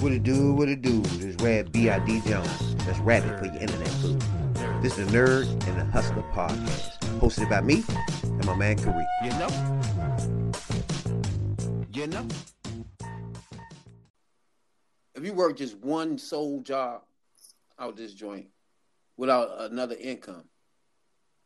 What 0.00 0.12
it 0.12 0.22
do, 0.22 0.54
what 0.54 0.70
it 0.70 0.80
do? 0.80 1.02
This 1.02 1.24
is 1.24 1.36
Rad 1.42 1.72
B.I.D. 1.72 2.22
Jones. 2.22 2.74
That's 2.86 2.98
Rabbit 3.00 3.38
for 3.38 3.44
your 3.44 3.56
internet 3.56 3.86
food. 3.88 4.18
This 4.80 4.96
is 4.96 5.06
the 5.06 5.12
Nerd 5.12 5.46
and 5.68 5.78
the 5.78 5.84
Hustler 5.84 6.24
podcast, 6.32 6.98
hosted 7.20 7.50
by 7.50 7.60
me 7.60 7.84
and 8.22 8.46
my 8.46 8.54
man 8.54 8.78
Kareem. 8.78 9.06
You 9.22 9.30
know? 9.36 9.50
You 11.92 12.06
know? 12.06 12.26
If 15.14 15.22
you 15.22 15.34
work 15.34 15.58
just 15.58 15.76
one 15.76 16.16
sole 16.16 16.62
job 16.62 17.02
out 17.78 17.94
this 17.98 18.14
joint 18.14 18.46
without 19.18 19.70
another 19.70 19.96
income, 20.00 20.44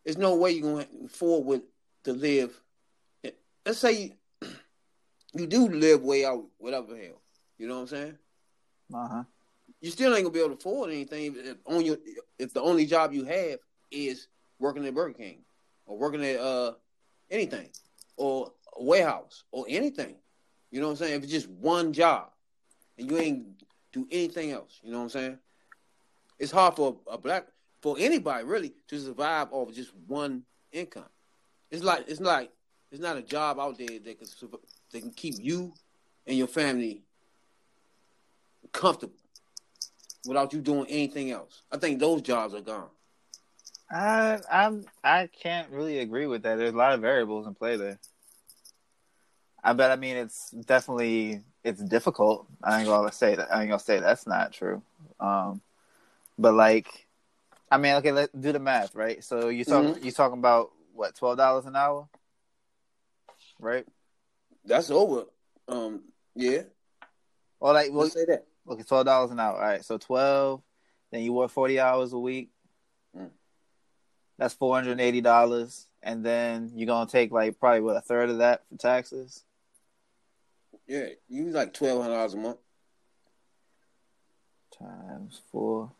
there's 0.04 0.16
no 0.16 0.36
way 0.36 0.52
you're 0.52 0.62
going 0.62 0.86
to 0.86 1.06
afford 1.06 1.62
to 2.04 2.12
live. 2.12 2.62
Let's 3.66 3.80
say 3.80 4.14
you, 4.42 4.48
you 5.34 5.48
do 5.48 5.66
live 5.66 6.02
way 6.02 6.24
out, 6.24 6.44
whatever 6.58 6.96
hell. 6.96 7.20
You 7.58 7.66
know 7.66 7.74
what 7.74 7.80
I'm 7.80 7.86
saying? 7.88 8.18
Uh 8.92 9.08
huh. 9.08 9.24
You 9.80 9.90
still 9.90 10.14
ain't 10.14 10.24
gonna 10.24 10.32
be 10.32 10.40
able 10.40 10.50
to 10.50 10.56
afford 10.56 10.90
anything 10.90 11.34
if 11.36 11.56
on 11.66 11.84
your 11.84 11.98
if 12.38 12.52
the 12.52 12.60
only 12.60 12.86
job 12.86 13.12
you 13.12 13.24
have 13.24 13.58
is 13.90 14.28
working 14.58 14.86
at 14.86 14.94
Burger 14.94 15.14
King 15.14 15.38
or 15.86 15.98
working 15.98 16.24
at 16.24 16.40
uh 16.40 16.72
anything 17.30 17.68
or 18.16 18.52
warehouse 18.78 19.44
or 19.50 19.66
anything. 19.68 20.16
You 20.70 20.80
know 20.80 20.86
what 20.86 20.92
I'm 20.92 20.96
saying? 20.96 21.14
If 21.14 21.22
it's 21.24 21.32
just 21.32 21.48
one 21.48 21.92
job 21.92 22.30
and 22.98 23.10
you 23.10 23.18
ain't 23.18 23.46
do 23.92 24.06
anything 24.10 24.50
else, 24.50 24.80
you 24.82 24.90
know 24.90 24.98
what 24.98 25.04
I'm 25.04 25.10
saying? 25.10 25.38
It's 26.38 26.50
hard 26.52 26.74
for 26.74 26.96
a 27.10 27.16
black 27.16 27.46
for 27.80 27.96
anybody 27.98 28.44
really 28.44 28.72
to 28.88 28.98
survive 28.98 29.48
off 29.52 29.72
just 29.74 29.92
one 30.06 30.42
income. 30.72 31.04
It's 31.70 31.82
like 31.82 32.04
it's 32.08 32.20
like 32.20 32.50
it's 32.90 33.00
not 33.00 33.16
a 33.16 33.22
job 33.22 33.58
out 33.60 33.78
there 33.78 33.86
that 33.86 34.18
can 34.18 34.28
that 34.92 35.00
can 35.00 35.10
keep 35.10 35.34
you 35.38 35.72
and 36.26 36.38
your 36.38 36.46
family 36.46 37.02
comfortable 38.74 39.14
without 40.26 40.52
you 40.52 40.60
doing 40.60 40.86
anything 40.88 41.30
else. 41.30 41.62
I 41.72 41.78
think 41.78 41.98
those 41.98 42.20
jobs 42.20 42.52
are 42.52 42.60
gone. 42.60 42.90
I 43.90 44.40
I'm 44.50 44.84
I 45.02 45.28
can't 45.28 45.70
really 45.70 46.00
agree 46.00 46.26
with 46.26 46.42
that. 46.42 46.56
There's 46.56 46.74
a 46.74 46.76
lot 46.76 46.92
of 46.92 47.00
variables 47.00 47.46
in 47.46 47.54
play 47.54 47.76
there. 47.76 47.98
I 49.62 49.72
bet. 49.72 49.90
I 49.90 49.96
mean, 49.96 50.16
it's 50.16 50.50
definitely 50.50 51.42
it's 51.62 51.82
difficult. 51.82 52.46
I 52.62 52.80
ain't 52.80 52.88
gonna 52.88 53.12
say 53.12 53.36
that. 53.36 53.54
I 53.54 53.60
ain't 53.60 53.70
gonna 53.70 53.78
say 53.78 54.00
that's 54.00 54.26
not 54.26 54.52
true. 54.52 54.82
Um, 55.20 55.62
but 56.38 56.54
like, 56.54 57.06
I 57.70 57.78
mean, 57.78 57.94
okay, 57.96 58.12
let's 58.12 58.32
do 58.32 58.52
the 58.52 58.58
math, 58.58 58.94
right? 58.94 59.22
So 59.22 59.48
you 59.48 59.64
talk 59.64 59.84
mm-hmm. 59.84 60.04
you 60.04 60.12
talking 60.12 60.38
about 60.38 60.72
what 60.94 61.14
twelve 61.14 61.36
dollars 61.36 61.66
an 61.66 61.76
hour, 61.76 62.08
right? 63.60 63.86
That's 64.64 64.90
over. 64.90 65.24
Um, 65.68 66.02
yeah. 66.34 66.62
Well, 67.60 67.74
like, 67.74 67.90
well, 67.90 68.02
let's 68.02 68.14
say 68.14 68.24
that. 68.26 68.46
Okay, 68.68 68.82
twelve 68.82 69.06
dollars 69.06 69.30
an 69.30 69.40
hour. 69.40 69.56
All 69.56 69.60
right, 69.60 69.84
so 69.84 69.98
twelve. 69.98 70.62
Then 71.10 71.22
you 71.22 71.32
work 71.32 71.50
forty 71.50 71.78
hours 71.78 72.12
a 72.12 72.18
week. 72.18 72.50
Mm. 73.16 73.30
That's 74.38 74.54
four 74.54 74.74
hundred 74.74 74.92
and 74.92 75.00
eighty 75.00 75.20
dollars, 75.20 75.86
and 76.02 76.24
then 76.24 76.72
you're 76.74 76.86
gonna 76.86 77.08
take 77.08 77.30
like 77.30 77.60
probably 77.60 77.80
what 77.80 77.96
a 77.96 78.00
third 78.00 78.30
of 78.30 78.38
that 78.38 78.62
for 78.68 78.76
taxes. 78.76 79.44
Yeah, 80.86 81.06
you 81.28 81.46
like 81.50 81.72
twelve 81.72 82.02
hundred 82.02 82.14
dollars 82.14 82.34
a 82.34 82.38
month. 82.38 82.58
Times 84.78 85.40
four. 85.52 85.92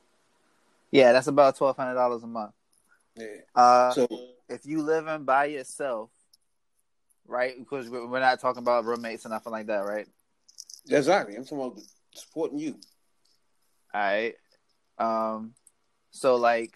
Yeah, 0.91 1.13
that's 1.13 1.27
about 1.27 1.57
twelve 1.57 1.77
hundred 1.77 1.95
dollars 1.95 2.23
a 2.23 2.27
month. 2.27 2.53
Yeah. 3.17 3.27
Uh, 3.55 3.93
so 3.93 4.09
if 4.49 4.67
you 4.67 4.83
live 4.83 5.07
in 5.07 5.25
by 5.25 5.47
yourself, 5.47 6.11
right? 7.27 7.57
Because 7.59 7.89
we're 7.89 8.21
not 8.21 8.41
talking 8.41 8.63
about 8.63 8.85
roommates 8.85 9.25
and 9.25 9.33
nothing 9.33 9.53
like 9.53 9.67
that, 9.67 9.85
right? 9.85 10.07
Exactly. 10.89 11.37
I'm 11.37 11.45
talking 11.45 11.59
about 11.59 11.81
supporting 12.15 12.59
you. 12.59 12.79
All 13.93 14.01
right. 14.01 14.35
Um, 14.99 15.55
so 16.11 16.37
like, 16.37 16.75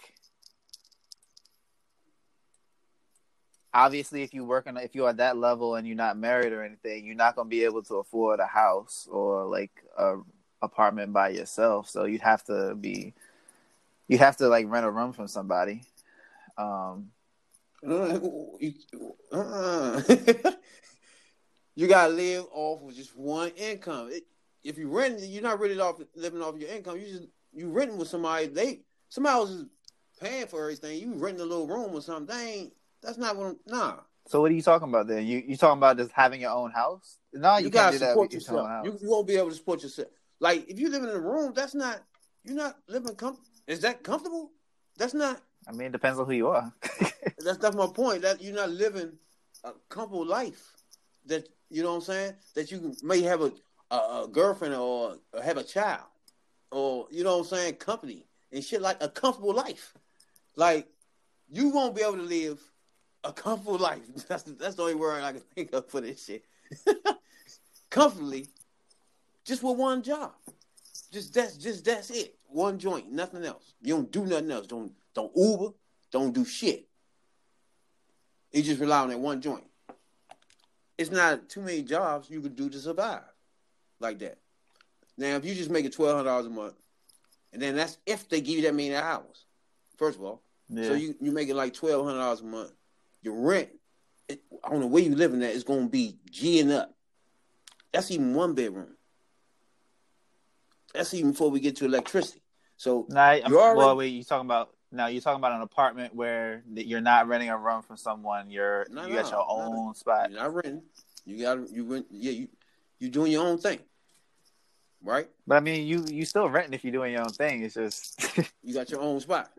obviously, 3.73 4.23
if 4.23 4.35
you 4.35 4.45
work 4.45 4.67
in, 4.67 4.77
if 4.77 4.95
you're 4.95 5.09
at 5.09 5.19
that 5.19 5.37
level 5.37 5.77
and 5.77 5.87
you're 5.87 5.97
not 5.97 6.19
married 6.19 6.53
or 6.53 6.63
anything, 6.63 7.07
you're 7.07 7.15
not 7.15 7.37
gonna 7.37 7.49
be 7.49 7.65
able 7.65 7.83
to 7.85 7.97
afford 7.97 8.41
a 8.41 8.47
house 8.47 9.09
or 9.11 9.47
like 9.47 9.71
a 9.97 10.17
apartment 10.63 11.13
by 11.13 11.31
yourself. 11.31 11.89
So 11.89 12.05
you'd 12.05 12.23
have 12.23 12.45
to 12.45 12.75
be, 12.75 13.15
you'd 14.09 14.21
have 14.21 14.37
to 14.39 14.49
like 14.49 14.67
rent 14.69 14.87
a 14.87 14.91
room 14.91 15.13
from 15.13 15.29
somebody. 15.29 15.83
Um, 16.57 17.11
you 21.77 21.87
gotta 21.87 22.13
live 22.13 22.47
off 22.53 22.89
of 22.89 22.97
just 22.97 23.17
one 23.17 23.51
income. 23.51 24.09
It, 24.11 24.25
if 24.65 24.79
you 24.79 24.89
rent, 24.89 25.21
you're 25.21 25.43
not 25.43 25.61
really 25.61 25.79
off 25.81 26.01
living 26.15 26.43
off 26.43 26.59
your 26.59 26.71
income. 26.71 26.99
You 26.99 27.07
just 27.07 27.29
you 27.53 27.71
renting 27.71 27.99
with 27.99 28.09
somebody. 28.09 28.47
They 28.47 28.81
somebody 29.09 29.35
else 29.35 29.51
is 29.51 29.65
paying 30.21 30.47
for 30.47 30.63
everything. 30.63 31.01
You 31.01 31.15
renting 31.15 31.43
a 31.43 31.47
little 31.47 31.67
room 31.67 31.95
or 31.95 32.01
something. 32.01 32.71
That's 33.03 33.19
not 33.19 33.37
what. 33.37 33.47
I'm, 33.47 33.57
nah. 33.67 33.97
So 34.27 34.43
what 34.43 34.51
are 34.51 34.55
you 34.55 34.63
talking 34.63 34.89
about 34.89 35.07
then? 35.07 35.27
You 35.27 35.43
you 35.47 35.57
talking 35.57 35.79
about 35.79 35.97
just 35.97 36.13
having 36.13 36.41
your 36.41 36.51
own 36.51 36.71
house? 36.71 37.19
No, 37.33 37.57
you, 37.57 37.65
you 37.65 37.71
gotta 37.71 37.99
support 37.99 38.33
yourself. 38.33 38.85
You, 38.85 38.99
you, 39.01 39.11
won't 39.11 39.27
be 39.27 39.37
able 39.37 39.49
to 39.51 39.55
support 39.55 39.83
yourself. 39.83 40.09
Like 40.41 40.69
if 40.69 40.79
you 40.79 40.91
live 40.91 41.03
in 41.03 41.11
a 41.11 41.19
room, 41.19 41.53
that's 41.55 41.75
not 41.75 42.03
you're 42.45 42.57
not 42.57 42.77
living 42.89 43.15
com- 43.15 43.39
Is 43.67 43.81
that 43.81 44.03
comfortable? 44.03 44.51
That's 44.97 45.15
not. 45.15 45.41
I 45.67 45.73
mean, 45.73 45.89
it 45.89 45.93
depends 45.93 46.19
on 46.19 46.27
who 46.27 46.33
you 46.33 46.49
are. 46.49 46.73
that's 47.39 47.59
that's 47.59 47.77
my 47.77 47.87
point. 47.87 48.23
That 48.23 48.43
you're 48.43 48.55
not 48.55 48.71
living 48.71 49.13
a 49.65 49.73
comfortable 49.89 50.27
life. 50.27 50.73
That 51.27 51.49
you 51.71 51.83
know 51.83 51.91
what 51.91 51.97
I'm 51.97 52.03
saying. 52.03 52.33
That 52.55 52.71
you 52.71 52.95
may 53.03 53.23
have 53.23 53.43
a 53.43 53.53
a, 53.91 53.97
a 53.97 54.29
girlfriend 54.31 54.75
or, 54.75 55.17
or 55.33 55.43
have 55.43 55.57
a 55.57 55.65
child 55.65 56.05
or 56.71 57.07
you 57.11 57.25
know 57.25 57.39
what 57.39 57.53
I'm 57.53 57.59
saying, 57.59 57.75
company 57.75 58.25
and 58.53 58.65
shit 58.65 58.83
like 58.83 59.03
a 59.03 59.09
comfortable 59.09 59.55
life. 59.55 59.95
Like 60.57 60.89
you 61.51 61.71
won't 61.71 61.95
be 61.95 62.03
able 62.03 62.17
to 62.17 62.23
live 62.23 62.61
a 63.25 63.33
comfortable 63.33 63.79
life. 63.79 64.03
That's 64.29 64.45
that's 64.45 64.75
the 64.77 64.83
only 64.83 64.95
word 64.95 65.23
I 65.23 65.33
can 65.33 65.41
think 65.55 65.73
of 65.73 65.89
for 65.89 66.01
this 66.01 66.25
shit. 66.25 66.45
Comfortably, 67.91 68.47
just 69.45 69.63
with 69.63 69.79
one 69.79 70.03
job. 70.03 70.33
Just 71.11 71.33
that's 71.33 71.57
just 71.57 71.85
that's 71.85 72.11
it. 72.11 72.37
One 72.47 72.79
joint, 72.79 73.11
nothing 73.11 73.45
else. 73.45 73.73
You 73.81 73.95
don't 73.95 74.13
do 74.13 74.27
nothing 74.27 74.51
else. 74.51 74.67
Don't 74.67 74.93
don't 75.15 75.33
Uber. 75.35 75.71
Don't 76.11 76.35
do 76.35 76.45
shit. 76.45 76.87
You 78.53 78.63
just 78.63 78.81
rely 78.81 79.01
on 79.01 79.09
that 79.09 79.19
one 79.19 79.41
joint. 79.41 79.65
It's 80.99 81.11
not 81.11 81.49
too 81.49 81.61
many 81.63 81.83
jobs 81.83 82.29
you 82.29 82.41
could 82.41 82.57
do 82.57 82.69
to 82.69 82.79
survive 82.79 83.23
like 84.01 84.19
that. 84.21 84.39
Now, 85.17 85.37
if 85.37 85.45
you 85.45 85.55
just 85.55 85.71
make 85.71 85.85
it 85.85 85.93
twelve 85.93 86.17
hundred 86.17 86.29
dollars 86.29 86.47
a 86.47 86.51
month, 86.51 86.75
and 87.53 87.61
then 87.61 87.77
that's 87.77 87.99
if 88.07 88.29
they 88.29 88.41
give 88.41 88.57
you 88.57 88.63
that 88.63 88.75
many 88.75 88.95
hours. 88.95 89.45
First 89.97 90.19
of 90.19 90.25
all, 90.25 90.43
yeah. 90.69 90.85
so 90.85 90.95
you 90.95 91.15
you 91.21 91.33
make 91.33 91.49
it 91.49 91.57
like 91.57 91.75
twelve 91.75 92.05
hundred 92.05 92.19
dollars 92.19 92.41
a 92.41 92.45
month. 92.45 92.73
Your 93.23 93.35
rent, 93.35 93.71
it, 94.29 94.41
I 94.65 94.71
don't 94.71 94.81
know 94.81 94.87
where 94.87 95.03
you 95.03 95.15
living 95.15 95.43
at, 95.43 95.51
is 95.51 95.65
going 95.65 95.85
to 95.85 95.91
be 95.91 96.17
G'ing 96.31 96.71
up. 96.71 96.95
That's 97.93 98.11
even 98.11 98.35
one 98.35 98.55
bedroom. 98.55 98.95
That's 100.95 101.13
even 101.15 101.33
before 101.33 101.51
we 101.51 101.61
get 101.61 101.77
to 101.77 101.85
electricity. 101.85 102.43
So 102.77 103.07
now, 103.09 103.33
you're 103.33 103.59
already, 103.59 103.79
well, 103.79 103.97
wait, 103.97 104.09
you 104.09 104.23
talking 104.23 104.47
about 104.47 104.71
now? 104.93 105.09
You're 105.09 105.21
talking 105.21 105.41
about 105.41 105.53
an 105.53 105.63
apartment 105.63 106.15
where 106.15 106.63
you're 106.73 107.01
not 107.01 107.27
renting 107.27 107.51
a 107.51 107.59
room 107.59 107.83
from 107.83 107.97
someone. 107.97 108.51
You're 108.51 108.87
no, 108.91 109.03
you 109.03 109.15
no, 109.15 109.23
got 109.23 109.31
your 109.33 109.47
own 109.49 109.87
no, 109.87 109.93
spot. 109.95 110.31
You're 110.31 110.41
not 110.41 110.55
renting. 110.55 110.83
You 111.25 111.43
got 111.43 111.71
you 111.71 111.85
rent. 111.85 112.07
Yeah, 112.11 112.33
you 112.33 112.49
you 113.01 113.09
doing 113.09 113.33
your 113.33 113.47
own 113.47 113.59
thing, 113.59 113.81
right? 115.03 115.29
But 115.47 115.57
I 115.57 115.61
mean, 115.61 115.87
you 115.87 116.05
you 116.09 116.25
still 116.25 116.49
renting 116.49 116.75
if 116.75 116.85
you're 116.85 116.93
doing 116.93 117.13
your 117.13 117.23
own 117.23 117.31
thing. 117.31 117.63
It's 117.63 117.75
just 117.75 118.39
you 118.63 118.75
got 118.75 118.91
your 118.91 119.01
own 119.01 119.21
spot. 119.21 119.51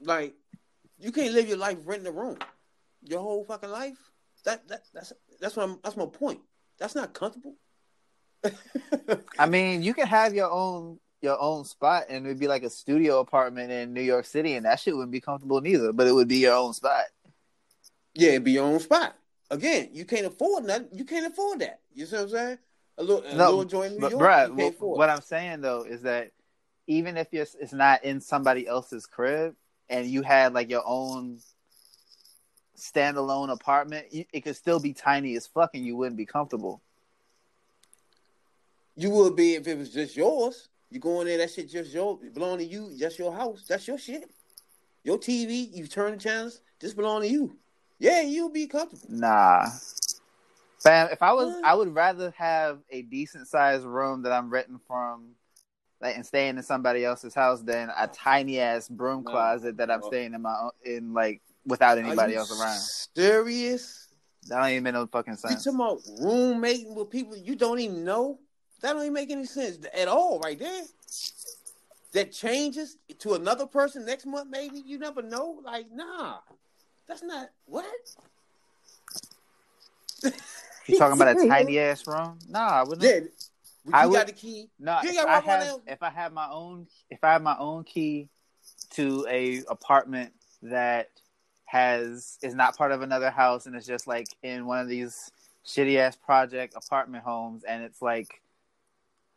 Like 0.00 0.34
you 0.98 1.12
can't 1.12 1.34
live 1.34 1.48
your 1.48 1.58
life 1.58 1.78
renting 1.84 2.08
a 2.08 2.12
room, 2.12 2.38
your 3.02 3.20
whole 3.20 3.44
fucking 3.44 3.70
life. 3.70 3.98
That 4.44 4.66
that 4.68 4.82
that's 4.92 5.12
that's 5.40 5.56
what 5.56 5.64
I'm, 5.64 5.78
that's 5.82 5.96
my 5.96 6.06
point. 6.06 6.40
That's 6.78 6.94
not 6.94 7.14
comfortable. 7.14 7.56
I 9.38 9.46
mean, 9.46 9.82
you 9.82 9.94
can 9.94 10.06
have 10.06 10.34
your 10.34 10.50
own 10.50 10.98
your 11.20 11.40
own 11.40 11.64
spot 11.64 12.06
and 12.08 12.26
it'd 12.26 12.40
be 12.40 12.48
like 12.48 12.64
a 12.64 12.70
studio 12.70 13.20
apartment 13.20 13.70
in 13.70 13.94
New 13.94 14.02
York 14.02 14.24
City 14.24 14.54
and 14.54 14.66
that 14.66 14.80
shit 14.80 14.94
wouldn't 14.94 15.12
be 15.12 15.20
comfortable 15.20 15.60
neither, 15.60 15.92
but 15.92 16.08
it 16.08 16.12
would 16.12 16.26
be 16.26 16.38
your 16.38 16.54
own 16.54 16.72
spot. 16.72 17.04
Yeah, 18.14 18.30
it'd 18.30 18.44
be 18.44 18.52
your 18.52 18.64
own 18.64 18.80
spot 18.80 19.14
again, 19.52 19.90
you 19.92 20.04
can't 20.04 20.26
afford 20.26 20.64
nothing. 20.64 20.88
You 20.92 21.04
can't 21.04 21.26
afford 21.26 21.60
that. 21.60 21.80
You 21.94 22.06
see 22.06 22.16
what 22.16 22.22
I'm 22.22 22.28
saying? 22.28 22.58
A 22.98 23.02
little, 23.02 23.24
a 23.24 23.34
no, 23.34 23.50
little 23.50 23.64
joint 23.64 23.94
in 23.94 24.00
New 24.00 24.10
York, 24.10 24.18
Brad, 24.18 24.54
well, 24.54 24.72
what 24.78 25.08
I'm 25.08 25.22
saying 25.22 25.62
though 25.62 25.82
is 25.82 26.02
that 26.02 26.30
even 26.86 27.16
if 27.16 27.28
it's, 27.32 27.54
it's 27.54 27.72
not 27.72 28.04
in 28.04 28.20
somebody 28.20 28.66
else's 28.66 29.06
crib 29.06 29.54
and 29.88 30.06
you 30.06 30.22
had 30.22 30.52
like 30.52 30.68
your 30.68 30.82
own 30.84 31.38
standalone 32.76 33.50
apartment, 33.50 34.06
it 34.10 34.40
could 34.42 34.56
still 34.56 34.80
be 34.80 34.92
tiny 34.92 35.36
as 35.36 35.46
fuck 35.46 35.70
and 35.74 35.86
you 35.86 35.96
wouldn't 35.96 36.16
be 36.16 36.26
comfortable. 36.26 36.82
You 38.94 39.10
would 39.10 39.36
be 39.36 39.54
if 39.54 39.66
it 39.66 39.78
was 39.78 39.90
just 39.90 40.16
yours. 40.16 40.68
You 40.90 41.00
go 41.00 41.22
in 41.22 41.26
there, 41.26 41.38
that 41.38 41.50
shit 41.50 41.70
just 41.70 41.92
your 41.92 42.18
belong 42.34 42.58
to 42.58 42.64
you. 42.64 42.94
That's 42.98 43.18
your 43.18 43.32
house. 43.32 43.64
That's 43.66 43.88
your 43.88 43.96
shit. 43.96 44.24
Your 45.04 45.18
TV, 45.18 45.74
you 45.74 45.86
turn 45.86 46.12
the 46.12 46.18
channels, 46.18 46.60
just 46.80 46.96
belong 46.96 47.22
to 47.22 47.28
you. 47.28 47.56
Yeah, 47.98 48.20
you'll 48.20 48.50
be 48.50 48.66
comfortable. 48.66 49.06
Nah. 49.08 49.66
Bam, 50.84 51.08
if 51.12 51.22
I 51.22 51.32
was, 51.32 51.54
I 51.64 51.74
would 51.74 51.94
rather 51.94 52.32
have 52.36 52.80
a 52.90 53.02
decent 53.02 53.46
sized 53.46 53.84
room 53.84 54.22
that 54.22 54.32
I'm 54.32 54.50
renting 54.50 54.80
from, 54.86 55.36
like, 56.00 56.16
and 56.16 56.26
staying 56.26 56.56
in 56.56 56.62
somebody 56.62 57.04
else's 57.04 57.34
house 57.34 57.62
than 57.62 57.90
a 57.96 58.08
tiny 58.08 58.58
ass 58.58 58.88
broom 58.88 59.22
No. 59.22 59.30
closet 59.30 59.76
that 59.76 59.90
I'm 59.90 60.00
No. 60.00 60.08
staying 60.08 60.34
in 60.34 60.42
my 60.42 60.56
own, 60.60 60.70
in 60.84 61.14
like 61.14 61.40
without 61.64 61.98
anybody 61.98 62.20
Are 62.20 62.30
you 62.30 62.38
else 62.38 62.50
around. 62.50 62.80
Serious? 63.14 64.08
That 64.48 64.58
don't 64.58 64.70
even 64.70 64.82
make 64.82 64.94
no 64.94 65.06
fucking 65.06 65.36
sense. 65.36 65.64
You 65.64 65.70
sense. 65.70 65.76
talking 65.76 65.80
about 65.80 66.02
roommating 66.20 66.94
with 66.96 67.10
people 67.10 67.36
you 67.36 67.54
don't 67.54 67.78
even 67.78 68.04
know? 68.04 68.40
That 68.80 68.94
don't 68.94 69.02
even 69.02 69.12
make 69.12 69.30
any 69.30 69.46
sense 69.46 69.78
at 69.94 70.08
all, 70.08 70.40
right 70.40 70.58
there. 70.58 70.82
That 72.12 72.32
changes 72.32 72.96
to 73.20 73.34
another 73.34 73.66
person 73.66 74.04
next 74.04 74.26
month, 74.26 74.50
maybe 74.50 74.82
you 74.84 74.98
never 74.98 75.22
know. 75.22 75.60
Like, 75.64 75.86
nah, 75.92 76.38
that's 77.06 77.22
not 77.22 77.50
what. 77.66 77.86
You 80.86 80.98
talking 80.98 81.20
about 81.20 81.36
a 81.36 81.46
tiny 81.48 81.78
ass 81.78 82.06
room? 82.06 82.38
Nah, 82.48 82.60
I 82.60 82.82
wouldn't. 82.82 83.02
Yeah, 83.02 83.20
but 83.84 83.94
I 83.94 84.04
you 84.04 84.10
would- 84.10 84.16
got 84.16 84.26
the 84.26 84.32
key. 84.32 84.68
No, 84.78 84.98
if 85.02 85.14
got 85.14 85.28
I 85.28 85.40
have 85.40 85.80
if 85.86 86.02
I 86.02 86.10
have 86.10 86.32
my 86.32 86.48
own 86.50 86.86
if 87.10 87.22
I 87.22 87.32
have 87.32 87.42
my 87.42 87.56
own 87.58 87.84
key 87.84 88.28
to 88.90 89.26
a 89.28 89.62
apartment 89.68 90.32
that 90.62 91.08
has 91.64 92.38
is 92.42 92.54
not 92.54 92.76
part 92.76 92.92
of 92.92 93.02
another 93.02 93.30
house 93.30 93.66
and 93.66 93.74
it's 93.74 93.86
just 93.86 94.06
like 94.06 94.26
in 94.42 94.66
one 94.66 94.78
of 94.80 94.88
these 94.88 95.30
shitty 95.66 95.96
ass 95.96 96.14
project 96.16 96.74
apartment 96.76 97.24
homes 97.24 97.64
and 97.64 97.82
it's 97.82 98.02
like 98.02 98.42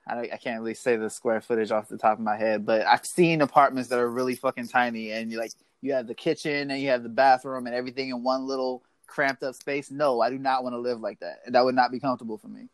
I, 0.07 0.19
I 0.33 0.37
can't 0.37 0.59
really 0.59 0.73
say 0.73 0.97
the 0.97 1.09
square 1.09 1.41
footage 1.41 1.71
off 1.71 1.87
the 1.87 1.97
top 1.97 2.19
of 2.19 2.23
my 2.23 2.35
head, 2.35 2.65
but 2.65 2.85
I've 2.85 3.05
seen 3.05 3.41
apartments 3.41 3.89
that 3.89 3.97
are 3.99 4.09
really 4.09 4.35
fucking 4.35 4.67
tiny 4.67 5.11
and 5.11 5.31
you 5.31 5.39
like 5.39 5.51
you 5.81 5.93
have 5.93 6.07
the 6.07 6.13
kitchen 6.15 6.69
and 6.69 6.79
you 6.81 6.89
have 6.89 7.03
the 7.03 7.09
bathroom 7.09 7.65
and 7.67 7.75
everything 7.75 8.09
in 8.09 8.21
one 8.23 8.45
little 8.45 8.83
cramped 9.07 9.43
up 9.43 9.55
space. 9.55 9.91
No, 9.91 10.21
I 10.21 10.29
do 10.29 10.37
not 10.37 10.63
want 10.63 10.73
to 10.73 10.79
live 10.79 10.99
like 10.99 11.19
that. 11.19 11.39
That 11.47 11.63
would 11.63 11.75
not 11.75 11.91
be 11.91 11.99
comfortable 11.99 12.37
for 12.37 12.47
me. 12.47 12.69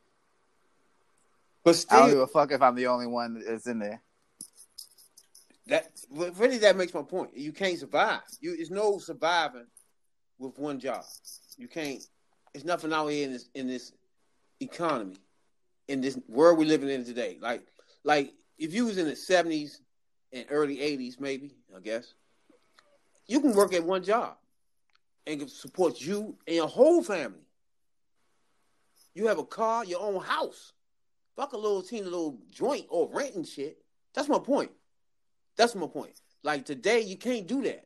But 1.63 1.86
I 1.89 2.00
don't 2.00 2.10
give 2.10 2.19
a 2.19 2.28
fuck 2.28 2.51
if 2.51 2.62
I'm 2.62 2.75
the 2.75 2.88
only 2.88 3.07
one 3.07 3.44
that's 3.45 3.68
in 3.68 3.80
there. 3.80 4.01
that 5.68 5.92
really 6.10 6.57
that 6.60 6.75
makes 6.75 6.94
my 6.94 7.04
point. 7.04 7.38
You 7.38 7.51
can't 7.51 7.78
survive. 7.78 8.22
You 8.39 8.56
it's 8.57 8.72
no 8.72 8.98
surviving 8.98 9.68
with 10.39 10.57
one 10.57 10.80
job. 10.80 11.04
You 11.57 11.68
can't. 11.68 12.04
It's 12.54 12.66
nothing 12.66 12.92
out 12.92 13.07
here 13.07 13.25
in 13.25 13.34
this 13.34 13.50
in 13.54 13.68
this 13.68 13.94
economy, 14.60 15.18
in 15.88 16.01
this 16.01 16.19
world 16.27 16.57
we're 16.57 16.66
living 16.66 16.89
in 16.89 17.06
today. 17.06 17.38
Like 17.39 17.63
like 18.04 18.34
if 18.57 18.74
you 18.74 18.86
was 18.86 18.98
in 18.98 19.06
the 19.06 19.16
seventies 19.16 19.81
and 20.34 20.45
early 20.50 20.81
eighties, 20.81 21.19
maybe 21.19 21.56
I 21.75 21.80
guess 21.80 22.13
you 23.27 23.39
can 23.39 23.54
work 23.54 23.74
at 23.74 23.84
one 23.84 24.04
job 24.04 24.36
and 25.27 25.50
support 25.50 26.01
you 26.01 26.38
and 26.47 26.56
your 26.56 26.68
whole 26.68 27.03
family. 27.03 27.45
You 29.13 29.27
have 29.27 29.39
a 29.39 29.44
car, 29.44 29.85
your 29.85 30.01
own 30.01 30.21
house. 30.21 30.73
Fuck 31.35 31.53
a 31.53 31.57
little 31.57 31.81
teeny 31.81 32.03
little 32.03 32.39
joint 32.50 32.85
or 32.89 33.09
renting 33.12 33.44
shit. 33.44 33.77
That's 34.13 34.29
my 34.29 34.39
point. 34.39 34.71
That's 35.57 35.75
my 35.75 35.88
point. 35.88 36.13
Like 36.44 36.65
today, 36.65 37.01
you 37.01 37.18
can't 37.18 37.47
do 37.47 37.62
that. 37.63 37.85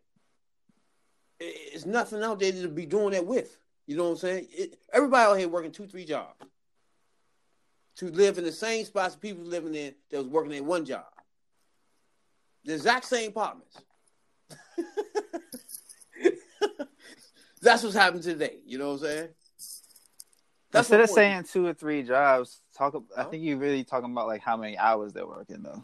It's 1.39 1.85
nothing 1.85 2.23
out 2.23 2.39
there 2.39 2.51
to 2.51 2.67
be 2.69 2.85
doing 2.85 3.11
that 3.11 3.25
with. 3.25 3.57
You 3.88 3.97
know 3.97 4.05
what 4.05 4.11
I'm 4.11 4.17
saying? 4.17 4.47
It, 4.51 4.79
everybody 4.93 5.23
out 5.23 5.38
here 5.38 5.47
working 5.47 5.71
two, 5.71 5.88
three 5.88 6.05
jobs 6.05 6.33
to 7.97 8.09
live 8.09 8.38
in 8.38 8.43
the 8.43 8.51
same 8.51 8.85
spots 8.85 9.15
people 9.15 9.43
living 9.43 9.75
in 9.75 9.93
that 10.09 10.17
was 10.17 10.27
working 10.27 10.53
in 10.53 10.65
one 10.65 10.85
job. 10.85 11.05
The 12.63 12.73
exact 12.73 13.05
same 13.05 13.29
apartments. 13.29 13.79
That's 17.65 17.81
what's 17.81 17.95
happening 17.95 18.21
today. 18.21 18.59
You 18.63 18.77
know 18.77 18.89
what 18.89 19.01
I'm 19.01 19.07
saying? 19.07 19.29
That's 20.71 20.88
Instead 20.88 21.01
of 21.01 21.09
saying 21.09 21.44
two 21.51 21.65
or 21.65 21.73
three 21.73 22.03
jobs, 22.03 22.62
talk. 22.77 22.94
ab- 22.94 23.06
I 23.17 23.23
think 23.23 23.44
you're 23.44 23.57
really 23.57 23.83
talking 23.83 24.12
about 24.12 24.27
like 24.27 24.41
how 24.41 24.56
many 24.56 24.77
hours 24.77 25.13
they're 25.13 25.25
working 25.25 25.63
though. 25.63 25.83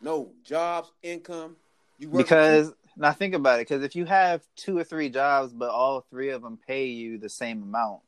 no 0.00 0.30
jobs, 0.44 0.92
income. 1.02 1.56
You 1.98 2.08
work 2.08 2.24
Because 2.28 2.72
now 2.96 3.10
think 3.12 3.34
about 3.34 3.58
it. 3.58 3.68
Because 3.68 3.82
if 3.82 3.96
you 3.96 4.04
have 4.04 4.42
two 4.54 4.78
or 4.78 4.84
three 4.84 5.08
jobs, 5.08 5.52
but 5.52 5.70
all 5.70 6.06
three 6.08 6.30
of 6.30 6.42
them 6.42 6.56
pay 6.68 6.86
you 6.86 7.18
the 7.18 7.28
same 7.28 7.64
amount, 7.64 8.02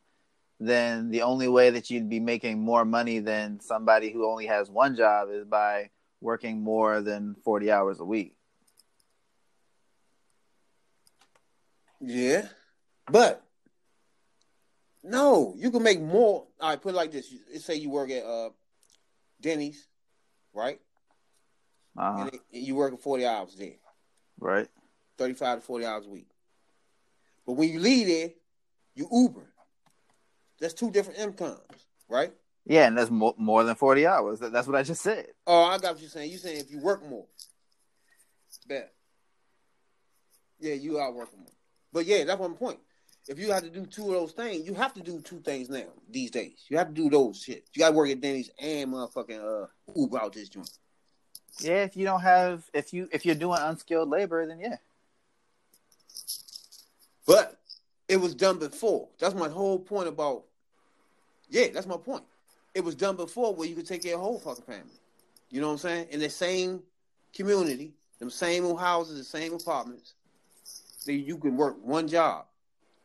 then 0.61 1.11
the 1.11 1.23
only 1.23 1.49
way 1.49 1.71
that 1.71 1.91
you'd 1.91 2.09
be 2.09 2.21
making 2.21 2.61
more 2.61 2.85
money 2.85 3.19
than 3.19 3.59
somebody 3.61 4.13
who 4.13 4.25
only 4.31 4.47
has 4.47 4.71
one 4.71 4.95
job 4.95 5.31
is 5.33 5.45
by 5.45 5.91
working 6.21 6.61
more 6.63 7.01
than 7.01 7.35
forty 7.45 7.73
hours 7.73 7.99
a 7.99 8.05
week. 8.05 8.37
Yeah, 12.01 12.49
but 13.11 13.43
no, 15.03 15.55
you 15.57 15.71
can 15.71 15.83
make 15.83 16.01
more. 16.01 16.47
All 16.61 16.71
right, 16.71 16.81
put 16.81 16.95
it 16.95 16.97
like 16.97 17.13
this: 17.13 17.33
let's 17.53 17.65
say 17.65 17.75
you 17.77 17.91
work 17.91 18.11
at 18.11 18.25
uh, 18.25 18.51
Denny's, 19.41 19.87
right? 20.53 20.81
Uh-huh. 21.97 22.31
And 22.31 22.41
you 22.51 22.75
working 22.75 22.99
forty 22.99 23.25
hours 23.27 23.55
there, 23.57 23.75
Right. 24.41 24.69
thirty-five 25.19 25.61
to 25.61 25.65
forty 25.65 25.85
hours 25.85 26.07
a 26.07 26.11
week. 26.11 26.29
But 27.47 27.53
when 27.53 27.69
you 27.69 27.79
leave 27.81 28.07
there, 28.07 28.31
you 28.95 29.09
Uber. 29.13 29.47
That's 30.61 30.75
two 30.75 30.91
different 30.91 31.19
incomes, 31.19 31.61
right? 32.09 32.33
Yeah, 32.65 32.87
and 32.87 32.97
that's 32.97 33.11
mo- 33.11 33.35
more 33.37 33.63
than 33.65 33.75
forty 33.75 34.07
hours. 34.07 34.41
That- 34.41 34.53
That's 34.53 34.67
what 34.67 34.77
I 34.77 34.83
just 34.83 35.03
said. 35.03 35.27
Oh, 35.47 35.65
I 35.65 35.79
got 35.79 35.93
what 35.95 36.01
you're 36.01 36.09
saying. 36.09 36.31
You're 36.31 36.39
saying 36.39 36.61
if 36.61 36.71
you 36.71 36.81
work 36.81 37.05
more, 37.07 37.27
bet. 38.67 38.93
Yeah, 40.59 40.75
you 40.75 40.97
are 40.99 41.13
working 41.13 41.41
more. 41.41 41.49
But 41.93 42.07
yeah, 42.07 42.25
that's 42.25 42.41
one 42.41 42.55
point. 42.55 42.79
If 43.27 43.39
you 43.39 43.53
have 43.53 43.63
to 43.63 43.71
do 43.71 43.87
two 43.87 44.07
of 44.07 44.21
those 44.21 44.33
things, 44.33 44.67
you 44.67 44.75
have 44.75 44.93
to 44.95 45.01
do 45.01 45.21
two 45.21 45.41
things 45.41 45.71
now 45.71 45.87
these 46.11 46.31
days. 46.31 46.65
You 46.69 46.77
have 46.77 46.89
to 46.89 46.95
do 46.95 47.09
those 47.09 47.43
shit. 47.43 47.65
You 47.73 47.81
got 47.81 47.91
to 47.91 47.97
work 47.97 48.11
at 48.11 48.21
Denny's 48.21 48.51
and 48.59 48.93
motherfucking 48.93 49.65
uh, 49.65 49.67
Uber 49.97 50.19
out 50.19 50.35
this 50.35 50.51
joint. 50.51 50.71
Yeah, 51.61 51.85
if 51.85 51.97
you 51.97 52.05
don't 52.05 52.21
have, 52.21 52.69
if 52.75 52.93
you 52.93 53.09
if 53.13 53.25
you're 53.25 53.35
doing 53.35 53.59
unskilled 53.61 54.09
labor, 54.09 54.47
then 54.47 54.59
yeah. 54.61 54.77
But 57.27 57.59
it 58.09 58.17
was 58.17 58.35
done 58.35 58.59
before. 58.59 59.09
That's 59.19 59.35
my 59.35 59.49
whole 59.49 59.79
point 59.79 60.09
about. 60.09 60.45
Yeah, 61.49 61.69
that's 61.73 61.87
my 61.87 61.97
point. 61.97 62.25
It 62.75 62.85
was 62.85 62.95
done 62.95 63.17
before 63.17 63.55
where 63.55 63.69
you 63.69 63.77
could 63.77 63.87
take 63.87 64.05
of 64.07 64.21
whole 64.21 64.41
fucking 64.41 64.65
family. 64.65 65.01
You 65.49 65.61
know 65.61 65.69
what 65.69 65.75
I'm 65.75 65.79
saying? 65.79 66.09
In 66.11 66.21
the 66.21 66.29
same 66.29 66.83
community, 67.35 67.95
them 68.19 68.31
same 68.31 68.65
old 68.65 68.81
houses, 68.81 69.19
the 69.19 69.25
same 69.25 69.55
apartments. 69.55 70.15
That 71.07 71.13
you 71.13 71.39
can 71.39 71.57
work 71.57 71.77
one 71.83 72.09
job. 72.09 72.47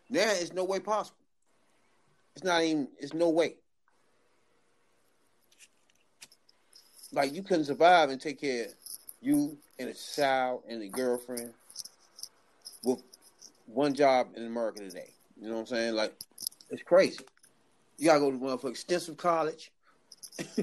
Now 0.09 0.31
it's 0.31 0.53
no 0.53 0.63
way 0.63 0.79
possible. 0.79 1.17
It's 2.35 2.43
not 2.43 2.63
even. 2.63 2.87
It's 2.99 3.13
no 3.13 3.29
way. 3.29 3.55
Like 7.11 7.33
you 7.33 7.43
couldn't 7.43 7.65
survive 7.65 8.09
and 8.09 8.21
take 8.21 8.39
care 8.39 8.65
of 8.65 8.73
you 9.21 9.57
and 9.77 9.89
a 9.89 9.93
child 9.93 10.63
and 10.67 10.81
a 10.81 10.87
girlfriend 10.87 11.53
with 12.83 13.01
one 13.65 13.93
job 13.93 14.27
in 14.35 14.45
America 14.45 14.79
today. 14.79 15.13
You 15.39 15.47
know 15.47 15.55
what 15.55 15.59
I'm 15.61 15.67
saying? 15.67 15.95
Like, 15.95 16.13
it's 16.69 16.83
crazy. 16.83 17.19
You 17.97 18.07
gotta 18.07 18.19
go 18.19 18.31
to 18.31 18.37
one 18.37 18.57
for 18.57 18.69
extensive 18.69 19.17
college. 19.17 19.71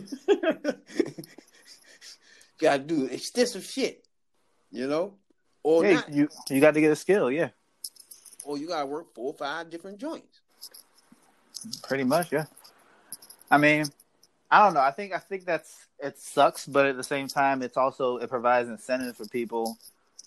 gotta 2.59 2.78
do 2.78 3.06
extensive 3.06 3.64
shit. 3.64 4.04
You 4.71 4.87
know? 4.87 5.14
Or 5.62 5.85
yeah, 5.85 6.02
you 6.09 6.28
you 6.49 6.61
got 6.61 6.75
to 6.75 6.80
get 6.80 6.92
a 6.92 6.97
skill. 6.97 7.30
Yeah, 7.30 7.49
Or 8.47 8.57
you 8.59 8.69
gotta 8.69 8.87
work 8.87 9.15
four 9.15 9.33
or 9.33 9.35
five 9.35 9.71
different 9.71 9.99
joints. 9.99 10.41
pretty 11.83 12.05
much. 12.05 12.33
Yeah. 12.33 12.45
I 13.50 13.59
mean, 13.59 13.87
I 14.50 14.65
don't 14.65 14.75
know. 14.75 14.81
I 14.81 14.91
think 14.91 15.12
I 15.12 15.19
think 15.19 15.45
that's 15.45 15.87
it 15.99 16.19
sucks, 16.19 16.67
but 16.67 16.87
at 16.87 16.97
the 16.97 17.05
same 17.05 17.29
time, 17.29 17.62
it's 17.62 17.76
also 17.76 18.19
it 18.19 18.29
provides 18.31 18.69
incentive 18.69 19.17
for 19.17 19.26
people 19.26 19.76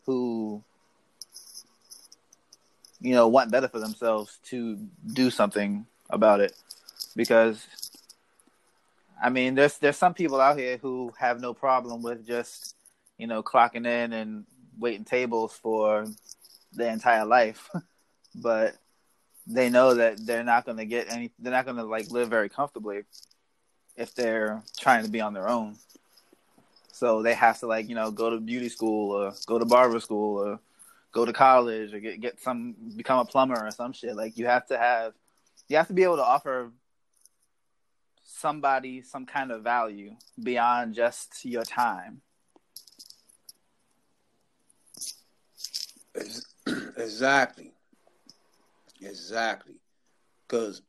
who 0.05 0.61
you 2.99 3.13
know 3.13 3.27
want 3.27 3.51
better 3.51 3.67
for 3.67 3.79
themselves 3.79 4.39
to 4.45 4.77
do 5.13 5.31
something 5.31 5.85
about 6.09 6.41
it 6.41 6.53
because 7.15 7.67
I 9.21 9.29
mean, 9.29 9.55
there's 9.55 9.77
there's 9.77 9.97
some 9.97 10.13
people 10.13 10.39
out 10.39 10.57
here 10.57 10.77
who 10.77 11.11
have 11.17 11.41
no 11.41 11.53
problem 11.53 12.01
with 12.01 12.25
just 12.25 12.75
you 13.17 13.27
know 13.27 13.43
clocking 13.43 13.85
in 13.85 14.13
and 14.13 14.45
waiting 14.77 15.03
tables 15.03 15.53
for 15.61 16.05
their 16.71 16.91
entire 16.91 17.25
life, 17.25 17.69
but 18.35 18.75
they 19.47 19.69
know 19.69 19.95
that 19.95 20.25
they're 20.25 20.43
not 20.43 20.65
going 20.65 20.77
to 20.77 20.85
get 20.85 21.11
any. 21.11 21.31
They're 21.39 21.51
not 21.51 21.65
going 21.65 21.77
to 21.77 21.83
like 21.83 22.11
live 22.11 22.29
very 22.29 22.49
comfortably 22.49 23.03
if 23.95 24.13
they're 24.13 24.61
trying 24.79 25.03
to 25.03 25.09
be 25.09 25.21
on 25.21 25.33
their 25.33 25.49
own. 25.49 25.75
So 26.91 27.21
they 27.23 27.33
have 27.33 27.59
to 27.59 27.67
like 27.67 27.89
you 27.89 27.95
know 27.95 28.11
go 28.11 28.29
to 28.29 28.39
beauty 28.39 28.69
school 28.69 29.11
or 29.11 29.33
go 29.47 29.57
to 29.57 29.65
barber 29.65 29.99
school 29.99 30.37
or 30.39 30.59
go 31.11 31.25
to 31.25 31.33
college 31.33 31.93
or 31.93 31.99
get 31.99 32.21
get 32.21 32.39
some 32.39 32.75
become 32.95 33.19
a 33.19 33.25
plumber 33.25 33.65
or 33.65 33.71
some 33.71 33.93
shit. 33.93 34.15
Like 34.15 34.37
you 34.37 34.45
have 34.45 34.67
to 34.67 34.77
have 34.77 35.13
you 35.67 35.77
have 35.77 35.87
to 35.87 35.93
be 35.93 36.03
able 36.03 36.17
to 36.17 36.25
offer 36.25 36.71
somebody 38.23 39.01
some 39.01 39.25
kind 39.25 39.51
of 39.51 39.63
value 39.63 40.15
beyond 40.41 40.93
just 40.93 41.43
your 41.45 41.63
time. 41.63 42.21
Exactly. 46.97 47.68
Exactly. 49.01 49.75
Because 50.47 50.81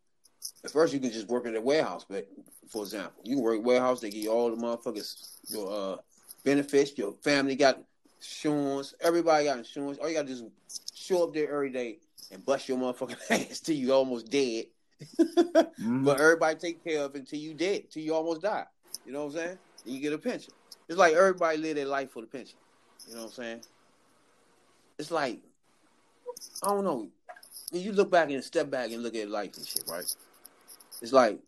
At 0.64 0.70
first, 0.70 0.92
you 0.92 1.00
can 1.00 1.10
just 1.10 1.28
work 1.28 1.46
at 1.46 1.54
a 1.54 1.60
warehouse, 1.60 2.04
but 2.08 2.26
for 2.68 2.82
example, 2.82 3.22
you 3.24 3.40
work 3.40 3.62
warehouse. 3.64 4.00
They 4.00 4.10
give 4.10 4.22
you 4.24 4.30
all 4.32 4.54
the 4.54 4.56
motherfuckers 4.60 5.36
your 5.48 5.70
uh, 5.70 5.96
benefits. 6.44 6.96
Your 6.96 7.12
family 7.22 7.56
got 7.56 7.78
insurance. 8.18 8.94
Everybody 9.00 9.44
got 9.44 9.58
insurance. 9.58 9.98
All 9.98 10.08
you 10.08 10.14
got 10.14 10.26
to 10.26 10.34
do 10.34 10.44
is 10.46 10.80
show 10.94 11.24
up 11.24 11.34
there 11.34 11.52
every 11.52 11.70
day 11.70 11.98
and 12.30 12.44
bust 12.44 12.68
your 12.68 12.78
motherfucking 12.78 13.16
ass 13.50 13.60
till 13.60 13.76
you 13.76 13.92
almost 13.92 14.30
dead. 14.30 14.66
Mhm. 15.18 16.04
But 16.04 16.20
everybody 16.20 16.58
take 16.58 16.84
care 16.84 17.00
of 17.04 17.14
it 17.14 17.20
until 17.20 17.38
you 17.38 17.54
dead, 17.54 17.90
till 17.90 18.02
you 18.02 18.14
almost 18.14 18.42
die. 18.42 18.66
You 19.04 19.12
know 19.12 19.24
what 19.26 19.32
I'm 19.32 19.38
saying? 19.38 19.58
And 19.84 19.94
you 19.94 20.00
get 20.00 20.12
a 20.12 20.18
pension. 20.18 20.52
It's 20.88 20.98
like 20.98 21.14
everybody 21.14 21.58
live 21.58 21.76
their 21.76 21.86
life 21.86 22.10
for 22.12 22.20
the 22.22 22.28
pension. 22.28 22.58
You 23.08 23.14
know 23.14 23.22
what 23.22 23.26
I'm 23.28 23.32
saying? 23.34 23.60
It's 24.98 25.10
like 25.10 25.40
I 26.62 26.68
don't 26.68 26.84
know. 26.84 27.08
You 27.72 27.92
look 27.92 28.10
back 28.10 28.30
and 28.30 28.42
step 28.42 28.70
back 28.70 28.90
and 28.90 29.02
look 29.02 29.14
at 29.14 29.28
life 29.28 29.56
and 29.56 29.66
shit, 29.66 29.84
right? 29.88 30.04
It's 31.02 31.12
like 31.12 31.38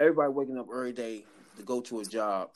everybody 0.00 0.32
waking 0.32 0.58
up 0.58 0.66
every 0.68 0.92
day 0.92 1.24
to 1.56 1.62
go 1.62 1.80
to 1.82 2.00
a 2.00 2.04
job 2.04 2.50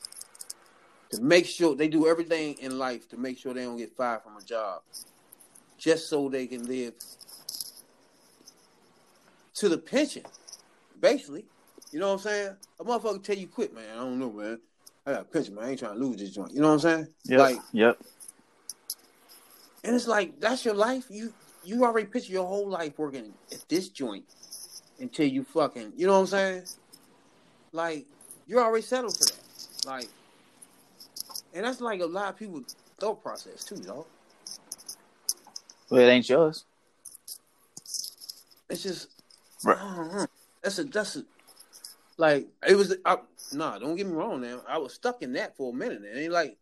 to 1.11 1.21
make 1.21 1.45
sure 1.45 1.75
they 1.75 1.87
do 1.87 2.07
everything 2.07 2.55
in 2.59 2.77
life 2.77 3.09
to 3.09 3.17
make 3.17 3.37
sure 3.37 3.53
they 3.53 3.63
don't 3.63 3.77
get 3.77 3.95
fired 3.95 4.21
from 4.21 4.37
a 4.37 4.41
job, 4.41 4.81
just 5.77 6.09
so 6.09 6.29
they 6.29 6.45
can 6.47 6.65
live 6.67 6.93
to 9.55 9.69
the 9.69 9.77
pension, 9.77 10.23
basically. 10.99 11.45
You 11.91 11.99
know 11.99 12.07
what 12.07 12.13
I'm 12.13 12.19
saying? 12.19 12.55
A 12.79 12.83
motherfucker 12.83 13.23
tell 13.23 13.37
you 13.37 13.47
quit, 13.47 13.73
man. 13.73 13.85
I 13.91 13.95
don't 13.95 14.19
know, 14.19 14.31
man. 14.31 14.59
I 15.05 15.13
got 15.13 15.21
a 15.21 15.25
pension, 15.25 15.55
man. 15.55 15.65
I 15.65 15.69
ain't 15.71 15.79
trying 15.79 15.93
to 15.95 15.99
lose 15.99 16.17
this 16.17 16.29
joint. 16.29 16.53
You 16.53 16.61
know 16.61 16.67
what 16.67 16.73
I'm 16.73 16.79
saying? 16.79 17.07
Yep. 17.25 17.39
Like, 17.39 17.57
yep. 17.71 17.99
and 19.83 19.95
it's 19.95 20.07
like 20.07 20.39
that's 20.39 20.63
your 20.63 20.75
life. 20.75 21.05
You 21.09 21.33
you 21.63 21.83
already 21.83 22.07
picture 22.07 22.31
your 22.31 22.47
whole 22.47 22.67
life 22.67 22.97
working 22.97 23.33
at 23.51 23.67
this 23.69 23.89
joint 23.89 24.25
until 24.99 25.27
you 25.27 25.43
fucking. 25.43 25.93
You 25.95 26.07
know 26.07 26.13
what 26.13 26.19
I'm 26.19 26.27
saying? 26.27 26.63
Like 27.71 28.05
you're 28.47 28.63
already 28.63 28.83
settled 28.83 29.17
for 29.17 29.25
that. 29.25 29.87
Like, 29.87 30.09
and 31.53 31.65
that's 31.65 31.81
like 31.81 32.01
a 32.01 32.05
lot 32.05 32.29
of 32.29 32.37
people 32.37 32.63
thought 32.99 33.21
process 33.23 33.63
too, 33.63 33.77
dog. 33.77 34.05
Well, 35.89 36.01
it 36.01 36.11
ain't 36.11 36.29
yours. 36.29 36.65
It's 38.69 38.83
just 38.83 39.09
Right. 39.63 40.27
That's 40.63 40.79
a 40.79 40.83
that's 40.85 41.15
a 41.17 41.23
like 42.17 42.47
it 42.67 42.75
was. 42.75 42.95
I, 43.05 43.17
nah, 43.53 43.79
don't 43.79 43.95
get 43.95 44.07
me 44.07 44.13
wrong. 44.13 44.41
Now 44.41 44.61
I 44.67 44.77
was 44.77 44.93
stuck 44.93 45.21
in 45.21 45.33
that 45.33 45.55
for 45.57 45.71
a 45.71 45.75
minute. 45.75 46.01
And 46.03 46.17
ain't 46.17 46.31
like, 46.31 46.57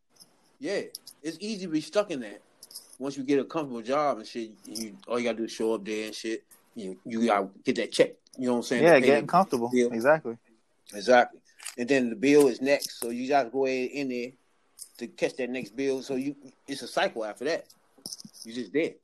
yeah, 0.60 0.82
it's 1.22 1.38
easy 1.40 1.66
to 1.66 1.72
be 1.72 1.82
stuck 1.82 2.12
in 2.12 2.22
that. 2.22 2.42
Once 3.00 3.18
you 3.18 3.24
get 3.24 3.40
a 3.40 3.44
comfortable 3.44 3.82
job 3.82 4.18
and 4.18 4.28
shit, 4.28 4.52
you 4.66 4.96
all 5.08 5.20
you 5.20 5.26
gotta 5.26 5.38
do 5.38 5.44
is 5.44 5.52
show 5.52 5.74
up 5.74 5.86
there 5.86 6.06
and 6.08 6.16
shit. 6.16 6.44
You 6.76 6.98
you 7.06 7.26
gotta 7.26 7.50
get 7.64 7.76
that 7.76 7.92
check. 7.92 8.14
You 8.38 8.48
know 8.48 8.54
what 8.54 8.58
I'm 8.60 8.64
saying? 8.64 8.84
Yeah, 8.84 9.00
getting 9.00 9.28
comfortable. 9.28 9.70
bill. 9.70 9.92
Exactly. 9.92 10.38
Exactly. 10.94 11.40
And 11.78 11.88
then 11.88 12.10
the 12.10 12.16
bill 12.16 12.48
is 12.48 12.62
next, 12.62 13.00
so 13.00 13.10
you 13.10 13.28
gotta 13.28 13.50
go 13.50 13.66
ahead 13.66 13.90
in 13.92 14.10
there 14.10 14.32
to 14.98 15.08
catch 15.08 15.36
that 15.38 15.50
next 15.50 15.76
bill. 15.76 16.02
So 16.02 16.16
you, 16.16 16.36
it's 16.68 16.82
a 16.82 16.88
cycle 16.88 17.24
after 17.24 17.46
that. 17.46 17.66
You 18.44 18.54
just 18.54 18.74
dead. 18.74 18.96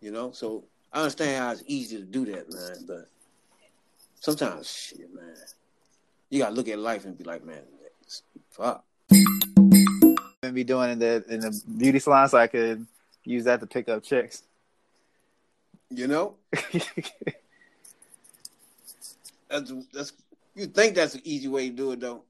You 0.00 0.12
know. 0.12 0.32
So 0.32 0.64
I 0.92 0.98
understand 1.00 1.42
how 1.42 1.52
it's 1.52 1.62
easy 1.66 1.96
to 1.96 2.04
do 2.04 2.24
that, 2.26 2.52
man. 2.52 2.84
But 2.86 3.08
sometimes, 4.20 4.70
shit, 4.70 5.12
man, 5.12 5.34
you 6.28 6.38
gotta 6.40 6.54
look 6.54 6.68
at 6.68 6.78
life 6.78 7.04
and 7.04 7.16
be 7.16 7.24
like, 7.24 7.44
man, 7.44 7.62
fuck. 8.50 8.84
And 10.42 10.54
be 10.54 10.64
doing 10.64 10.90
in 10.90 10.98
the 10.98 11.24
in 11.28 11.40
the 11.40 11.62
beauty 11.76 11.98
salon, 11.98 12.28
so 12.28 12.38
I 12.38 12.46
could 12.46 12.86
use 13.24 13.44
that 13.44 13.60
to 13.60 13.66
pick 13.66 13.88
up 13.88 14.02
chicks. 14.02 14.42
You 15.90 16.06
know, 16.06 16.36
that's 19.48 19.72
that's 19.92 20.12
you 20.54 20.66
think 20.66 20.94
that's 20.94 21.14
an 21.14 21.22
easy 21.24 21.48
way 21.48 21.70
to 21.70 21.76
do 21.76 21.92
it 21.92 22.00
though. 22.00 22.22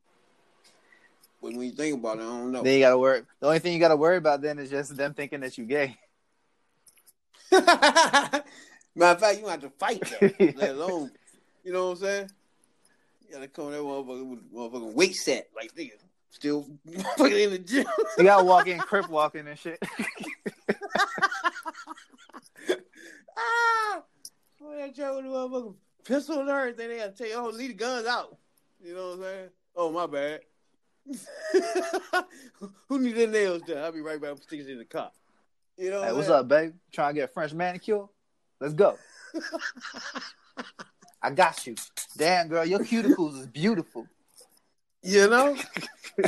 But 1.43 1.53
when 1.53 1.63
you 1.63 1.73
think 1.73 1.99
about 1.99 2.19
it, 2.19 2.23
I 2.23 2.25
don't 2.25 2.53
know. 2.53 2.63
then 2.63 2.75
you 2.75 2.81
gotta 2.81 2.99
worry. 2.99 3.23
The 3.41 3.47
only 3.47 3.59
thing 3.59 3.73
you 3.73 3.79
gotta 3.79 3.97
worry 3.97 4.17
about 4.17 4.41
then 4.41 4.59
is 4.59 4.71
just 4.71 4.97
them 4.97 5.15
thinking 5.15 5.41
that 5.41 5.59
you 5.59 5.65
gay. 5.65 5.99
Matter 7.51 8.45
of 8.97 9.21
fact, 9.21 9.39
you 9.41 9.47
have 9.47 9.61
to 9.61 9.71
fight 9.71 10.01
that, 10.01 10.57
let 10.57 10.71
alone, 10.75 11.11
you 11.65 11.73
know 11.73 11.87
what 11.87 11.93
I'm 11.93 11.99
saying? 11.99 12.31
You 13.27 13.35
gotta 13.35 13.49
come 13.49 13.71
that 13.73 13.81
motherfucker 13.81 14.27
with 14.27 14.53
motherfucking 14.55 14.95
weight 14.95 15.15
set, 15.17 15.49
like 15.55 15.75
nigga, 15.75 15.93
still 16.31 16.67
fucking 17.17 17.39
in 17.39 17.51
the 17.51 17.59
gym. 17.59 17.87
You 18.19 18.25
gotta 18.25 18.45
walk 18.45 18.67
in 18.69 18.79
crip 18.79 19.09
walking 19.09 19.47
and 19.47 19.59
shit. 19.59 19.83
Ah, 23.37 24.03
boy, 24.61 24.77
that 24.77 24.95
joke 24.95 25.23
with 25.23 25.25
the 25.25 25.75
pistol 26.05 26.41
and 26.41 26.49
everything. 26.49 26.89
They 26.89 26.97
gotta 26.99 27.13
tell 27.13 27.27
you, 27.27 27.35
oh, 27.35 27.51
leave 27.51 27.69
the 27.69 27.75
guns 27.75 28.07
out. 28.07 28.37
You 28.83 28.95
know 28.95 29.09
what 29.11 29.15
I'm 29.15 29.23
saying? 29.23 29.49
Oh, 29.77 29.93
my 29.93 30.07
bad. 30.07 30.41
Who 32.89 33.01
need 33.01 33.17
their 33.17 33.27
nails 33.27 33.63
done? 33.63 33.79
I'll 33.79 33.93
be 33.93 34.01
right 34.01 34.21
back. 34.21 34.37
Sticking 34.43 34.69
in 34.69 34.79
the 34.79 34.85
car. 34.85 35.11
You 35.77 35.91
know 35.91 35.99
what 35.99 36.05
Hey, 36.05 36.11
I'm 36.11 36.17
what's 36.17 36.29
up, 36.29 36.49
babe? 36.49 36.75
Trying 36.93 37.15
to 37.15 37.21
get 37.21 37.31
a 37.31 37.33
French 37.33 37.53
manicure? 37.53 38.07
Let's 38.61 38.75
go. 38.75 38.99
I 41.23 41.31
got 41.31 41.67
you. 41.67 41.75
Damn, 42.17 42.49
girl, 42.49 42.65
your 42.65 42.81
cuticles 42.81 43.39
is 43.41 43.47
beautiful. 43.47 44.07
You 45.03 45.29
know? 45.29 45.57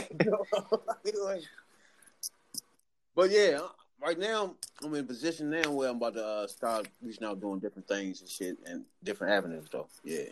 but 3.15 3.31
yeah, 3.31 3.61
right 4.03 4.19
now 4.19 4.55
I'm 4.83 4.95
in 4.95 5.01
a 5.01 5.05
position 5.05 5.51
now 5.51 5.71
where 5.71 5.89
I'm 5.89 5.97
about 5.97 6.15
to 6.15 6.25
uh, 6.27 6.47
start 6.47 6.89
reaching 7.03 7.25
out 7.25 7.41
doing 7.41 7.61
different 7.61 7.87
things 7.87 8.21
and 8.21 8.29
shit 8.29 8.57
and 8.67 8.85
different 9.05 9.33
avenues 9.33 9.69
though. 9.71 9.87
Yeah. 10.05 10.25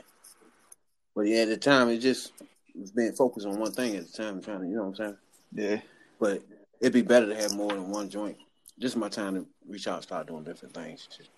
But 1.15 1.23
yeah, 1.23 1.43
at 1.43 1.49
the 1.49 1.57
time 1.57 1.89
it 1.89 1.99
just 1.99 2.33
was 2.75 2.91
being 2.91 3.12
focused 3.12 3.47
on 3.47 3.59
one 3.59 3.73
thing 3.73 3.97
at 3.97 4.07
the 4.11 4.12
time, 4.12 4.43
trying 4.43 4.61
to 4.61 4.67
you 4.67 4.77
know 4.77 4.85
what 4.85 4.89
I'm 4.89 4.95
saying? 4.97 5.17
Yeah. 5.55 5.81
But 6.19 6.43
it'd 6.81 6.93
be 6.93 7.03
better 7.03 7.27
to 7.27 7.35
have 7.35 7.55
more 7.55 7.73
than 7.73 7.91
one 7.91 8.09
joint. 8.11 8.37
This 8.79 8.93
is 8.93 8.97
my 8.97 9.09
time 9.09 9.35
to 9.35 9.47
reach 9.69 9.87
out 9.87 9.97
and 9.97 10.03
start 10.03 10.27
doing 10.27 10.45
different 10.45 10.75
things. 10.75 11.07
shit. 11.17 11.29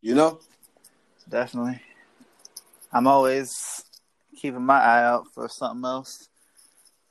You 0.00 0.14
know? 0.14 0.40
Definitely. 1.28 1.80
I'm 2.92 3.06
always 3.06 3.82
keeping 4.36 4.64
my 4.64 4.78
eye 4.80 5.04
out 5.04 5.26
for 5.34 5.48
something 5.48 5.84
else. 5.84 6.28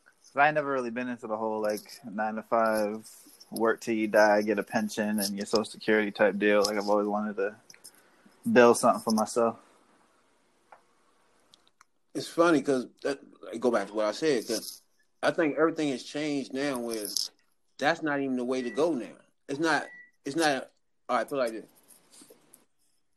'Cause 0.06 0.42
I 0.42 0.52
never 0.52 0.72
really 0.72 0.92
been 0.92 1.10
into 1.10 1.28
the 1.28 1.38
whole 1.38 1.62
like 1.62 2.00
nine 2.12 2.36
to 2.36 2.44
five, 2.44 3.08
work 3.54 3.82
till 3.82 3.96
you 3.96 4.08
die, 4.08 4.42
get 4.42 4.60
a 4.60 4.64
pension, 4.64 5.20
and 5.20 5.36
your 5.36 5.46
social 5.46 5.66
security 5.66 6.12
type 6.12 6.38
deal. 6.38 6.64
Like 6.64 6.78
I've 6.78 6.90
always 6.90 7.08
wanted 7.08 7.38
to 7.38 7.56
build 8.52 8.78
something 8.78 9.02
for 9.02 9.12
myself. 9.12 9.58
it's 12.14 12.28
funny 12.28 12.60
because 12.60 12.88
I 13.06 13.58
go 13.58 13.72
back 13.72 13.88
to 13.88 13.94
what 13.94 14.06
I 14.06 14.12
said 14.12 14.42
because 14.42 14.82
I 15.22 15.32
think 15.32 15.58
everything 15.58 15.90
has 15.90 16.04
changed 16.04 16.54
now. 16.54 16.80
Where 16.80 17.06
that's 17.80 18.04
not 18.04 18.20
even 18.20 18.38
the 18.38 18.46
way 18.46 18.62
to 18.62 18.70
go 18.70 18.94
now. 18.94 19.16
It's 19.48 19.60
not. 19.60 19.86
It's 20.26 20.36
not. 20.36 20.70
All 21.10 21.18
right, 21.18 21.28
put 21.28 21.38
like 21.38 21.52
this: 21.52 21.66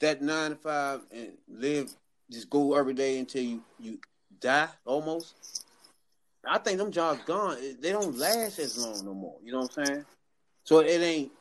that 0.00 0.22
nine 0.22 0.50
to 0.50 0.56
five 0.56 1.00
and 1.12 1.32
live, 1.48 1.90
just 2.30 2.50
go 2.50 2.74
every 2.74 2.94
day 2.94 3.18
until 3.18 3.42
you 3.42 3.62
you 3.78 3.98
die 4.40 4.68
almost. 4.84 5.34
I 6.48 6.58
think 6.58 6.78
them 6.78 6.92
jobs 6.92 7.20
gone. 7.24 7.58
They 7.80 7.90
don't 7.90 8.16
last 8.16 8.60
as 8.60 8.78
long 8.78 9.04
no 9.04 9.14
more. 9.14 9.36
You 9.42 9.52
know 9.52 9.62
what 9.62 9.78
I'm 9.78 9.84
saying? 9.84 10.04
So 10.66 10.80
it 10.80 11.00
ain't. 11.00 11.32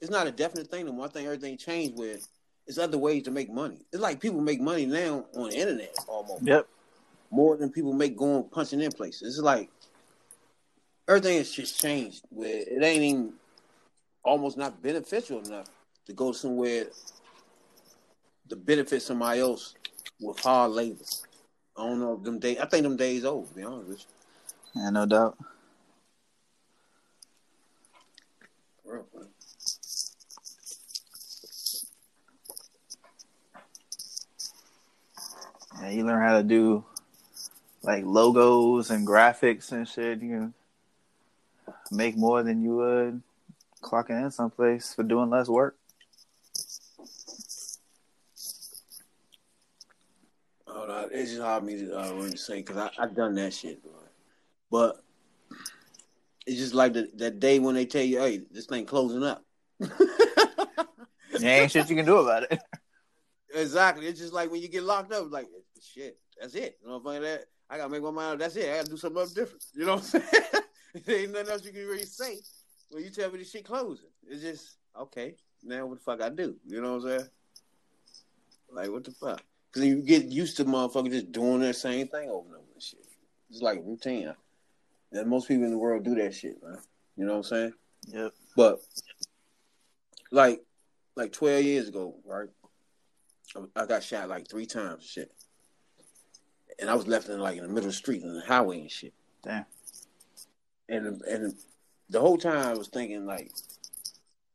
It's 0.00 0.10
not 0.10 0.26
a 0.26 0.32
definite 0.32 0.70
thing 0.70 0.86
no 0.86 0.92
more. 0.92 1.06
I 1.06 1.08
think 1.10 1.26
everything 1.26 1.56
changed 1.58 1.96
with. 1.96 2.26
It's 2.66 2.78
other 2.78 2.98
ways 2.98 3.24
to 3.24 3.30
make 3.30 3.50
money. 3.50 3.78
It's 3.92 4.00
like 4.02 4.20
people 4.20 4.40
make 4.40 4.60
money 4.60 4.86
now 4.86 5.26
on 5.36 5.50
the 5.50 5.56
internet 5.56 5.94
almost 6.08 6.46
Yep. 6.46 6.66
more 7.30 7.56
than 7.56 7.70
people 7.70 7.92
make 7.92 8.16
going 8.16 8.44
punching 8.44 8.80
in 8.80 8.92
places. 8.92 9.36
It's 9.36 9.44
like 9.44 9.70
everything 11.08 11.36
has 11.36 11.50
just 11.50 11.80
changed. 11.80 12.24
Where 12.30 12.48
it 12.66 12.82
ain't 12.82 13.02
even 13.02 13.32
almost 14.24 14.56
not 14.56 14.82
beneficial 14.82 15.40
enough 15.40 15.68
to 16.06 16.12
go 16.12 16.32
somewhere 16.32 16.86
to 18.48 18.56
benefit 18.56 19.02
somebody 19.02 19.40
else 19.40 19.74
with 20.20 20.38
hard 20.40 20.72
labor. 20.72 21.04
I 21.76 21.86
don't 21.86 22.00
know 22.00 22.14
if 22.14 22.22
them 22.22 22.38
days. 22.38 22.58
I 22.58 22.66
think 22.66 22.84
them 22.84 22.96
days 22.96 23.24
over. 23.24 23.46
To 23.46 23.54
be 23.54 23.62
honest 23.62 23.88
with 23.88 24.06
Yeah, 24.74 24.90
no 24.90 25.06
doubt. 25.06 25.36
Yeah, 35.80 35.90
you 35.90 36.04
learn 36.04 36.22
how 36.22 36.36
to 36.36 36.42
do 36.42 36.84
like 37.82 38.04
logos 38.04 38.90
and 38.90 39.06
graphics 39.06 39.72
and 39.72 39.88
shit. 39.88 40.20
You 40.20 40.28
can 40.28 40.54
make 41.90 42.16
more 42.16 42.42
than 42.42 42.62
you 42.62 42.76
would 42.76 43.22
clocking 43.82 44.22
in 44.22 44.30
someplace 44.30 44.94
for 44.94 45.02
doing 45.02 45.30
less 45.30 45.48
work. 45.48 45.76
Oh, 50.66 50.86
no, 50.86 51.08
it's 51.10 51.30
just 51.30 51.42
hard 51.42 51.62
for 51.62 51.66
me 51.66 51.78
to 51.78 51.98
uh, 51.98 52.12
really 52.12 52.36
say 52.36 52.56
because 52.56 52.90
I've 52.98 53.14
done 53.14 53.34
that 53.36 53.52
shit, 53.52 53.82
bro. 53.82 53.92
But 54.70 55.02
it's 56.50 56.58
just 56.58 56.74
like 56.74 56.94
the, 56.94 57.08
that 57.14 57.38
day 57.38 57.60
when 57.60 57.74
they 57.76 57.86
tell 57.86 58.02
you, 58.02 58.18
"Hey, 58.18 58.42
this 58.50 58.66
thing 58.66 58.86
closing 58.86 59.22
up." 59.22 59.44
There 61.38 61.62
ain't 61.62 61.70
shit 61.70 61.88
you 61.88 61.96
can 61.96 62.04
do 62.04 62.18
about 62.18 62.44
it. 62.44 62.60
Exactly. 63.54 64.06
It's 64.06 64.20
just 64.20 64.32
like 64.32 64.50
when 64.50 64.60
you 64.60 64.68
get 64.68 64.82
locked 64.82 65.12
up, 65.12 65.30
like 65.30 65.46
shit. 65.80 66.18
That's 66.38 66.54
it. 66.54 66.78
You 66.82 66.88
know 66.88 66.98
what 66.98 67.10
I'm 67.10 67.22
saying? 67.22 67.22
That 67.22 67.44
I 67.68 67.76
gotta 67.76 67.88
make 67.88 68.02
my 68.02 68.10
mind. 68.10 68.34
up. 68.34 68.38
That's 68.40 68.56
it. 68.56 68.68
I 68.68 68.76
gotta 68.78 68.90
do 68.90 68.96
something 68.96 69.20
else 69.20 69.32
different. 69.32 69.64
You 69.74 69.86
know 69.86 69.94
what 69.94 70.02
I'm 70.02 70.22
saying? 70.22 70.64
there 71.04 71.20
ain't 71.20 71.32
nothing 71.32 71.48
else 71.50 71.64
you 71.64 71.72
can 71.72 71.86
really 71.86 72.04
say 72.04 72.38
when 72.90 73.04
you 73.04 73.10
tell 73.10 73.30
me 73.30 73.38
this 73.38 73.50
shit 73.50 73.64
closing. 73.64 74.08
It's 74.28 74.42
just 74.42 74.76
okay. 74.98 75.36
Now 75.62 75.86
what 75.86 75.98
the 75.98 76.04
fuck 76.04 76.22
I 76.22 76.28
do? 76.28 76.56
You 76.66 76.80
know 76.80 76.96
what 76.96 77.04
I'm 77.04 77.18
saying? 77.18 77.30
Like 78.72 78.90
what 78.90 79.04
the 79.04 79.12
fuck? 79.12 79.42
Because 79.72 79.88
you 79.88 80.02
get 80.02 80.26
used 80.26 80.56
to 80.58 80.64
motherfuckers 80.64 81.12
just 81.12 81.32
doing 81.32 81.60
that 81.60 81.76
same 81.76 82.08
thing 82.08 82.28
over 82.28 82.46
and 82.46 82.56
over 82.56 82.64
and 82.74 82.82
shit. 82.82 83.06
It's 83.50 83.62
like 83.62 83.80
routine. 83.84 84.34
And 85.12 85.28
most 85.28 85.48
people 85.48 85.64
in 85.64 85.70
the 85.70 85.78
world 85.78 86.04
do 86.04 86.14
that 86.16 86.34
shit, 86.34 86.62
man. 86.62 86.78
You 87.16 87.24
know 87.26 87.32
what 87.32 87.38
I'm 87.38 87.44
saying? 87.44 87.72
Yep. 88.08 88.32
But 88.56 88.80
like 90.30 90.62
like 91.16 91.32
twelve 91.32 91.64
years 91.64 91.88
ago, 91.88 92.14
right? 92.24 92.48
I 93.74 93.86
got 93.86 94.02
shot 94.02 94.28
like 94.28 94.48
three 94.48 94.66
times, 94.66 95.04
shit. 95.04 95.32
And 96.78 96.88
I 96.88 96.94
was 96.94 97.08
left 97.08 97.28
in 97.28 97.40
like 97.40 97.56
in 97.56 97.62
the 97.62 97.68
middle 97.68 97.88
of 97.88 97.92
the 97.92 97.92
street 97.92 98.22
on 98.22 98.34
the 98.34 98.40
highway 98.40 98.80
and 98.80 98.90
shit. 98.90 99.12
Damn. 99.42 99.66
And 100.88 101.22
and 101.22 101.54
the 102.08 102.20
whole 102.20 102.38
time 102.38 102.68
I 102.68 102.74
was 102.74 102.88
thinking 102.88 103.26
like, 103.26 103.50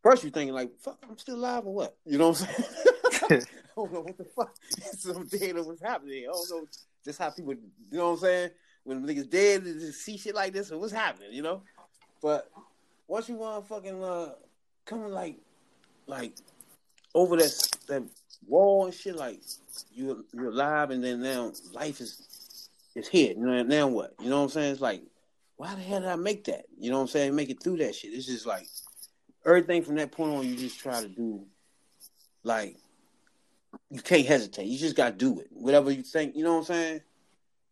first 0.02 0.24
you're 0.24 0.32
thinking 0.32 0.54
like, 0.54 0.72
fuck, 0.80 0.98
I'm 1.10 1.18
still 1.18 1.36
alive 1.36 1.66
or 1.66 1.74
what? 1.74 1.98
You 2.06 2.18
know 2.18 2.30
what 2.30 2.42
I'm 2.42 2.48
saying? 2.48 3.46
I 3.78 3.82
don't 3.82 3.94
know 3.94 4.02
what 4.02 4.18
the 4.18 4.24
fuck. 4.24 4.56
Some 4.98 5.28
data 5.28 5.62
was 5.62 5.82
happening. 5.82 6.24
I 6.24 6.32
don't 6.32 6.50
know 6.50 6.68
just 7.04 7.20
how 7.20 7.30
people, 7.30 7.54
you 7.54 7.98
know 7.98 8.12
what 8.12 8.14
I'm 8.14 8.20
saying? 8.20 8.50
When 8.86 9.06
niggas 9.06 9.30
dead, 9.30 9.63
just 9.63 10.01
see 10.01 10.18
shit 10.18 10.36
like 10.36 10.54
this, 10.54 10.72
or 10.72 10.77
what's 10.77 10.94
happening, 10.94 11.34
you 11.34 11.42
know? 11.42 11.62
But 12.22 12.50
once 13.08 13.27
you 13.27 13.36
want 13.36 13.68
fucking 13.68 14.04
uh, 14.04 14.34
coming 14.86 15.12
like, 15.12 15.38
like 16.08 16.34
over 17.13 17.36
that 17.38 17.70
that 17.88 18.04
wall 18.48 18.86
and 18.86 18.94
shit, 18.94 19.15
like 19.15 19.42
you 19.92 20.24
you're 20.34 20.50
alive, 20.50 20.92
and 20.92 21.04
then 21.04 21.22
now 21.22 21.51
life 21.74 22.00
is 22.00 22.70
is 22.96 23.08
here. 23.08 23.34
You 23.34 23.46
know, 23.46 23.63
now 23.63 23.88
what? 23.88 24.13
You 24.22 24.30
know 24.30 24.38
what 24.38 24.44
I'm 24.44 24.50
saying? 24.50 24.72
It's 24.74 24.82
like, 24.82 25.01
why 25.58 25.74
the 25.74 25.82
hell 25.82 26.01
did 26.01 26.10
I 26.10 26.15
make 26.15 26.44
that? 26.46 26.65
You 26.77 26.92
know 26.92 26.98
what 26.98 27.04
I'm 27.04 27.08
saying? 27.08 27.36
Make 27.36 27.50
it 27.50 27.63
through 27.63 27.77
that 27.77 27.96
shit. 27.96 28.13
It's 28.13 28.27
just 28.27 28.46
like 28.46 28.68
everything 29.46 29.84
from 29.84 29.96
that 29.96 30.12
point 30.12 30.32
on. 30.32 30.48
You 30.48 30.56
just 30.56 30.80
try 30.80 31.01
to 31.01 31.08
do 31.08 31.44
like 32.44 32.77
you 33.89 34.01
can't 34.01 34.27
hesitate. 34.27 34.68
You 34.68 34.77
just 34.77 34.96
gotta 34.96 35.15
do 35.15 35.39
it. 35.39 35.48
Whatever 35.51 35.92
you 35.92 36.04
think, 36.04 36.36
you 36.36 36.44
know 36.44 36.54
what 36.54 36.60
I'm 36.60 36.65
saying? 36.65 37.01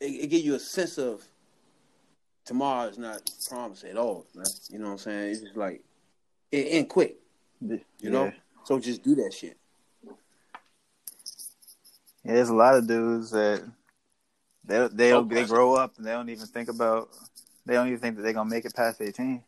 It, 0.03 0.23
it 0.23 0.27
gives 0.27 0.43
you 0.43 0.55
a 0.55 0.59
sense 0.59 0.97
of 0.97 1.23
tomorrow 2.45 2.89
is 2.89 2.97
not 2.97 3.21
promised 3.47 3.85
at 3.85 3.97
all, 3.97 4.25
man. 4.35 4.45
You 4.69 4.79
know 4.79 4.85
what 4.85 4.91
I'm 4.91 4.97
saying? 4.97 5.31
It's 5.31 5.41
just 5.41 5.55
like 5.55 5.81
it 6.51 6.67
end 6.69 6.89
quick. 6.89 7.15
You 7.61 8.09
know? 8.09 8.25
Yeah. 8.25 8.31
So 8.65 8.79
just 8.79 9.01
do 9.01 9.15
that 9.15 9.33
shit. 9.33 9.57
Yeah, 12.23 12.35
there's 12.35 12.49
a 12.49 12.55
lot 12.55 12.75
of 12.75 12.87
dudes 12.87 13.31
that 13.31 13.63
they 14.65 14.87
they 14.91 15.09
So 15.09 15.23
they 15.23 15.45
grow 15.45 15.75
up 15.75 15.97
and 15.97 16.05
they 16.05 16.11
don't 16.11 16.29
even 16.29 16.47
think 16.47 16.69
about 16.69 17.09
they 17.65 17.73
don't 17.73 17.87
even 17.87 17.99
think 17.99 18.17
that 18.17 18.23
they're 18.23 18.33
gonna 18.33 18.49
make 18.49 18.65
it 18.65 18.75
past 18.75 19.01
eighteen. 19.01 19.43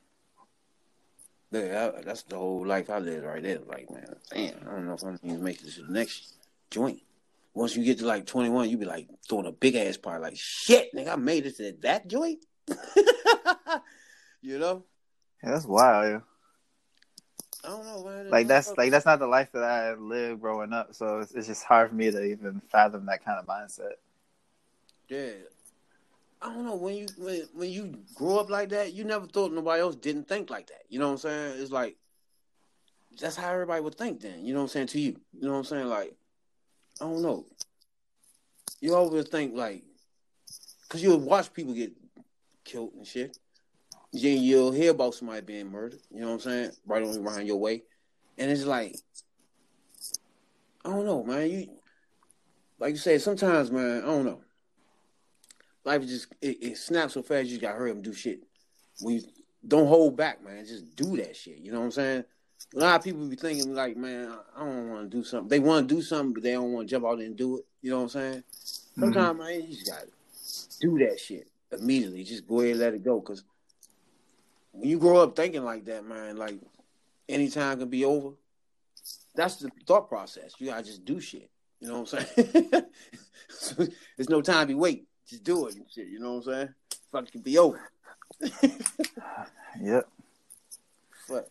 Yeah, 1.52 1.92
that's 2.04 2.24
the 2.24 2.38
whole 2.38 2.66
life 2.66 2.90
I 2.90 3.00
live 3.00 3.24
right 3.24 3.42
there. 3.42 3.60
Like, 3.60 3.90
man, 3.90 4.16
damn, 4.32 4.56
I 4.68 4.72
don't 4.72 4.88
know 4.88 4.94
if 4.94 5.04
I'm 5.04 5.20
gonna 5.26 5.40
make 5.40 5.62
this 5.62 5.76
to 5.76 5.84
the 5.84 5.94
next 5.94 6.34
joint. 6.70 7.02
Once 7.56 7.76
you 7.76 7.84
get 7.86 8.00
to 8.00 8.06
like 8.06 8.26
21, 8.26 8.70
you 8.70 8.78
be 8.78 8.86
like 8.86 9.08
throwing 9.28 9.48
a 9.48 9.52
big 9.52 9.76
ass 9.76 9.96
party. 9.96 10.22
Like, 10.22 10.36
shit, 10.36 10.94
nigga, 10.94 11.14
I 11.14 11.16
made 11.16 11.46
it 11.46 11.56
to 11.58 11.74
that 11.82 12.06
joint. 12.08 12.46
you 14.42 14.60
know? 14.60 14.84
Yeah, 15.42 15.52
that's 15.52 15.66
wild. 15.66 16.06
Yeah. 16.06 16.20
I 17.64 17.70
don't 17.70 17.86
know, 17.86 18.04
man. 18.04 18.30
Like 18.30 18.48
that's 18.48 18.76
like 18.78 18.92
that's 18.92 19.06
not 19.06 19.20
the 19.20 19.28
life 19.28 19.52
that 19.54 19.64
I 19.64 19.94
lived 19.94 20.42
growing 20.42 20.74
up. 20.74 20.94
So 20.94 21.20
it's, 21.20 21.32
it's 21.32 21.48
just 21.48 21.64
hard 21.64 21.90
for 21.90 21.96
me 21.96 22.12
to 22.12 22.24
even 22.24 22.62
fathom 22.72 23.08
that 23.08 23.26
kind 23.26 23.40
of 23.40 23.48
mindset. 23.48 23.94
Yeah. 25.08 25.32
I 26.42 26.54
don't 26.54 26.66
know 26.66 26.76
when 26.76 26.96
you 26.96 27.08
when, 27.18 27.42
when 27.54 27.70
you 27.72 27.98
grow 28.14 28.38
up 28.38 28.50
like 28.50 28.70
that, 28.70 28.94
you 28.94 29.04
never 29.04 29.26
thought 29.26 29.52
nobody 29.52 29.82
else 29.82 29.96
didn't 29.96 30.28
think 30.28 30.50
like 30.50 30.68
that. 30.68 30.84
You 30.90 31.00
know 31.00 31.08
what 31.08 31.14
I'm 31.14 31.18
saying? 31.20 31.62
It's 31.62 31.72
like 31.72 31.96
that's 33.20 33.36
how 33.36 33.52
everybody 33.52 33.82
would 33.82 33.96
think 33.96 34.22
then. 34.22 34.46
You 34.46 34.54
know 34.54 34.60
what 34.60 34.66
I'm 34.66 34.70
saying 34.70 34.88
to 34.88 35.00
you? 35.00 35.20
You 35.34 35.48
know 35.48 35.54
what 35.54 35.60
I'm 35.60 35.64
saying? 35.64 35.88
Like 35.88 36.16
I 37.02 37.06
don't 37.06 37.22
know. 37.22 37.46
You 38.82 38.96
always 38.96 39.28
think 39.28 39.56
like 39.56 39.84
because 40.84 41.02
you'll 41.02 41.20
watch 41.20 41.54
people 41.54 41.74
get 41.74 41.94
killed 42.64 42.94
and 42.96 43.06
shit. 43.06 43.38
Then 44.14 44.42
you'll 44.42 44.72
hear 44.72 44.92
about 44.92 45.14
somebody 45.14 45.42
being 45.42 45.72
murdered. 45.72 46.00
You 46.10 46.22
know 46.22 46.28
what 46.28 46.34
I'm 46.34 46.40
saying? 46.40 46.72
Right 46.86 47.04
on 47.04 47.24
behind 47.24 47.48
your 47.48 47.58
way, 47.58 47.84
and 48.38 48.50
it's 48.50 48.66
like 48.66 48.96
I 50.84 50.90
don't 50.90 51.06
know, 51.06 51.24
man. 51.24 51.50
You 51.50 51.68
like 52.80 52.92
you 52.92 52.98
said, 52.98 53.22
sometimes, 53.22 53.72
man. 53.72 54.04
I 54.04 54.06
don't 54.06 54.26
know 54.26 54.42
life 55.86 56.02
just 56.02 56.28
it, 56.42 56.58
it 56.62 56.78
snaps 56.78 57.14
so 57.14 57.22
fast 57.22 57.46
you 57.46 57.52
just 57.52 57.62
gotta 57.62 57.78
hurry 57.78 57.92
up 57.92 57.96
and 57.96 58.04
do 58.04 58.14
shit. 58.14 58.42
When 59.00 59.16
you 59.16 59.22
don't 59.66 59.88
hold 59.88 60.18
back, 60.18 60.44
man, 60.44 60.66
just 60.66 60.96
do 60.96 61.16
that 61.18 61.36
shit. 61.36 61.60
You 61.60 61.72
know 61.72 61.80
what 61.80 61.86
I'm 61.86 61.92
saying? 61.92 62.24
A 62.74 62.80
lot 62.80 62.96
of 62.96 63.04
people 63.04 63.26
be 63.28 63.36
thinking 63.36 63.74
like, 63.74 63.96
man, 63.96 64.34
I 64.56 64.60
don't 64.60 64.90
want 64.90 65.10
to 65.10 65.18
do 65.18 65.24
something. 65.24 65.48
They 65.48 65.60
want 65.60 65.88
to 65.88 65.96
do 65.96 66.02
something, 66.02 66.34
but 66.34 66.44
they 66.44 66.54
don't 66.54 66.74
want 66.74 66.88
to 66.88 66.92
jump 66.92 67.06
out 67.06 67.20
and 67.20 67.36
do 67.36 67.58
it. 67.58 67.66
You 67.82 67.92
know 67.92 67.98
what 67.98 68.04
I'm 68.04 68.10
saying? 68.10 68.44
Mm-hmm. 68.44 69.02
Sometimes, 69.02 69.40
man, 69.40 69.62
you 69.62 69.68
just 69.68 69.88
gotta 69.88 70.08
do 70.82 70.98
that 71.00 71.20
shit 71.20 71.48
immediately. 71.72 72.24
Just 72.24 72.48
go 72.48 72.60
ahead 72.60 72.72
and 72.72 72.80
let 72.80 72.94
it 72.94 73.04
go. 73.04 73.22
Cause 73.22 73.44
when 74.72 74.90
you 74.90 74.98
grow 74.98 75.18
up 75.18 75.36
thinking 75.36 75.64
like 75.64 75.86
that, 75.86 76.06
man, 76.06 76.38
like 76.38 76.56
anytime 77.30 77.80
can 77.80 77.90
be 77.90 78.06
over. 78.06 78.32
That's 79.36 79.58
the 79.58 79.70
thought 79.86 80.10
process. 80.10 80.54
You 80.60 80.68
gotta 80.68 80.84
just 80.84 81.06
do 81.06 81.20
shit. 81.20 81.50
You 81.80 81.90
know 81.90 82.02
what 82.02 82.14
I'm 82.14 82.26
saying? 82.26 82.86
so, 83.50 83.76
there's 84.18 84.30
no 84.30 84.42
time 84.42 84.68
to 84.70 84.74
wait. 84.74 85.08
Just 85.28 85.44
do 85.44 85.68
it 85.68 85.76
and 85.76 85.86
shit. 85.94 86.08
You 86.08 86.20
know 86.20 86.36
what 86.36 86.48
I'm 86.48 86.54
saying? 86.54 86.70
Fuck 87.12 87.28
it 87.28 87.32
can 87.32 87.42
be 87.42 87.58
over. 87.58 87.92
Yep. 89.82 90.08
But, 91.28 91.50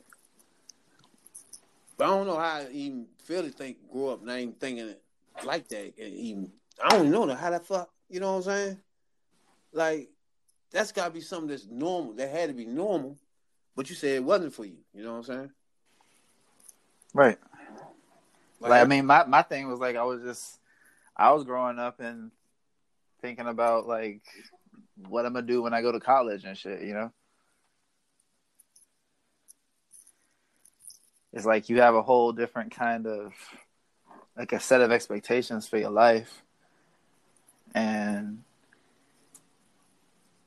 but 1.97 2.05
I 2.05 2.09
don't 2.09 2.27
know 2.27 2.37
how 2.37 2.57
I 2.59 2.69
even 2.73 3.07
feel 3.23 3.43
to 3.43 3.51
think 3.51 3.77
grew 3.91 4.09
up 4.09 4.23
not 4.23 4.39
even 4.39 4.55
thinking 4.55 4.89
it 4.89 5.03
like 5.45 5.69
that. 5.69 5.95
And 5.99 6.15
even 6.15 6.53
I 6.83 6.91
don't 6.91 7.09
even 7.09 7.29
know 7.29 7.35
how 7.35 7.51
that 7.51 7.67
fuck. 7.67 7.91
You 8.09 8.21
know 8.21 8.33
what 8.33 8.39
I'm 8.39 8.43
saying? 8.43 8.79
Like 9.73 10.11
that's 10.71 10.93
got 10.93 11.07
to 11.07 11.11
be 11.11 11.21
something 11.21 11.49
that's 11.49 11.67
normal. 11.67 12.13
That 12.15 12.31
had 12.31 12.49
to 12.49 12.55
be 12.55 12.67
normal. 12.67 13.17
But 13.77 13.89
you 13.91 13.97
said 13.97 14.17
it 14.17 14.25
wasn't 14.25 14.55
for 14.55 14.65
you. 14.65 14.79
You 14.93 15.03
know 15.03 15.13
what 15.13 15.19
I'm 15.19 15.25
saying? 15.25 15.51
Right. 17.13 17.39
Like, 18.61 18.83
I 18.83 18.85
mean, 18.85 19.07
my 19.07 19.25
my 19.25 19.43
thing 19.43 19.69
was 19.69 19.79
like 19.79 19.97
I 19.97 20.05
was 20.05 20.23
just 20.23 20.59
I 21.17 21.33
was 21.33 21.45
growing 21.45 21.79
up 21.79 22.01
and 22.01 22.31
thinking 23.21 23.47
about 23.47 23.87
like 23.87 24.23
what 25.09 25.27
I'm 25.27 25.35
gonna 25.35 25.47
do 25.47 25.63
when 25.63 25.75
I 25.75 25.83
go 25.83 25.93
to 25.93 26.01
college 26.01 26.45
and 26.45 26.57
shit. 26.57 26.83
You 26.83 26.95
know. 26.95 27.13
It's 31.35 31.45
like 31.45 31.69
you 31.69 31.81
have 31.81 31.97
a 31.97 32.03
whole 32.03 32.33
different 32.33 32.71
kind 32.71 33.07
of 33.09 33.35
like 34.37 34.53
a 34.53 34.61
set 34.61 34.81
of 34.81 34.93
expectations 34.93 35.67
for 35.67 35.79
your 35.79 35.91
life. 35.91 36.43
And 37.75 38.45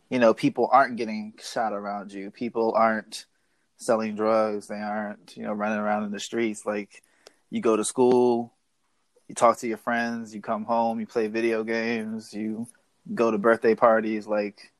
you 0.10 0.20
know, 0.20 0.34
people 0.34 0.70
aren't 0.72 0.96
getting 0.96 1.34
shot 1.44 1.74
around 1.74 2.14
you. 2.14 2.32
People 2.32 2.74
aren't 2.74 3.26
selling 3.76 4.16
drugs. 4.16 4.68
They 4.68 4.80
aren't, 4.80 5.36
you 5.36 5.44
know, 5.44 5.52
running 5.52 5.78
around 5.78 6.06
in 6.06 6.12
the 6.12 6.22
streets. 6.22 6.66
Like 6.66 7.04
you 7.50 7.60
go 7.60 7.76
to 7.76 7.84
school, 7.84 8.54
you 9.28 9.36
talk 9.36 9.58
to 9.58 9.68
your 9.68 9.78
friends, 9.78 10.34
you 10.34 10.42
come 10.42 10.64
home, 10.64 11.02
you 11.02 11.06
play 11.06 11.28
video 11.28 11.66
games, 11.66 12.34
you 12.34 12.66
go 13.14 13.30
to 13.30 13.38
birthday 13.38 13.76
parties, 13.76 14.26
like 14.26 14.72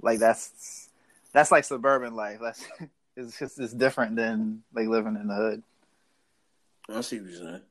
like 0.00 0.18
that's 0.18 0.88
that's 1.32 1.52
like 1.52 1.64
suburban 1.64 2.16
life. 2.16 2.38
That's 2.42 2.64
it's 3.16 3.38
just 3.38 3.58
it's 3.58 3.72
different 3.72 4.16
than 4.16 4.62
like 4.74 4.88
living 4.88 5.16
in 5.16 5.28
the 5.28 5.34
hood. 5.34 5.62
I 6.88 7.00
see 7.00 7.20
what 7.20 7.30
you're 7.30 7.38
saying. 7.40 7.62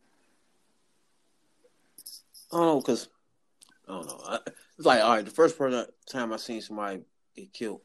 I 2.51 2.57
don't 2.57 2.65
know, 2.65 2.81
cause 2.81 3.07
I 3.87 3.91
don't 3.91 4.07
know. 4.07 4.21
I, 4.25 4.39
it's 4.77 4.85
like 4.85 5.01
all 5.01 5.11
right. 5.15 5.25
The 5.25 5.31
first 5.31 5.57
person 5.57 5.85
time 6.09 6.33
I 6.33 6.37
seen 6.37 6.61
somebody 6.61 7.01
get 7.35 7.53
killed, 7.53 7.81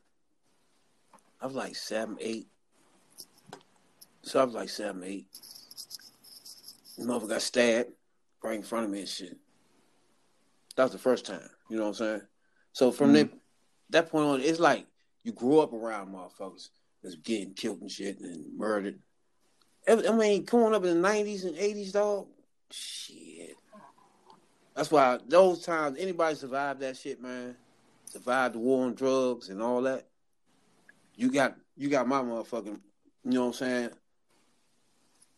I 1.40 1.46
was 1.46 1.54
like 1.54 1.76
seven, 1.76 2.16
eight. 2.20 2.48
So 4.22 4.40
I 4.40 4.44
was 4.44 4.54
like 4.54 4.68
seven, 4.68 5.02
eight. 5.04 5.26
The 6.98 7.04
mother 7.04 7.26
got 7.26 7.42
stabbed 7.42 7.90
right 8.42 8.56
in 8.56 8.62
front 8.62 8.86
of 8.86 8.90
me 8.90 9.00
and 9.00 9.08
shit. 9.08 9.36
That 10.76 10.84
was 10.84 10.92
the 10.92 10.98
first 10.98 11.26
time. 11.26 11.48
You 11.68 11.76
know 11.76 11.82
what 11.84 11.88
I'm 11.88 11.94
saying? 11.94 12.22
So 12.72 12.90
from 12.92 13.10
Mhm. 13.10 13.14
that 13.14 13.30
that 13.90 14.10
point 14.10 14.26
on, 14.26 14.40
it's 14.40 14.60
like 14.60 14.86
you 15.24 15.32
grew 15.32 15.60
up 15.60 15.72
around 15.72 16.12
motherfuckers 16.12 16.70
that's 17.02 17.16
getting 17.16 17.54
killed 17.54 17.80
and 17.80 17.90
shit 17.90 18.20
and 18.20 18.56
murdered. 18.56 18.98
I 19.88 20.02
I 20.08 20.12
mean, 20.12 20.44
growing 20.44 20.74
up 20.74 20.84
in 20.84 20.94
the 20.94 21.08
nineties 21.08 21.44
and 21.44 21.56
eighties, 21.56 21.92
dog, 21.92 22.26
shit. 22.70 23.56
That's 24.74 24.90
why 24.90 25.18
those 25.26 25.64
times 25.64 25.98
anybody 25.98 26.36
survived 26.36 26.80
that 26.80 26.96
shit, 26.96 27.20
man. 27.20 27.56
Survived 28.06 28.54
the 28.54 28.58
war 28.58 28.86
on 28.86 28.94
drugs 28.94 29.48
and 29.48 29.62
all 29.62 29.82
that. 29.82 30.06
You 31.14 31.30
got 31.30 31.56
you 31.76 31.88
got 31.88 32.08
my 32.08 32.22
motherfucking, 32.22 32.80
you 33.24 33.30
know 33.32 33.40
what 33.42 33.46
I'm 33.48 33.52
saying? 33.54 33.90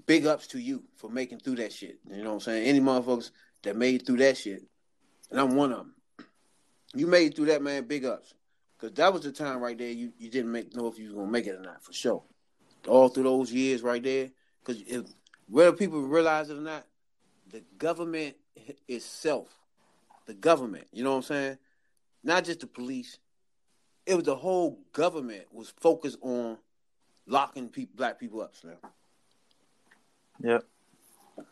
big 0.06 0.26
ups 0.26 0.46
to 0.48 0.58
you 0.58 0.82
for 0.96 1.10
making 1.10 1.38
through 1.38 1.56
that 1.56 1.72
shit. 1.72 1.98
You 2.10 2.22
know 2.22 2.30
what 2.30 2.34
I'm 2.34 2.40
saying? 2.40 2.66
Any 2.66 2.80
motherfuckers 2.80 3.30
that 3.62 3.76
made 3.76 4.04
through 4.06 4.18
that 4.18 4.36
shit, 4.36 4.62
and 5.30 5.40
I'm 5.40 5.54
one 5.54 5.72
of 5.72 5.78
them. 5.78 5.94
You 6.94 7.06
made 7.06 7.34
through 7.34 7.46
that, 7.46 7.62
man. 7.62 7.86
Big 7.86 8.04
ups, 8.04 8.34
because 8.82 8.96
that 8.96 9.12
was 9.12 9.22
the 9.22 9.30
time 9.30 9.60
right 9.60 9.78
there. 9.78 9.90
You 9.90 10.12
you 10.18 10.28
didn't 10.28 10.50
make 10.50 10.74
know 10.74 10.88
if 10.88 10.98
you 10.98 11.06
was 11.06 11.14
gonna 11.14 11.30
make 11.30 11.46
it 11.46 11.54
or 11.54 11.60
not 11.60 11.84
for 11.84 11.92
sure. 11.92 12.22
All 12.88 13.08
through 13.08 13.22
those 13.22 13.52
years 13.52 13.80
right 13.80 14.02
there, 14.02 14.30
because 14.64 14.82
whether 15.48 15.72
people 15.72 16.02
realize 16.02 16.50
it 16.50 16.58
or 16.58 16.62
not, 16.62 16.84
the 17.48 17.62
government 17.78 18.34
itself, 18.88 19.48
the 20.26 20.34
government, 20.34 20.88
you 20.92 21.04
know 21.04 21.10
what 21.10 21.16
I'm 21.18 21.22
saying? 21.22 21.58
Not 22.24 22.44
just 22.44 22.60
the 22.60 22.66
police. 22.66 23.18
It 24.04 24.16
was 24.16 24.24
the 24.24 24.34
whole 24.34 24.80
government 24.92 25.44
was 25.52 25.72
focused 25.78 26.18
on 26.20 26.58
locking 27.26 27.68
people, 27.68 27.94
black 27.96 28.18
people 28.18 28.42
up, 28.42 28.56
Slim. 28.56 28.74
Yep. 30.42 30.64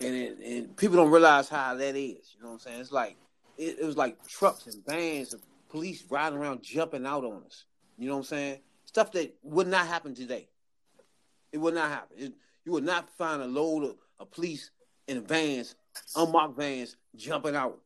And, 0.01 0.15
it, 0.17 0.39
and 0.45 0.77
people 0.77 0.97
don't 0.97 1.13
realize 1.13 1.49
how 1.49 1.77
that 1.77 1.95
is. 1.95 2.35
You 2.35 2.43
know 2.43 2.49
what 2.49 2.53
I'm 2.55 2.59
saying? 2.59 2.81
It's 2.81 2.91
like 2.91 3.17
it, 3.57 3.79
it 3.79 3.85
was 3.85 3.97
like 3.97 4.27
trucks 4.27 4.67
and 4.67 4.85
vans 4.85 5.33
of 5.33 5.43
police 5.71 6.05
riding 6.11 6.39
around 6.39 6.63
jumping 6.63 7.07
out 7.07 7.25
on 7.25 7.43
us. 7.47 7.65
You 7.99 8.09
know 8.09 8.15
what 8.15 8.21
I'm 8.21 8.25
saying? 8.25 8.59
Stuff 8.85 9.13
that 9.13 9.35
would 9.43 9.69
not 9.69 9.87
happen 9.87 10.15
today. 10.15 10.49
It 11.53 11.59
would 11.59 11.75
not 11.75 11.91
happen. 11.91 12.17
It, 12.19 12.33
you 12.65 12.73
would 12.73 12.85
not 12.85 13.09
find 13.17 13.41
a 13.43 13.47
load 13.47 13.85
of, 13.85 13.97
of 14.19 14.31
police 14.31 14.71
in 15.09 15.23
vans, 15.23 15.75
unmarked 16.17 16.57
vans, 16.57 16.97
jumping 17.17 17.57
out. 17.57 17.79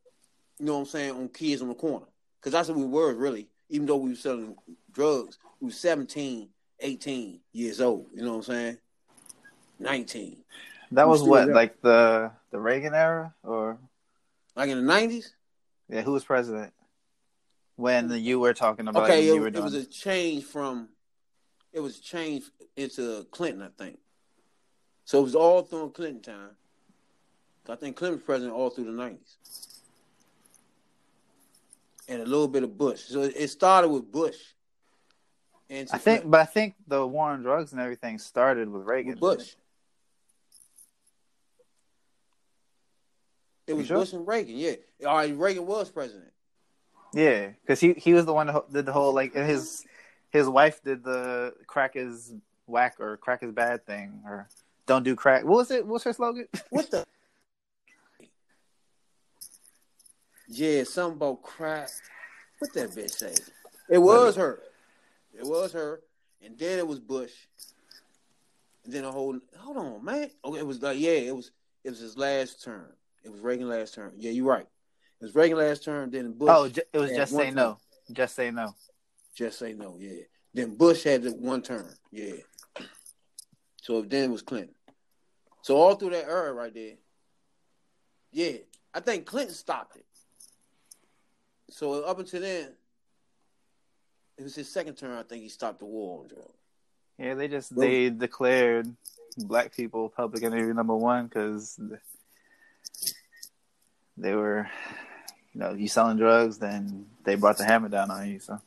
You 0.59 0.67
know 0.67 0.75
what 0.75 0.81
I'm 0.81 0.87
saying 0.87 1.11
on 1.13 1.29
kids 1.29 1.63
on 1.63 1.69
the 1.69 1.75
corner 1.75 2.07
because 2.41 2.53
that's 2.53 2.69
what 2.69 2.79
we 2.79 2.85
were 2.87 3.15
really. 3.15 3.49
Even 3.71 3.87
though 3.87 3.97
we 3.97 4.11
were 4.11 4.17
selling 4.17 4.55
drugs, 4.93 5.39
we 5.61 5.67
were 5.67 5.73
17, 5.73 6.49
18 6.81 7.41
years 7.53 7.81
old. 7.81 8.07
You 8.15 8.23
know 8.23 8.33
what 8.33 8.37
I'm 8.49 8.55
saying? 8.55 8.79
19. 9.81 10.37
That 10.93 11.07
We 11.07 11.11
was 11.11 11.23
what, 11.23 11.47
there. 11.47 11.55
like 11.55 11.81
the 11.81 12.31
the 12.51 12.61
Reagan 12.61 12.95
era, 12.95 13.35
or 13.43 13.79
Like 14.55 14.69
in 14.71 14.87
the 14.87 14.93
90s? 14.93 15.31
yeah, 15.89 16.03
who 16.03 16.13
was 16.13 16.25
president 16.25 16.73
when 17.77 18.09
mm. 18.09 18.23
you 18.23 18.39
were 18.41 18.55
talking 18.55 18.89
about? 18.89 19.05
Okay, 19.05 19.27
it, 19.27 19.31
it, 19.31 19.35
you 19.35 19.41
were 19.41 19.49
it 19.49 19.63
was 19.63 19.75
a 19.75 19.85
change 19.85 20.45
from, 20.45 20.89
it 21.73 21.81
was 21.81 22.01
changed 22.01 22.51
into 22.77 23.25
Clinton, 23.31 23.63
I 23.63 23.69
think. 23.77 23.99
So 25.05 25.19
it 25.21 25.23
was 25.23 25.35
all 25.35 25.63
through 25.63 25.91
Clinton 25.91 26.23
time. 26.23 26.51
I 27.69 27.77
think 27.77 27.97
Clinton 27.97 28.19
was 28.19 28.25
president 28.25 28.55
all 28.55 28.71
through 28.71 28.85
the 28.85 29.03
90s. 29.03 29.37
And 32.09 32.21
a 32.21 32.27
little 32.27 32.49
bit 32.49 32.63
of 32.63 32.77
Bush. 32.77 33.01
So 33.01 33.23
it 33.23 33.49
started 33.49 33.89
with 33.89 34.11
Bush. 34.11 34.37
And 35.71 35.89
I 35.91 35.97
think, 35.97 36.31
but 36.31 36.41
I 36.41 36.45
think 36.45 36.75
the 36.87 37.07
war 37.07 37.31
on 37.31 37.43
drugs 37.43 37.73
and 37.73 37.81
everything 37.81 38.19
started 38.19 38.69
with 38.69 38.83
Reagan. 38.83 39.13
with 39.13 39.21
Bush. 39.21 39.55
It 43.67 43.73
was 43.73 43.87
sure? 43.87 43.99
Bush 43.99 44.13
and 44.13 44.27
Reagan, 44.27 44.57
yeah. 44.57 44.75
All 45.07 45.17
right, 45.17 45.35
Reagan 45.35 45.65
was 45.65 45.91
president. 45.91 46.34
Yeah, 47.15 47.51
because 47.61 47.81
he 47.81 47.93
he 47.95 48.13
was 48.13 48.27
the 48.27 48.33
one 48.33 48.49
that 48.49 48.73
did 48.73 48.87
the 48.87 48.93
whole 48.93 49.15
like 49.15 49.35
his 49.35 49.85
his 50.31 50.49
wife 50.49 50.83
did 50.83 51.05
the 51.05 51.55
crack 51.67 51.93
is 51.95 52.33
whack 52.67 52.97
or 52.99 53.17
crack 53.19 53.43
is 53.43 53.53
bad 53.53 53.87
thing 53.87 54.21
or 54.27 54.49
don't 54.87 55.05
do 55.05 55.15
crack. 55.15 55.45
What 55.45 55.57
was 55.57 55.71
it? 55.71 55.87
What's 55.87 56.05
her 56.05 56.13
slogan? 56.13 56.49
What 56.71 56.91
the? 56.91 57.05
Yeah, 60.47 60.85
something 60.85 61.17
about 61.17 61.43
crack. 61.43 61.89
What 62.59 62.75
that 62.75 62.91
bitch 62.91 63.13
say? 63.13 63.35
It 63.89 63.97
was 63.97 64.37
her. 64.37 64.61
It 65.33 65.45
was 65.45 65.73
her, 65.73 66.03
and 66.45 66.59
then 66.59 66.79
it 66.79 66.87
was 66.87 67.01
Bush, 67.01 67.33
and 68.85 68.93
then 68.93 69.05
a 69.05 69.11
whole. 69.11 69.41
Hold 69.57 69.77
on, 69.79 70.05
man. 70.05 70.31
Okay, 70.45 70.59
it 70.59 70.67
was 70.67 70.83
like 70.83 70.99
yeah, 70.99 71.13
it 71.13 71.35
was 71.35 71.51
it 71.83 71.91
was 71.91 71.99
his 71.99 72.19
last 72.19 72.63
term. 72.63 72.87
It 73.25 73.33
was 73.33 73.41
Reagan 73.41 73.69
last 73.71 73.95
term. 73.95 74.13
Yeah, 74.17 74.33
you're 74.33 74.45
right. 74.45 74.67
It 75.21 75.25
was 75.25 75.35
Reagan 75.35 75.59
last 75.59 75.85
term. 75.85 76.11
Then 76.11 76.33
Bush. 76.33 76.49
oh, 76.51 76.65
it 76.65 76.99
was 76.99 77.11
just 77.11 77.33
say 77.35 77.47
term. 77.47 77.55
no. 77.55 77.79
Just 78.13 78.35
say 78.35 78.51
no. 78.51 78.75
Just 79.35 79.59
say 79.59 79.73
no. 79.73 79.97
Yeah. 79.99 80.23
Then 80.53 80.75
Bush 80.77 81.05
had 81.05 81.23
the 81.23 81.31
one 81.33 81.63
term. 81.63 81.89
Yeah. 82.13 82.35
So 83.83 83.99
if 83.99 84.09
then 84.09 84.25
it 84.25 84.31
was 84.31 84.43
Clinton. 84.43 84.75
So 85.63 85.77
all 85.77 85.95
through 85.95 86.11
that 86.11 86.27
era 86.29 86.53
right 86.53 86.73
there, 86.73 86.95
yeah, 88.33 88.53
I 88.93 89.01
think 89.01 89.27
Clinton 89.27 89.55
stopped 89.55 89.97
it. 89.97 90.05
So 91.71 92.03
up 92.05 92.19
until 92.19 92.41
then, 92.41 92.69
it 94.37 94.43
was 94.43 94.55
his 94.55 94.71
second 94.71 94.95
term. 94.97 95.19
I 95.19 95.23
think 95.23 95.43
he 95.43 95.49
stopped 95.49 95.79
the 95.79 95.87
war 95.87 96.21
on 96.21 96.29
drugs. 96.29 96.51
Yeah, 97.19 97.35
they 97.35 97.49
just 97.49 97.73
Well- 97.73 97.87
they 97.87 98.11
declared 98.11 98.95
black 99.39 99.75
people 99.75 100.09
public 100.09 100.43
enemy 100.43 100.73
number 100.73 100.97
one 100.97 101.27
because 101.27 101.79
they 104.17 104.35
were, 104.35 104.69
you 105.55 105.61
know, 105.61 105.73
you 105.73 105.89
selling 105.89 106.17
drugs, 106.17 106.59
then 106.59 107.07
they 107.25 107.37
brought 107.37 107.59
the 107.59 107.65
hammer 107.65 107.89
down 107.89 108.11
on 108.11 108.29
you. 108.29 108.41
So 108.41 108.61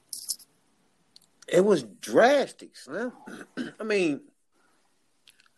It 1.48 1.64
was 1.64 1.84
drastic, 1.84 2.76
Slim. 2.76 3.12
I 3.80 3.84
mean, 3.84 4.22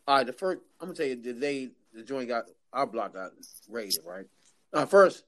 all 0.07 0.17
right. 0.17 0.25
The 0.25 0.33
first, 0.33 0.61
I'm 0.81 0.87
gonna 0.87 0.97
tell 0.97 1.05
you, 1.05 1.15
the 1.15 1.33
day 1.33 1.69
the 1.93 2.03
joint 2.03 2.27
got 2.27 2.45
our 2.73 2.87
block 2.87 3.13
got 3.13 3.31
raided, 3.69 3.99
right? 4.05 4.25
Uh, 4.73 4.85
first, 4.85 5.23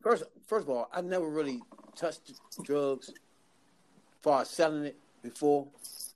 first, 0.00 0.24
first 0.46 0.64
of 0.64 0.70
all, 0.70 0.88
I 0.92 1.00
never 1.00 1.28
really 1.28 1.60
touched 1.96 2.32
drugs, 2.62 3.12
far 4.22 4.42
as 4.42 4.50
selling 4.50 4.84
it 4.84 4.96
before. 5.22 5.66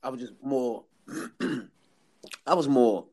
I 0.03 0.09
was 0.09 0.21
just 0.21 0.33
more. 0.41 0.83
I 2.47 2.53
was 2.53 2.67
more. 2.67 3.05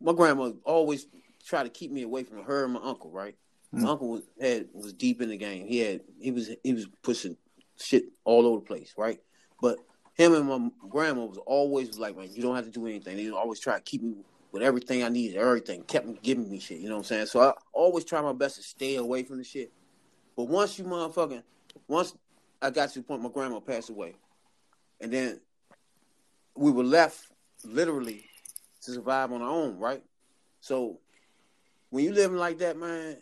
My 0.00 0.12
grandma 0.12 0.52
always 0.64 1.06
tried 1.44 1.64
to 1.64 1.68
keep 1.68 1.90
me 1.90 2.02
away 2.02 2.24
from 2.24 2.42
her 2.44 2.64
and 2.64 2.74
my 2.74 2.80
uncle, 2.82 3.10
right? 3.10 3.34
Mm. 3.74 3.82
My 3.82 3.90
uncle 3.90 4.08
was 4.08 4.22
had 4.40 4.68
was 4.72 4.92
deep 4.92 5.20
in 5.20 5.28
the 5.28 5.36
game. 5.36 5.66
He 5.66 5.78
had 5.78 6.00
he 6.20 6.30
was 6.30 6.50
he 6.62 6.74
was 6.74 6.86
pushing 7.02 7.36
shit 7.78 8.04
all 8.24 8.46
over 8.46 8.60
the 8.60 8.66
place, 8.66 8.94
right? 8.96 9.20
But 9.60 9.78
him 10.14 10.34
and 10.34 10.46
my 10.46 10.70
grandma 10.88 11.24
was 11.24 11.38
always 11.46 11.98
like, 11.98 12.16
man, 12.16 12.28
you 12.32 12.42
don't 12.42 12.56
have 12.56 12.64
to 12.64 12.70
do 12.70 12.86
anything. 12.86 13.16
They 13.16 13.30
always 13.30 13.60
try 13.60 13.76
to 13.76 13.82
keep 13.82 14.02
me 14.02 14.16
with 14.52 14.62
everything 14.62 15.04
I 15.04 15.08
needed, 15.08 15.36
everything, 15.36 15.82
kept 15.84 16.06
me 16.06 16.18
giving 16.22 16.50
me 16.50 16.58
shit. 16.58 16.80
You 16.80 16.88
know 16.88 16.96
what 16.96 17.02
I'm 17.02 17.04
saying? 17.04 17.26
So 17.26 17.40
I 17.40 17.52
always 17.72 18.04
try 18.04 18.20
my 18.20 18.32
best 18.32 18.56
to 18.56 18.62
stay 18.62 18.96
away 18.96 19.22
from 19.22 19.38
the 19.38 19.44
shit. 19.44 19.72
But 20.36 20.44
once 20.44 20.78
you 20.78 20.84
motherfucking, 20.84 21.42
once 21.86 22.14
I 22.60 22.70
got 22.70 22.90
to 22.90 22.98
the 22.98 23.04
point 23.04 23.22
my 23.22 23.28
grandma 23.28 23.60
passed 23.60 23.90
away, 23.90 24.14
and 25.00 25.12
then 25.12 25.40
we 26.56 26.70
were 26.70 26.84
left 26.84 27.26
literally 27.64 28.24
to 28.82 28.92
survive 28.92 29.32
on 29.32 29.42
our 29.42 29.50
own, 29.50 29.78
right? 29.78 30.02
So 30.60 30.98
when 31.90 32.04
you 32.04 32.12
living 32.12 32.38
like 32.38 32.58
that, 32.58 32.76
man, 32.76 33.16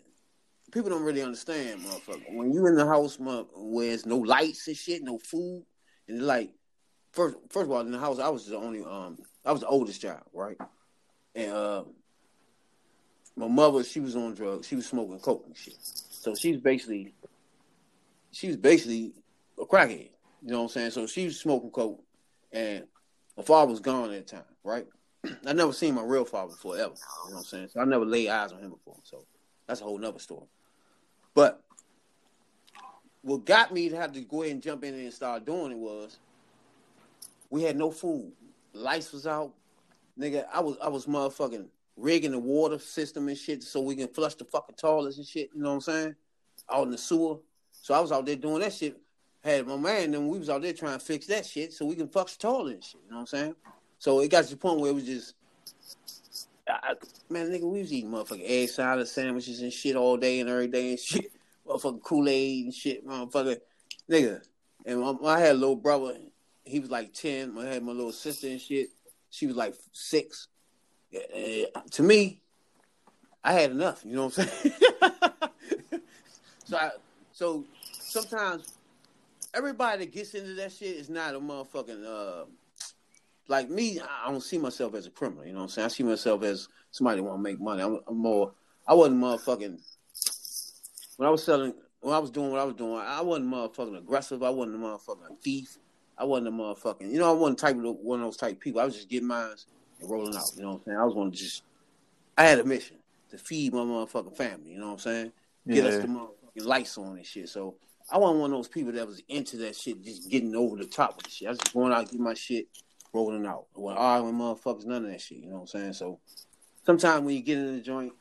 people 0.71 0.89
don't 0.89 1.03
really 1.03 1.21
understand, 1.21 1.81
motherfucker. 1.81 2.33
When 2.33 2.53
you 2.53 2.67
in 2.67 2.75
the 2.75 2.85
house, 2.85 3.17
where 3.19 3.87
there's 3.87 4.05
no 4.05 4.17
lights 4.17 4.67
and 4.67 4.77
shit, 4.77 5.03
no 5.03 5.17
food, 5.17 5.65
and 6.07 6.21
like 6.21 6.51
first, 7.11 7.35
first 7.49 7.65
of 7.65 7.71
all, 7.71 7.81
in 7.81 7.91
the 7.91 7.99
house, 7.99 8.19
I 8.19 8.29
was 8.29 8.45
the 8.45 8.57
only, 8.57 8.83
um, 8.83 9.17
I 9.45 9.51
was 9.51 9.61
the 9.61 9.67
oldest 9.67 10.01
child, 10.01 10.23
right? 10.33 10.57
And 11.35 11.51
uh, 11.51 11.83
my 13.35 13.47
mother, 13.47 13.83
she 13.83 13.99
was 13.99 14.15
on 14.15 14.33
drugs. 14.33 14.67
She 14.67 14.75
was 14.75 14.85
smoking 14.85 15.19
coke 15.19 15.43
and 15.45 15.55
shit. 15.55 15.75
So 15.81 16.35
she's 16.35 16.57
basically, 16.57 17.13
she 18.31 18.47
was 18.47 18.57
basically 18.57 19.13
a 19.59 19.65
crackhead. 19.65 20.09
You 20.41 20.51
know 20.51 20.63
what 20.63 20.63
I'm 20.63 20.69
saying? 20.69 20.91
So 20.91 21.07
she 21.07 21.25
was 21.25 21.39
smoking 21.39 21.71
coke, 21.71 22.03
and 22.51 22.85
my 23.37 23.43
father 23.43 23.71
was 23.71 23.79
gone 23.79 24.11
at 24.11 24.27
the 24.27 24.35
time, 24.35 24.45
right? 24.63 24.85
I 25.45 25.53
never 25.53 25.73
seen 25.73 25.95
my 25.95 26.03
real 26.03 26.25
father 26.25 26.51
before 26.51 26.75
ever. 26.75 26.93
You 27.25 27.31
know 27.31 27.35
what 27.35 27.37
I'm 27.39 27.43
saying? 27.43 27.69
So 27.69 27.81
I 27.81 27.85
never 27.85 28.05
laid 28.05 28.29
eyes 28.29 28.51
on 28.51 28.59
him 28.59 28.71
before. 28.71 28.97
So 29.03 29.25
that's 29.67 29.81
a 29.81 29.83
whole 29.83 29.97
nother 29.97 30.19
story. 30.19 30.47
But 31.33 31.61
what 33.21 33.45
got 33.45 33.73
me 33.73 33.89
to 33.89 33.95
have 33.95 34.13
to 34.13 34.21
go 34.21 34.41
ahead 34.41 34.53
and 34.53 34.63
jump 34.63 34.83
in 34.83 34.93
and 34.93 35.13
start 35.13 35.45
doing 35.45 35.71
it 35.71 35.77
was 35.77 36.17
we 37.49 37.63
had 37.63 37.77
no 37.77 37.91
food. 37.91 38.31
Lights 38.73 39.11
was 39.11 39.27
out. 39.27 39.53
Nigga, 40.19 40.45
I 40.53 40.59
was 40.59 40.77
I 40.81 40.89
was 40.89 41.05
motherfucking 41.05 41.65
rigging 41.95 42.31
the 42.31 42.39
water 42.39 42.79
system 42.79 43.27
and 43.27 43.37
shit 43.37 43.63
so 43.63 43.81
we 43.81 43.95
can 43.95 44.07
flush 44.07 44.35
the 44.35 44.45
fucking 44.45 44.75
toilets 44.75 45.17
and 45.17 45.27
shit, 45.27 45.49
you 45.53 45.61
know 45.61 45.69
what 45.69 45.75
I'm 45.75 45.81
saying? 45.81 46.15
Out 46.71 46.83
in 46.83 46.91
the 46.91 46.97
sewer. 46.97 47.37
So 47.71 47.93
I 47.93 47.99
was 47.99 48.11
out 48.11 48.25
there 48.25 48.35
doing 48.35 48.61
that 48.61 48.73
shit. 48.73 48.97
Had 49.43 49.67
my 49.67 49.77
man, 49.77 50.11
then 50.11 50.27
we 50.27 50.37
was 50.37 50.49
out 50.49 50.61
there 50.61 50.73
trying 50.73 50.99
to 50.99 51.05
fix 51.05 51.25
that 51.27 51.45
shit 51.45 51.71
so 51.71 51.85
we 51.85 51.95
can 51.95 52.09
flush 52.09 52.35
the 52.35 52.39
toilet 52.47 52.75
and 52.75 52.83
shit, 52.83 53.01
you 53.05 53.11
know 53.11 53.17
what 53.17 53.21
I'm 53.21 53.27
saying? 53.27 53.55
So 53.97 54.19
it 54.19 54.29
got 54.29 54.45
to 54.45 54.49
the 54.51 54.57
point 54.57 54.79
where 54.79 54.91
it 54.91 54.95
was 54.95 55.05
just 55.05 55.35
I, 56.69 56.95
man, 57.29 57.47
nigga, 57.47 57.63
we 57.63 57.79
was 57.79 57.91
eating 57.91 58.11
motherfucking 58.11 58.43
egg 58.45 58.69
salad 58.69 59.07
sandwiches 59.07 59.61
and 59.61 59.73
shit 59.73 59.95
all 59.95 60.17
day 60.17 60.39
and 60.39 60.49
every 60.49 60.67
day 60.67 60.91
and 60.91 60.99
shit. 60.99 61.31
Motherfucking 61.67 62.03
Kool-Aid 62.03 62.65
and 62.65 62.73
shit, 62.73 63.05
motherfucker. 63.05 63.57
Nigga. 64.09 64.41
And 64.85 64.99
my, 64.99 65.15
I 65.25 65.39
had 65.39 65.51
a 65.51 65.59
little 65.59 65.75
brother, 65.75 66.17
he 66.65 66.79
was 66.79 66.89
like 66.89 67.13
10. 67.13 67.57
I 67.57 67.65
had 67.65 67.83
my 67.83 67.91
little 67.91 68.11
sister 68.11 68.47
and 68.47 68.59
shit. 68.59 68.89
She 69.29 69.45
was 69.45 69.55
like 69.55 69.75
six. 69.91 70.47
Eh, 71.13 71.65
to 71.91 72.03
me, 72.03 72.41
I 73.43 73.53
had 73.53 73.71
enough, 73.71 74.03
you 74.05 74.15
know 74.15 74.25
what 74.25 74.39
I'm 74.39 74.47
saying? 74.47 74.73
so 76.65 76.77
I, 76.77 76.89
so 77.31 77.65
sometimes 77.99 78.73
everybody 79.53 80.05
that 80.05 80.13
gets 80.13 80.33
into 80.33 80.53
that 80.55 80.71
shit 80.71 80.97
is 80.97 81.09
not 81.09 81.35
a 81.35 81.39
motherfucking 81.39 82.05
uh 82.05 82.45
like 83.49 83.69
me, 83.69 83.99
I 83.99 84.29
don't 84.31 84.41
see 84.41 84.57
myself 84.57 84.93
as 84.93 85.07
a 85.07 85.09
criminal. 85.09 85.45
You 85.45 85.53
know 85.53 85.59
what 85.59 85.63
I'm 85.63 85.69
saying? 85.69 85.85
I 85.85 85.89
see 85.89 86.03
myself 86.03 86.43
as 86.43 86.67
somebody 86.91 87.17
that 87.17 87.23
want 87.23 87.39
to 87.39 87.43
make 87.43 87.59
money. 87.59 87.81
I'm, 87.81 87.99
I'm 88.07 88.17
more. 88.17 88.53
I 88.87 88.93
wasn't 88.93 89.21
motherfucking 89.21 89.79
when 91.17 91.27
I 91.27 91.31
was 91.31 91.43
selling. 91.43 91.73
When 92.01 92.15
I 92.15 92.19
was 92.19 92.31
doing 92.31 92.49
what 92.51 92.61
I 92.61 92.63
was 92.63 92.75
doing, 92.75 92.95
I 92.95 93.21
wasn't 93.21 93.47
motherfucking 93.47 93.97
aggressive. 93.97 94.41
I 94.41 94.49
wasn't 94.49 94.77
a 94.77 94.79
motherfucking 94.79 95.41
thief. 95.43 95.77
I 96.17 96.23
wasn't 96.23 96.47
a 96.47 96.51
motherfucking. 96.51 97.11
You 97.11 97.19
know, 97.19 97.29
I 97.29 97.33
wasn't 97.33 97.59
type 97.59 97.75
of 97.75 97.83
one 97.83 98.19
of 98.19 98.25
those 98.25 98.37
type 98.37 98.53
of 98.53 98.59
people. 98.61 98.79
I 98.79 98.85
was 98.85 98.95
just 98.95 99.09
getting 99.09 99.27
mine 99.27 99.51
and 99.99 100.09
rolling 100.09 100.35
out. 100.35 100.51
You 100.55 100.61
know 100.61 100.69
what 100.69 100.75
I'm 100.75 100.83
saying? 100.85 100.97
I 100.97 101.03
was 101.03 101.13
going 101.13 101.31
to 101.31 101.37
just. 101.37 101.63
I 102.37 102.43
had 102.43 102.59
a 102.59 102.63
mission 102.63 102.97
to 103.31 103.37
feed 103.37 103.73
my 103.73 103.79
motherfucking 103.79 104.37
family. 104.37 104.71
You 104.71 104.79
know 104.79 104.87
what 104.87 104.93
I'm 104.93 104.99
saying? 104.99 105.31
Get 105.67 105.83
yeah. 105.83 105.89
us 105.89 105.97
the 105.97 106.07
motherfucking 106.07 106.65
lights 106.65 106.97
on 106.97 107.17
and 107.17 107.25
shit. 107.25 107.49
So 107.49 107.75
I 108.11 108.17
wasn't 108.17 108.39
one 108.39 108.51
of 108.51 108.57
those 108.57 108.69
people 108.69 108.93
that 108.93 109.05
was 109.05 109.21
into 109.27 109.57
that 109.57 109.75
shit, 109.75 110.01
just 110.03 110.29
getting 110.29 110.55
over 110.55 110.77
the 110.77 110.85
top 110.85 111.17
with 111.17 111.25
the 111.25 111.31
shit. 111.31 111.47
I 111.47 111.51
was 111.51 111.59
just 111.59 111.73
going 111.73 111.91
out, 111.91 112.09
get 112.09 112.19
my 112.19 112.33
shit, 112.33 112.67
rolling 113.13 113.45
out. 113.45 113.65
I 113.75 113.79
wasn't 113.79 113.99
arguing 113.99 114.35
motherfuckers, 114.35 114.85
none 114.85 115.05
of 115.05 115.11
that 115.11 115.21
shit. 115.21 115.39
You 115.39 115.49
know 115.49 115.55
what 115.55 115.61
I'm 115.61 115.67
saying? 115.67 115.93
So 115.93 116.19
sometimes 116.85 117.25
when 117.25 117.35
you 117.35 117.41
get 117.41 117.57
in 117.57 117.75
the 117.75 117.81
joint, 117.81 118.13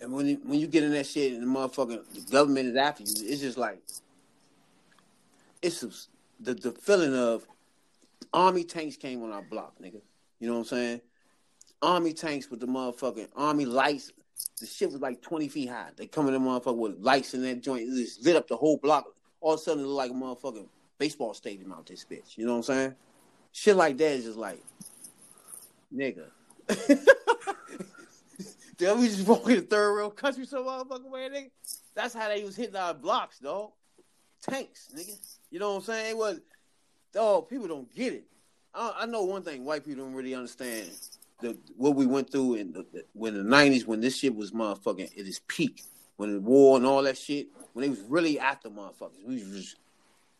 and 0.00 0.12
when 0.12 0.26
you, 0.26 0.40
when 0.44 0.58
you 0.58 0.66
get 0.66 0.82
in 0.82 0.92
that 0.92 1.06
shit 1.06 1.32
and 1.32 1.42
the 1.42 1.46
motherfucking 1.46 2.02
the 2.14 2.30
government 2.30 2.68
is 2.68 2.76
after 2.76 3.04
you, 3.04 3.12
it's 3.28 3.40
just 3.40 3.56
like 3.56 3.80
it's 5.62 6.08
the 6.40 6.54
the 6.54 6.72
feeling 6.72 7.14
of 7.14 7.46
army 8.32 8.64
tanks 8.64 8.96
came 8.96 9.22
on 9.22 9.32
our 9.32 9.42
block, 9.42 9.74
nigga. 9.80 10.00
You 10.40 10.48
know 10.48 10.54
what 10.54 10.60
I'm 10.60 10.64
saying? 10.66 11.00
Army 11.80 12.12
tanks 12.12 12.50
with 12.50 12.60
the 12.60 12.66
motherfucking 12.66 13.28
army 13.36 13.64
lights. 13.64 14.12
The 14.58 14.66
shit 14.66 14.90
was 14.90 15.00
like 15.00 15.22
20 15.22 15.48
feet 15.48 15.68
high. 15.68 15.90
They 15.96 16.06
come 16.06 16.26
in 16.26 16.32
the 16.32 16.40
motherfucker 16.40 16.76
with 16.76 16.98
lights 16.98 17.34
in 17.34 17.42
that 17.42 17.62
joint. 17.62 17.82
It 17.82 17.94
just 17.94 18.24
lit 18.24 18.36
up 18.36 18.48
the 18.48 18.56
whole 18.56 18.78
block. 18.78 19.06
All 19.40 19.54
of 19.54 19.60
a 19.60 19.62
sudden, 19.62 19.84
it 19.84 19.86
looked 19.86 19.96
like 19.96 20.10
a 20.10 20.14
motherfucking 20.14 20.66
baseball 20.98 21.34
stadium 21.34 21.72
out 21.72 21.86
this 21.86 22.04
bitch. 22.08 22.36
You 22.36 22.46
know 22.46 22.52
what 22.52 22.58
I'm 22.58 22.62
saying? 22.62 22.94
Shit 23.52 23.76
like 23.76 23.96
that 23.98 24.12
is 24.12 24.24
just 24.24 24.38
like, 24.38 24.62
nigga. 25.94 26.26
Then 28.82 28.98
we 28.98 29.06
just 29.06 29.26
walking 29.28 29.54
the 29.54 29.62
third 29.62 29.96
rail 29.96 30.10
country 30.10 30.44
some 30.44 30.64
motherfucking 30.64 31.08
way, 31.08 31.28
nigga. 31.28 31.50
That's 31.94 32.14
how 32.14 32.28
they 32.28 32.42
was 32.42 32.56
hitting 32.56 32.74
our 32.74 32.92
blocks, 32.92 33.38
dog. 33.38 33.70
Tanks, 34.42 34.88
nigga. 34.92 35.16
You 35.52 35.60
know 35.60 35.70
what 35.70 35.76
I'm 35.76 35.82
saying? 35.82 36.10
It 36.10 36.16
was, 36.16 36.40
dog. 37.12 37.48
People 37.48 37.68
don't 37.68 37.94
get 37.94 38.12
it. 38.12 38.24
I, 38.74 38.92
I 39.00 39.06
know 39.06 39.22
one 39.22 39.42
thing: 39.42 39.64
white 39.64 39.84
people 39.84 40.04
don't 40.04 40.14
really 40.14 40.34
understand 40.34 40.90
the 41.40 41.56
what 41.76 41.94
we 41.94 42.06
went 42.06 42.32
through 42.32 42.54
in 42.54 42.72
the, 42.72 42.84
the, 42.92 43.04
when 43.12 43.34
the 43.34 43.44
'90s, 43.44 43.86
when 43.86 44.00
this 44.00 44.18
shit 44.18 44.34
was 44.34 44.50
motherfucking 44.50 45.16
at 45.16 45.26
its 45.28 45.40
peak, 45.46 45.84
when 46.16 46.32
the 46.32 46.40
war 46.40 46.76
and 46.76 46.84
all 46.84 47.02
that 47.02 47.16
shit, 47.16 47.46
when 47.74 47.84
they 47.84 47.88
was 47.88 48.00
really 48.08 48.40
after 48.40 48.68
motherfuckers. 48.68 49.24
We 49.24 49.36
was 49.44 49.76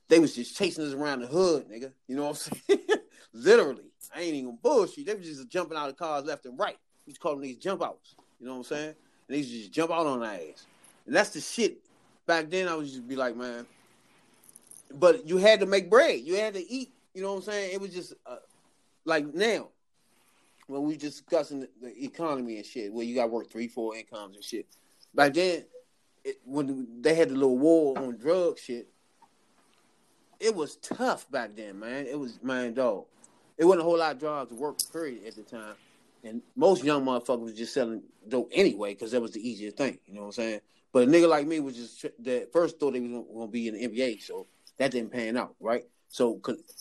they 0.08 0.18
was 0.18 0.34
just 0.34 0.56
chasing 0.56 0.84
us 0.84 0.94
around 0.94 1.20
the 1.20 1.28
hood, 1.28 1.68
nigga. 1.70 1.92
You 2.08 2.16
know 2.16 2.24
what 2.24 2.50
I'm 2.68 2.76
saying? 2.76 2.80
Literally, 3.32 3.90
I 4.14 4.20
ain't 4.20 4.34
even 4.34 4.58
bullshit. 4.62 5.06
They 5.06 5.14
was 5.14 5.26
just 5.26 5.48
jumping 5.48 5.76
out 5.76 5.88
of 5.88 5.96
cars 5.96 6.24
left 6.24 6.44
and 6.44 6.58
right. 6.58 6.76
We 7.06 7.14
call 7.14 7.32
them 7.32 7.42
these 7.42 7.56
jump 7.56 7.82
outs. 7.82 8.14
You 8.38 8.46
know 8.46 8.52
what 8.52 8.58
I'm 8.58 8.64
saying? 8.64 8.94
And 9.28 9.36
they 9.36 9.42
just 9.42 9.72
jump 9.72 9.90
out 9.90 10.06
on 10.06 10.22
our 10.22 10.34
ass. 10.34 10.66
And 11.06 11.16
that's 11.16 11.30
the 11.30 11.40
shit. 11.40 11.78
Back 12.26 12.50
then, 12.50 12.68
I 12.68 12.76
would 12.76 12.86
just 12.86 13.08
be 13.08 13.16
like, 13.16 13.36
man. 13.36 13.66
But 14.94 15.26
you 15.26 15.38
had 15.38 15.60
to 15.60 15.66
make 15.66 15.88
bread. 15.88 16.20
You 16.20 16.36
had 16.36 16.54
to 16.54 16.72
eat. 16.72 16.92
You 17.14 17.22
know 17.22 17.32
what 17.32 17.38
I'm 17.38 17.42
saying? 17.42 17.72
It 17.72 17.80
was 17.80 17.92
just 17.92 18.14
uh, 18.26 18.36
like 19.04 19.34
now, 19.34 19.68
when 20.66 20.82
we 20.82 20.96
discussing 20.96 21.66
the, 21.80 22.04
economy 22.04 22.56
and 22.56 22.66
shit, 22.66 22.92
where 22.92 23.04
you 23.04 23.14
got 23.14 23.30
work 23.30 23.50
three, 23.50 23.68
four 23.68 23.96
incomes 23.96 24.36
and 24.36 24.44
shit. 24.44 24.66
Back 25.14 25.34
then, 25.34 25.64
it, 26.24 26.38
when 26.44 26.86
they 27.00 27.14
had 27.14 27.28
the 27.30 27.34
little 27.34 27.58
war 27.58 27.98
on 27.98 28.16
drug 28.16 28.58
shit, 28.58 28.88
it 30.40 30.54
was 30.54 30.76
tough 30.76 31.30
back 31.30 31.54
then, 31.56 31.78
man. 31.78 32.06
It 32.06 32.18
was 32.18 32.38
man, 32.42 32.74
dog. 32.74 33.04
It 33.62 33.64
wasn't 33.64 33.82
a 33.82 33.84
whole 33.84 33.98
lot 33.98 34.16
of 34.16 34.20
jobs 34.20 34.50
to 34.50 34.56
work 34.56 34.78
period 34.92 35.24
at 35.24 35.36
the 35.36 35.42
time. 35.42 35.76
And 36.24 36.42
most 36.56 36.82
young 36.82 37.04
motherfuckers 37.04 37.44
was 37.44 37.54
just 37.54 37.72
selling 37.72 38.02
dope 38.28 38.50
anyway 38.52 38.92
because 38.92 39.12
that 39.12 39.22
was 39.22 39.30
the 39.30 39.48
easiest 39.48 39.76
thing. 39.76 40.00
You 40.04 40.14
know 40.14 40.22
what 40.22 40.26
I'm 40.26 40.32
saying? 40.32 40.60
But 40.92 41.04
a 41.04 41.06
nigga 41.06 41.28
like 41.28 41.46
me 41.46 41.60
was 41.60 41.76
just 41.76 42.04
that 42.24 42.52
first 42.52 42.80
thought 42.80 42.94
they 42.94 42.98
was 42.98 43.24
gonna 43.32 43.46
be 43.46 43.68
in 43.68 43.74
the 43.74 43.86
NBA, 43.86 44.20
so 44.20 44.48
that 44.78 44.90
didn't 44.90 45.12
pan 45.12 45.36
out, 45.36 45.54
right? 45.60 45.84
So 46.08 46.40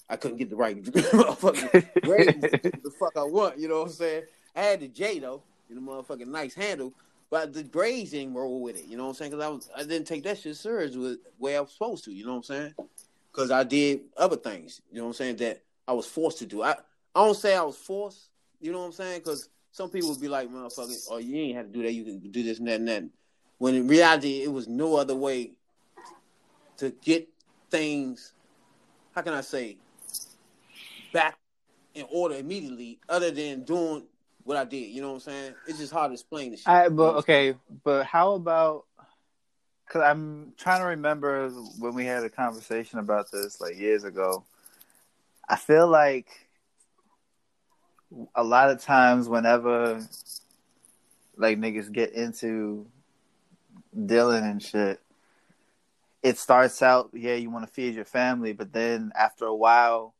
I 0.10 0.16
couldn't 0.16 0.38
get 0.38 0.50
the 0.50 0.56
right 0.56 0.84
motherfucking 0.84 2.02
grades 2.02 2.42
the 2.42 2.92
fuck 3.00 3.16
I 3.16 3.26
want. 3.26 3.60
You 3.60 3.68
know 3.68 3.82
what 3.82 3.90
I'm 3.90 3.94
saying? 3.94 4.24
I 4.56 4.62
had 4.62 4.80
the 4.80 4.88
J 4.88 5.20
though, 5.20 5.44
and 5.70 5.78
the 5.78 5.82
motherfucking 5.82 6.26
nice 6.26 6.56
handle, 6.56 6.94
but 7.30 7.54
the 7.54 7.62
grades 7.62 8.10
didn't 8.10 8.34
roll 8.34 8.60
with 8.60 8.76
it. 8.76 8.86
You 8.86 8.98
know 8.98 9.04
what 9.04 9.10
I'm 9.10 9.16
saying? 9.18 9.32
Because 9.32 9.46
I 9.46 9.50
was 9.50 9.70
I 9.78 9.84
didn't 9.84 10.08
take 10.08 10.24
that 10.24 10.40
shit 10.40 10.56
serious 10.56 10.96
with 10.96 11.20
where 11.38 11.60
I 11.60 11.62
was 11.62 11.74
supposed 11.74 12.06
to. 12.06 12.12
You 12.12 12.26
know 12.26 12.32
what 12.32 12.38
I'm 12.38 12.44
saying? 12.56 12.74
Because 13.32 13.52
I 13.52 13.64
did 13.66 14.02
other 14.18 14.36
things. 14.36 14.82
You 14.92 14.98
know 14.98 15.04
what 15.04 15.10
I'm 15.10 15.14
saying? 15.14 15.36
That 15.36 15.62
I 15.92 15.94
was 15.94 16.06
forced 16.06 16.40
to 16.40 16.46
do. 16.46 16.64
I 16.64 16.72
I 17.14 17.26
don't 17.26 17.36
say 17.36 17.54
I 17.54 17.62
was 17.64 17.76
forced. 17.76 18.30
You 18.62 18.72
know 18.72 18.80
what 18.80 18.86
I'm 18.86 18.92
saying? 18.94 19.20
Because 19.20 19.50
some 19.74 19.90
people 19.90 20.10
would 20.10 20.22
be 20.22 20.30
like, 20.30 20.50
motherfucker, 20.50 20.96
oh, 21.10 21.18
you 21.18 21.36
ain't 21.36 21.58
have 21.58 21.66
to 21.66 21.74
do 21.74 21.84
that. 21.84 21.92
You 21.92 22.06
can 22.06 22.20
do 22.32 22.44
this 22.44 22.60
and 22.60 22.68
that 22.70 22.80
and 22.80 22.88
that. 22.88 23.04
When 23.58 23.76
in 23.76 23.88
reality, 23.90 24.42
it 24.42 24.52
was 24.52 24.70
no 24.70 24.96
other 24.96 25.16
way 25.16 25.52
to 26.78 26.92
get 27.02 27.28
things, 27.70 28.32
how 29.14 29.22
can 29.22 29.34
I 29.34 29.42
say, 29.42 29.78
back 31.12 31.38
in 31.94 32.06
order 32.10 32.36
immediately 32.36 33.00
other 33.10 33.32
than 33.32 33.64
doing 33.64 34.06
what 34.46 34.56
I 34.56 34.64
did. 34.64 34.92
You 34.92 35.02
know 35.02 35.10
what 35.10 35.16
I'm 35.16 35.20
saying? 35.20 35.54
It's 35.68 35.80
just 35.80 35.92
hard 35.92 36.12
to 36.12 36.14
explain 36.14 36.52
this 36.52 36.62
shit. 36.62 36.70
I, 36.70 36.88
but 36.88 37.16
okay, 37.18 37.56
but 37.84 38.06
how 38.06 38.34
about 38.34 38.86
because 39.92 40.04
I'm 40.04 40.54
trying 40.58 40.80
to 40.80 40.88
remember 40.88 41.50
when 41.78 41.94
we 41.94 42.06
had 42.06 42.24
a 42.24 42.30
conversation 42.30 43.00
about 43.00 43.30
this 43.30 43.60
like 43.60 43.78
years 43.78 44.06
ago. 44.06 44.46
I 45.48 45.56
feel 45.56 45.88
like 45.88 46.28
a 48.36 48.44
lot 48.44 48.70
of 48.70 48.82
times 48.82 49.28
whenever 49.30 50.06
like 51.38 51.58
niggas 51.58 51.92
get 51.92 52.14
into 52.14 52.88
dealing 54.06 54.44
and 54.46 54.62
shit, 54.62 55.02
it 56.24 56.38
starts 56.38 56.82
out, 56.82 57.10
yeah, 57.14 57.36
you 57.36 57.50
want 57.50 57.66
to 57.66 57.72
feed 57.74 57.96
your 57.96 58.06
family, 58.06 58.54
but 58.54 58.72
then 58.72 59.12
after 59.16 59.46
a 59.46 59.56
while, 59.56 60.14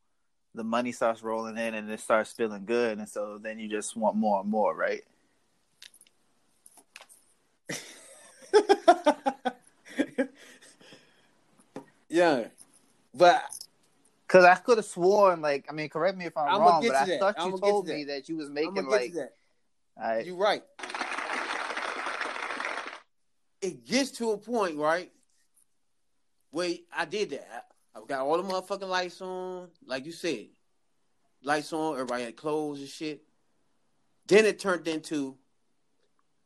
the 0.54 0.64
money 0.64 0.92
starts 0.92 1.22
rolling 1.22 1.56
in 1.56 1.74
and 1.74 1.90
it 1.90 2.00
starts 2.00 2.32
feeling 2.32 2.64
good, 2.66 2.98
and 2.98 3.08
so 3.08 3.38
then 3.40 3.58
you 3.58 3.68
just 3.68 3.96
want 3.96 4.16
more 4.16 4.40
and 4.40 4.50
more, 4.50 4.76
right? 4.76 5.02
yeah, 12.08 12.48
but 13.14 13.42
because 14.32 14.46
I 14.46 14.54
could 14.54 14.78
have 14.78 14.86
sworn, 14.86 15.42
like, 15.42 15.66
I 15.68 15.72
mean, 15.74 15.90
correct 15.90 16.16
me 16.16 16.24
if 16.24 16.36
I'm, 16.38 16.48
I'm 16.48 16.60
wrong, 16.60 16.82
but 16.86 16.96
I 16.96 17.18
thought 17.18 17.36
you 17.44 17.58
told 17.58 17.86
me 17.86 18.04
that. 18.04 18.14
that 18.14 18.28
you 18.30 18.38
was 18.38 18.48
making 18.48 18.86
like. 18.86 19.12
Right. 19.98 20.24
You're 20.24 20.36
right. 20.36 20.62
It 23.60 23.84
gets 23.84 24.12
to 24.12 24.30
a 24.30 24.38
point, 24.38 24.78
right, 24.78 25.12
where 26.50 26.72
I 26.96 27.04
did 27.04 27.30
that. 27.30 27.66
I, 27.94 27.98
I 27.98 28.02
got 28.08 28.20
all 28.20 28.42
the 28.42 28.48
motherfucking 28.48 28.88
lights 28.88 29.20
on, 29.20 29.68
like 29.84 30.06
you 30.06 30.12
said, 30.12 30.46
lights 31.42 31.74
on. 31.74 31.94
Everybody 31.94 32.24
had 32.24 32.36
clothes 32.36 32.80
and 32.80 32.88
shit. 32.88 33.22
Then 34.26 34.46
it 34.46 34.58
turned 34.58 34.88
into, 34.88 35.36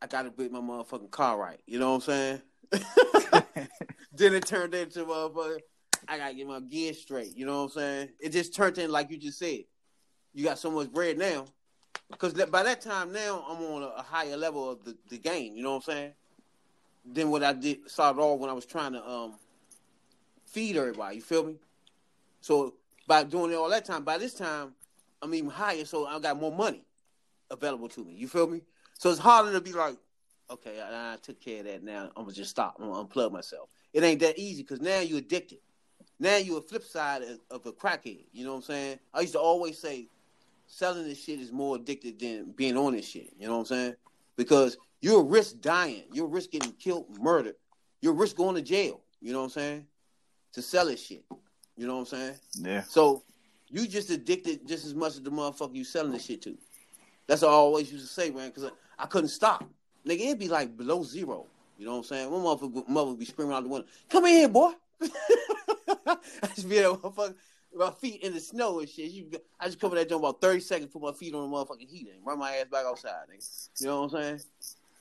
I 0.02 0.08
got 0.08 0.22
to 0.22 0.30
get 0.30 0.50
my 0.50 0.58
motherfucking 0.58 1.12
car 1.12 1.38
right. 1.38 1.60
You 1.66 1.78
know 1.78 1.94
what 1.94 2.08
I'm 2.08 2.10
saying? 2.10 2.42
then 4.12 4.34
it 4.34 4.44
turned 4.44 4.74
into 4.74 5.04
motherfucker. 5.04 5.60
I 6.08 6.18
gotta 6.18 6.34
get 6.34 6.46
my 6.46 6.60
gear 6.60 6.92
straight. 6.94 7.36
You 7.36 7.46
know 7.46 7.58
what 7.58 7.64
I'm 7.64 7.70
saying? 7.70 8.08
It 8.20 8.30
just 8.30 8.54
turned 8.54 8.78
in 8.78 8.90
like 8.90 9.10
you 9.10 9.16
just 9.16 9.38
said. 9.38 9.64
You 10.34 10.44
got 10.44 10.58
so 10.58 10.70
much 10.70 10.92
bread 10.92 11.18
now, 11.18 11.46
because 12.10 12.34
by 12.34 12.62
that 12.62 12.80
time 12.80 13.12
now 13.12 13.44
I'm 13.48 13.62
on 13.62 13.82
a, 13.82 14.02
higher 14.02 14.36
level 14.36 14.70
of 14.70 14.84
the, 14.84 14.96
the 15.08 15.18
game. 15.18 15.56
You 15.56 15.62
know 15.62 15.70
what 15.70 15.88
I'm 15.88 15.94
saying? 15.94 16.12
Than 17.10 17.30
what 17.30 17.42
I 17.42 17.52
did 17.52 17.90
started 17.90 18.20
off 18.20 18.38
when 18.38 18.50
I 18.50 18.52
was 18.52 18.66
trying 18.66 18.92
to 18.92 19.08
um 19.08 19.34
feed 20.44 20.76
everybody. 20.76 21.16
You 21.16 21.22
feel 21.22 21.44
me? 21.44 21.56
So 22.40 22.74
by 23.06 23.24
doing 23.24 23.52
it 23.52 23.54
all 23.54 23.70
that 23.70 23.84
time, 23.84 24.04
by 24.04 24.18
this 24.18 24.34
time 24.34 24.74
I'm 25.22 25.34
even 25.34 25.50
higher, 25.50 25.84
so 25.84 26.06
I 26.06 26.18
got 26.18 26.38
more 26.38 26.52
money 26.52 26.84
available 27.50 27.88
to 27.90 28.04
me. 28.04 28.14
You 28.14 28.28
feel 28.28 28.46
me? 28.46 28.60
So 28.98 29.10
it's 29.10 29.18
harder 29.18 29.52
to 29.52 29.60
be 29.60 29.72
like, 29.72 29.96
okay, 30.50 30.80
I, 30.80 31.14
I 31.14 31.16
took 31.16 31.40
care 31.40 31.60
of 31.60 31.66
that. 31.66 31.82
Now 31.82 32.10
I'm 32.16 32.24
gonna 32.24 32.34
just 32.34 32.50
stop. 32.50 32.76
I'm 32.78 32.90
gonna 32.90 33.04
unplug 33.04 33.32
myself. 33.32 33.68
It 33.92 34.02
ain't 34.02 34.20
that 34.20 34.38
easy 34.38 34.62
because 34.62 34.80
now 34.80 35.00
you're 35.00 35.18
addicted. 35.18 35.58
Now 36.18 36.36
you 36.36 36.56
a 36.56 36.62
flip 36.62 36.84
side 36.84 37.22
of 37.50 37.66
a 37.66 37.72
crackhead. 37.72 38.24
You 38.32 38.44
know 38.44 38.52
what 38.52 38.56
I'm 38.56 38.62
saying? 38.62 38.98
I 39.12 39.20
used 39.20 39.34
to 39.34 39.40
always 39.40 39.78
say 39.78 40.08
selling 40.66 41.04
this 41.04 41.22
shit 41.22 41.40
is 41.40 41.52
more 41.52 41.76
addicted 41.76 42.18
than 42.18 42.52
being 42.52 42.76
on 42.76 42.94
this 42.94 43.06
shit. 43.06 43.32
You 43.38 43.46
know 43.46 43.54
what 43.54 43.60
I'm 43.60 43.66
saying? 43.66 43.94
Because 44.36 44.76
you're 45.00 45.22
risk 45.22 45.60
dying. 45.60 46.04
You're 46.12 46.26
risk 46.26 46.50
getting 46.50 46.72
killed, 46.72 47.06
murdered. 47.20 47.56
You're 48.00 48.14
risk 48.14 48.36
going 48.36 48.56
to 48.56 48.62
jail. 48.62 49.00
You 49.20 49.32
know 49.32 49.40
what 49.40 49.44
I'm 49.44 49.50
saying? 49.50 49.86
To 50.54 50.62
sell 50.62 50.86
this 50.86 51.04
shit. 51.04 51.24
You 51.76 51.86
know 51.86 51.94
what 51.94 52.12
I'm 52.12 52.18
saying? 52.18 52.34
Yeah. 52.54 52.82
So 52.82 53.22
you 53.68 53.86
just 53.86 54.10
addicted 54.10 54.66
just 54.66 54.86
as 54.86 54.94
much 54.94 55.12
as 55.12 55.22
the 55.22 55.30
motherfucker 55.30 55.74
you 55.74 55.84
selling 55.84 56.12
this 56.12 56.24
shit 56.24 56.42
to. 56.42 56.56
That's 57.26 57.42
what 57.42 57.50
I 57.50 57.54
always 57.54 57.92
used 57.92 58.06
to 58.06 58.12
say, 58.12 58.30
man, 58.30 58.48
because 58.48 58.64
I, 58.64 58.70
I, 58.98 59.06
couldn't 59.06 59.28
stop. 59.28 59.64
Nigga, 60.06 60.20
it'd 60.20 60.38
be 60.38 60.48
like 60.48 60.76
below 60.76 61.02
zero. 61.02 61.46
You 61.76 61.86
know 61.86 61.92
what 61.92 61.98
I'm 61.98 62.04
saying? 62.04 62.30
One 62.30 62.42
motherfucker 62.42 62.88
mother 62.88 63.10
would 63.10 63.18
be 63.18 63.24
screaming 63.24 63.54
out 63.54 63.64
the 63.64 63.68
window, 63.68 63.88
come 64.08 64.24
in 64.26 64.34
here, 64.34 64.48
boy. 64.48 64.72
I 65.02 66.16
just 66.54 66.68
be 66.68 66.76
that 66.76 66.90
motherfucker. 66.90 67.34
my 67.74 67.90
feet 67.90 68.22
in 68.22 68.34
the 68.34 68.40
snow 68.40 68.80
and 68.80 68.88
shit. 68.88 69.10
You, 69.10 69.30
I 69.60 69.66
just 69.66 69.80
cover 69.80 69.96
that 69.96 70.08
joint 70.08 70.22
about 70.22 70.40
thirty 70.40 70.60
seconds, 70.60 70.90
put 70.92 71.02
my 71.02 71.12
feet 71.12 71.34
on 71.34 71.50
the 71.50 71.56
motherfucking 71.56 71.88
heater, 71.88 72.12
and 72.12 72.24
run 72.24 72.38
my 72.38 72.52
ass 72.56 72.66
back 72.70 72.84
outside. 72.86 73.26
Nigga. 73.32 73.68
You 73.80 73.86
know 73.86 74.02
what 74.02 74.14
I'm 74.14 74.22
saying? 74.22 74.40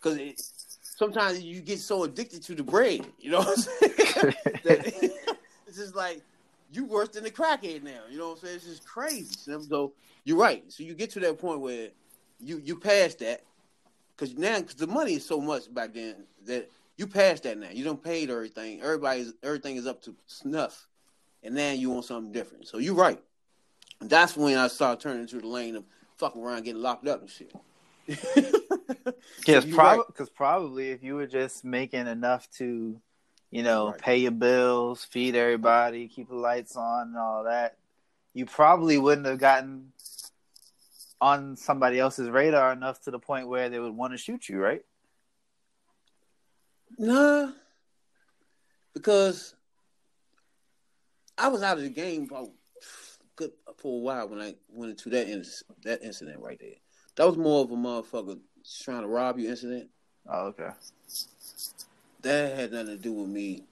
Because 0.02 0.54
sometimes 0.82 1.42
you 1.42 1.62
get 1.62 1.80
so 1.80 2.04
addicted 2.04 2.44
to 2.44 2.56
the 2.56 2.64
bread. 2.64 3.06
You 3.20 3.32
know 3.32 3.40
what 3.40 3.50
I'm 3.50 3.56
saying? 3.56 4.34
it's 5.68 5.78
just 5.78 5.96
like 5.96 6.22
you 6.72 6.86
worse 6.86 7.10
than 7.10 7.24
the 7.24 7.32
crackhead 7.32 7.84
now. 7.84 8.02
You 8.10 8.18
know 8.18 8.30
what 8.30 8.40
I'm 8.40 8.46
saying? 8.46 8.56
It's 8.56 8.66
just 8.66 8.86
crazy. 8.86 9.36
So 9.38 9.94
you're 10.24 10.38
right. 10.38 10.64
So 10.72 10.84
you 10.84 10.94
get 10.94 11.12
to 11.12 11.20
that 11.22 11.40
point 11.40 11.62
where 11.62 11.90
you 12.40 12.62
you 12.64 12.76
pass 12.76 13.16
that 13.16 13.44
because 14.16 14.36
now 14.38 14.60
because 14.60 14.76
the 14.76 14.88
money 14.88 15.14
is 15.14 15.26
so 15.26 15.40
much 15.40 15.74
back 15.74 15.94
then 15.94 16.16
that 16.46 16.70
you 16.98 17.08
pass 17.08 17.40
that 17.42 17.58
now. 17.58 17.70
You 17.72 17.84
don't 17.84 18.04
paid 18.04 18.30
everything. 18.30 18.82
Everybody's 18.82 19.34
everything 19.44 19.76
is 19.76 19.88
up 19.88 20.02
to 20.04 20.16
snuff, 20.28 20.88
and 21.44 21.56
now 21.56 21.72
you 21.72 21.90
want 21.90 22.06
something 22.06 22.32
different. 22.32 22.68
So 22.68 22.78
you're 22.78 22.96
right. 22.96 23.22
And 24.02 24.10
that's 24.10 24.36
when 24.36 24.58
I 24.58 24.68
started 24.68 25.02
turning 25.02 25.22
into 25.22 25.40
the 25.40 25.48
lane 25.48 25.76
of 25.76 25.84
fucking 26.18 26.42
around, 26.42 26.64
getting 26.64 26.82
locked 26.82 27.08
up 27.08 27.22
and 27.22 27.30
shit. 27.30 27.54
Because 28.06 29.64
so 29.64 29.74
prob- 29.74 30.06
right. 30.20 30.30
probably 30.36 30.92
if 30.92 31.04
you 31.04 31.16
were 31.16 31.28
just 31.28 31.66
making 31.66 32.08
enough 32.08 32.50
to, 32.58 33.00
you 33.52 33.64
know, 33.64 33.92
right. 33.92 34.00
pay 34.00 34.18
your 34.18 34.32
bills, 34.32 35.06
feed 35.06 35.36
everybody, 35.36 36.08
keep 36.08 36.30
the 36.30 36.36
lights 36.36 36.76
on, 36.76 37.10
and 37.10 37.18
all 37.18 37.44
that, 37.46 37.78
you 38.34 38.46
probably 38.46 38.98
wouldn't 38.98 39.28
have 39.28 39.40
gotten 39.40 39.92
on 41.22 41.56
somebody 41.56 42.00
else's 42.00 42.30
radar 42.30 42.74
enough 42.74 43.02
to 43.02 43.12
the 43.12 43.20
point 43.20 43.48
where 43.48 43.70
they 43.70 43.80
would 43.80 43.96
want 43.96 44.14
to 44.14 44.18
shoot 44.18 44.50
you, 44.50 44.60
right? 44.60 44.84
Nah, 46.98 47.52
because 48.94 49.56
I 51.38 51.50
was 51.50 51.62
out 51.62 51.78
of 51.78 51.84
the 51.84 51.90
game 51.90 52.28
for 52.28 52.50
good 53.36 53.52
for 53.78 53.98
a 53.98 54.02
while 54.02 54.30
when 54.30 54.40
I 54.40 54.56
went 54.70 54.92
into 54.92 55.10
that 55.10 55.28
in, 55.28 55.44
that 55.84 56.02
incident 56.02 56.40
right 56.40 56.60
there. 56.60 56.76
That 57.16 57.28
was 57.28 57.38
more 57.38 57.64
of 57.64 57.72
a 57.72 57.76
motherfucker 57.76 58.40
trying 58.84 59.02
to 59.02 59.08
rob 59.08 59.40
you 59.40 59.50
incident. 59.50 59.90
Oh, 60.28 60.48
okay. 60.48 60.70
That 62.22 62.58
had 62.58 62.72
nothing 62.72 62.88
to 62.88 62.98
do 62.98 63.14
with 63.14 63.30
me. 63.30 63.64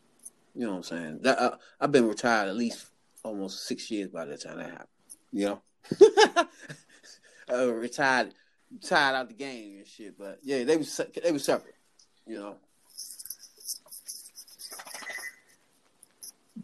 You 0.54 0.66
know 0.66 0.72
what 0.72 0.78
I'm 0.78 0.84
saying? 0.84 1.20
That 1.24 1.42
I, 1.42 1.54
I've 1.80 1.92
been 1.92 2.08
retired 2.08 2.50
at 2.50 2.56
least 2.56 2.86
almost 3.24 3.66
six 3.66 3.90
years 3.90 4.10
by 4.10 4.26
the 4.26 4.38
time 4.38 4.58
that 4.58 4.70
happened. 4.70 4.88
You 5.32 5.46
know, 5.46 5.62
uh, 7.52 7.74
retired, 7.74 8.34
retired 8.72 9.16
out 9.16 9.30
the 9.30 9.34
game 9.34 9.78
and 9.78 9.88
shit. 9.88 10.18
But 10.18 10.40
yeah, 10.44 10.64
they 10.64 10.78
was 10.78 11.02
they 11.24 11.32
was 11.32 11.44
separate. 11.44 11.76
You 12.28 12.40
know. 12.40 12.56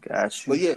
Gotcha. 0.00 0.48
But 0.48 0.58
yeah, 0.58 0.74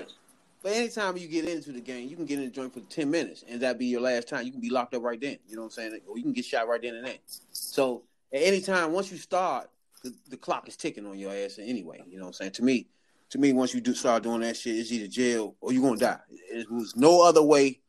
but 0.62 0.71
anytime 0.71 1.17
you 1.17 1.27
get 1.27 1.47
into 1.47 1.71
the 1.71 1.81
game, 1.81 2.07
you 2.07 2.15
can 2.15 2.25
get 2.25 2.39
in 2.39 2.45
the 2.45 2.51
joint 2.51 2.73
for 2.73 2.79
ten 2.81 3.12
minutes, 3.12 3.43
and 3.47 3.62
that 3.62 3.77
be 3.77 3.88
your 3.88 4.01
last 4.01 4.27
time. 4.27 4.45
You 4.45 4.51
can 4.51 4.62
be 4.62 4.69
locked 4.69 4.93
up 4.93 5.03
right 5.03 5.19
then. 5.19 5.38
You 5.47 5.55
know 5.55 5.63
what 5.63 5.77
I'm 5.77 5.91
saying? 5.91 5.99
Or 6.07 6.17
you 6.17 6.23
can 6.23 6.33
get 6.33 6.45
shot 6.45 6.67
right 6.67 6.81
then 6.81 6.95
and 6.95 7.05
there. 7.05 7.17
So 7.51 8.03
at 8.33 8.41
any 8.41 8.62
time, 8.62 8.91
once 8.91 9.12
you 9.12 9.17
start, 9.17 9.69
the, 10.03 10.13
the 10.29 10.38
clock 10.38 10.67
is 10.67 10.75
ticking 10.75 11.05
on 11.05 11.17
your 11.17 11.33
ass 11.33 11.59
anyway. 11.62 12.03
You 12.07 12.17
know 12.17 12.25
what 12.25 12.29
I'm 12.29 12.33
saying? 12.33 12.51
To 12.53 12.63
me, 12.63 12.88
to 13.29 13.38
me, 13.38 13.51
once 13.53 13.73
you 13.73 13.81
do 13.81 13.93
start 13.93 14.23
doing 14.23 14.41
that 14.41 14.55
shit, 14.55 14.75
it's 14.77 14.91
either 14.91 15.07
jail 15.07 15.55
or 15.59 15.73
you're 15.73 15.83
gonna 15.83 15.97
die. 15.97 16.19
It 16.29 16.69
was 16.71 16.95
no 16.95 17.21
other 17.23 17.41
way 17.41 17.79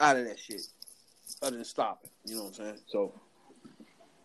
out 0.00 0.16
of 0.16 0.24
that 0.26 0.38
shit 0.38 0.62
other 1.42 1.56
than 1.56 1.64
stopping. 1.64 2.10
You 2.24 2.36
know 2.36 2.44
what 2.44 2.48
I'm 2.48 2.54
saying? 2.54 2.78
So 2.86 3.12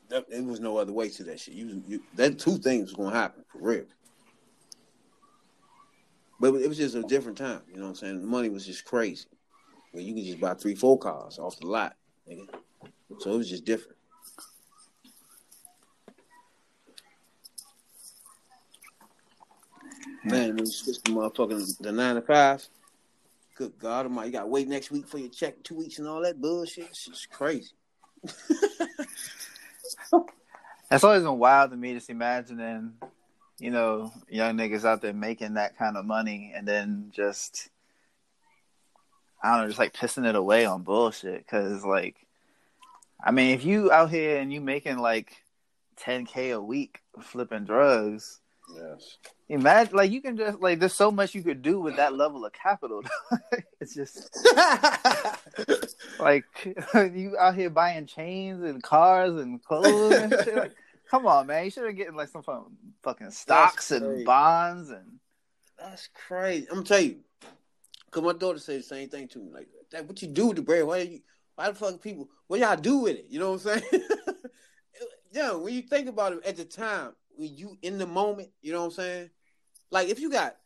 that, 0.10 0.26
it 0.30 0.46
was 0.46 0.60
no 0.60 0.78
other 0.78 0.94
way 0.94 1.10
to 1.10 1.24
that 1.24 1.40
shit. 1.40 1.56
You, 1.56 1.82
you 1.88 2.04
that 2.16 2.40
two 2.40 2.58
things 2.58 2.90
was 2.90 2.94
gonna 2.94 3.16
happen 3.16 3.44
for 3.52 3.60
real. 3.60 3.86
But 6.40 6.54
it 6.56 6.68
was 6.68 6.78
just 6.78 6.96
a 6.96 7.04
different 7.04 7.38
time. 7.38 7.62
You 7.68 7.78
know 7.78 7.84
what 7.84 7.90
I'm 7.90 7.96
saying? 7.96 8.22
The 8.22 8.28
money 8.28 8.50
was 8.50 8.66
just 8.66 8.86
crazy. 8.86 9.26
Where 9.92 10.04
you 10.04 10.14
could 10.14 10.26
just 10.26 10.40
buy 10.40 10.54
three, 10.54 10.76
four 10.76 11.00
cars 11.00 11.40
off 11.40 11.60
the 11.60 11.68
lot, 11.68 11.96
nigga. 12.30 12.48
So 13.20 13.34
it 13.34 13.38
was 13.38 13.50
just 13.50 13.66
different. 13.66 13.98
Man, 20.24 20.56
when 20.56 20.66
you 20.66 20.72
switch 20.72 21.02
the 21.04 21.12
motherfucking 21.12 21.78
the 21.80 21.92
nine 21.92 22.16
to 22.16 22.22
five, 22.22 22.68
good 23.56 23.78
God 23.80 24.06
Almighty, 24.06 24.28
you 24.28 24.34
got 24.34 24.42
to 24.42 24.48
wait 24.48 24.68
next 24.68 24.92
week 24.92 25.08
for 25.08 25.18
your 25.20 25.30
check, 25.30 25.64
two 25.64 25.76
weeks, 25.76 26.00
and 26.00 26.08
all 26.08 26.22
that 26.22 26.42
bullshit. 26.42 26.86
It's 26.86 27.06
just 27.06 27.30
crazy. 27.32 27.72
That's 30.90 31.04
always 31.04 31.24
been 31.24 31.40
wild 31.40 31.72
to 31.72 31.78
me, 31.78 31.94
just 31.94 32.10
imagining 32.10 32.94
you 33.60 33.72
know, 33.72 34.12
young 34.30 34.56
niggas 34.56 34.86
out 34.86 35.02
there 35.02 35.14
making 35.14 35.56
that 35.56 35.78
kind 35.78 35.98
of 35.98 36.06
money 36.06 36.54
and 36.56 36.68
then 36.68 37.12
just, 37.14 37.70
I 39.42 39.52
don't 39.52 39.62
know, 39.62 39.68
just 39.68 39.80
like 39.80 39.94
pissing 39.94 40.28
it 40.28 40.36
away 40.36 40.66
on 40.66 40.84
bullshit. 40.84 41.48
Cause 41.48 41.84
like, 41.84 42.16
I 43.24 43.32
mean, 43.32 43.52
if 43.52 43.66
you 43.66 43.92
out 43.92 44.12
here 44.12 44.38
and 44.38 44.54
you 44.54 44.62
making 44.62 45.00
like 45.00 45.36
10K 46.00 46.56
a 46.56 46.62
week 46.62 47.00
flipping 47.20 47.66
drugs, 47.66 48.40
yes. 48.76 49.18
Imagine, 49.50 49.96
like, 49.96 50.12
you 50.12 50.22
can 50.22 50.36
just, 50.36 50.60
like, 50.60 50.78
there's 50.80 50.94
so 50.94 51.10
much 51.10 51.34
you 51.34 51.42
could 51.42 51.62
do 51.62 51.80
with 51.80 51.96
that 51.96 52.14
level 52.14 52.46
of 52.46 52.52
capital. 52.52 53.02
it's 53.80 53.96
just, 53.96 54.30
like, 56.20 56.44
you 56.94 57.38
out 57.40 57.56
here 57.56 57.70
buying 57.70 58.06
chains 58.06 58.62
and 58.62 58.84
cars 58.84 59.40
and 59.40 59.64
clothes 59.64 60.16
and 60.16 60.32
shit. 60.44 60.56
Like, 60.56 60.76
Come 61.10 61.26
on, 61.26 61.48
man. 61.48 61.66
You 61.66 61.72
should 61.72 61.86
have 61.86 61.96
getting 61.96 62.16
like 62.16 62.30
some 62.30 62.44
fucking 63.04 63.32
stocks 63.32 63.92
and 63.92 64.26
bonds 64.26 64.90
and. 64.90 65.20
That's 65.80 66.10
crazy. 66.28 66.68
I'm 66.70 66.78
gonna 66.78 66.88
tell 66.88 67.00
you, 67.00 67.18
cause 68.10 68.24
my 68.24 68.34
daughter 68.34 68.58
said 68.58 68.80
the 68.80 68.84
same 68.84 69.10
thing 69.10 69.28
to 69.30 69.40
me. 69.40 69.52
Like, 69.54 69.68
that, 69.92 70.08
what 70.08 70.22
you 70.22 70.28
do 70.28 70.48
with 70.48 70.58
the 70.58 70.64
bread? 70.64 70.84
Why 70.86 70.98
you? 71.00 71.20
Why 71.56 71.70
the 71.70 71.76
fuck 71.76 72.02
people? 72.02 72.30
What 72.48 72.60
y'all 72.60 72.76
do 72.76 73.00
with 73.00 73.18
it? 73.18 73.28
You 73.30 73.40
know 73.40 73.52
what 73.52 73.66
I'm 73.66 73.80
saying? 73.80 74.04
yeah, 75.32 75.54
when 75.54 75.74
you 75.74 75.84
think 75.84 76.10
about 76.10 76.34
it 76.34 76.46
at 76.46 76.58
the 76.58 76.66
time, 76.66 77.14
when 77.36 77.56
you 77.56 77.78
in 77.82 78.00
the 78.00 78.08
moment, 78.08 78.50
you 78.62 78.74
know 78.74 78.80
what 78.80 78.86
I'm 78.86 78.92
saying? 78.92 79.30
Like, 79.92 80.10
if 80.10 80.20
you 80.20 80.32
got 80.32 80.58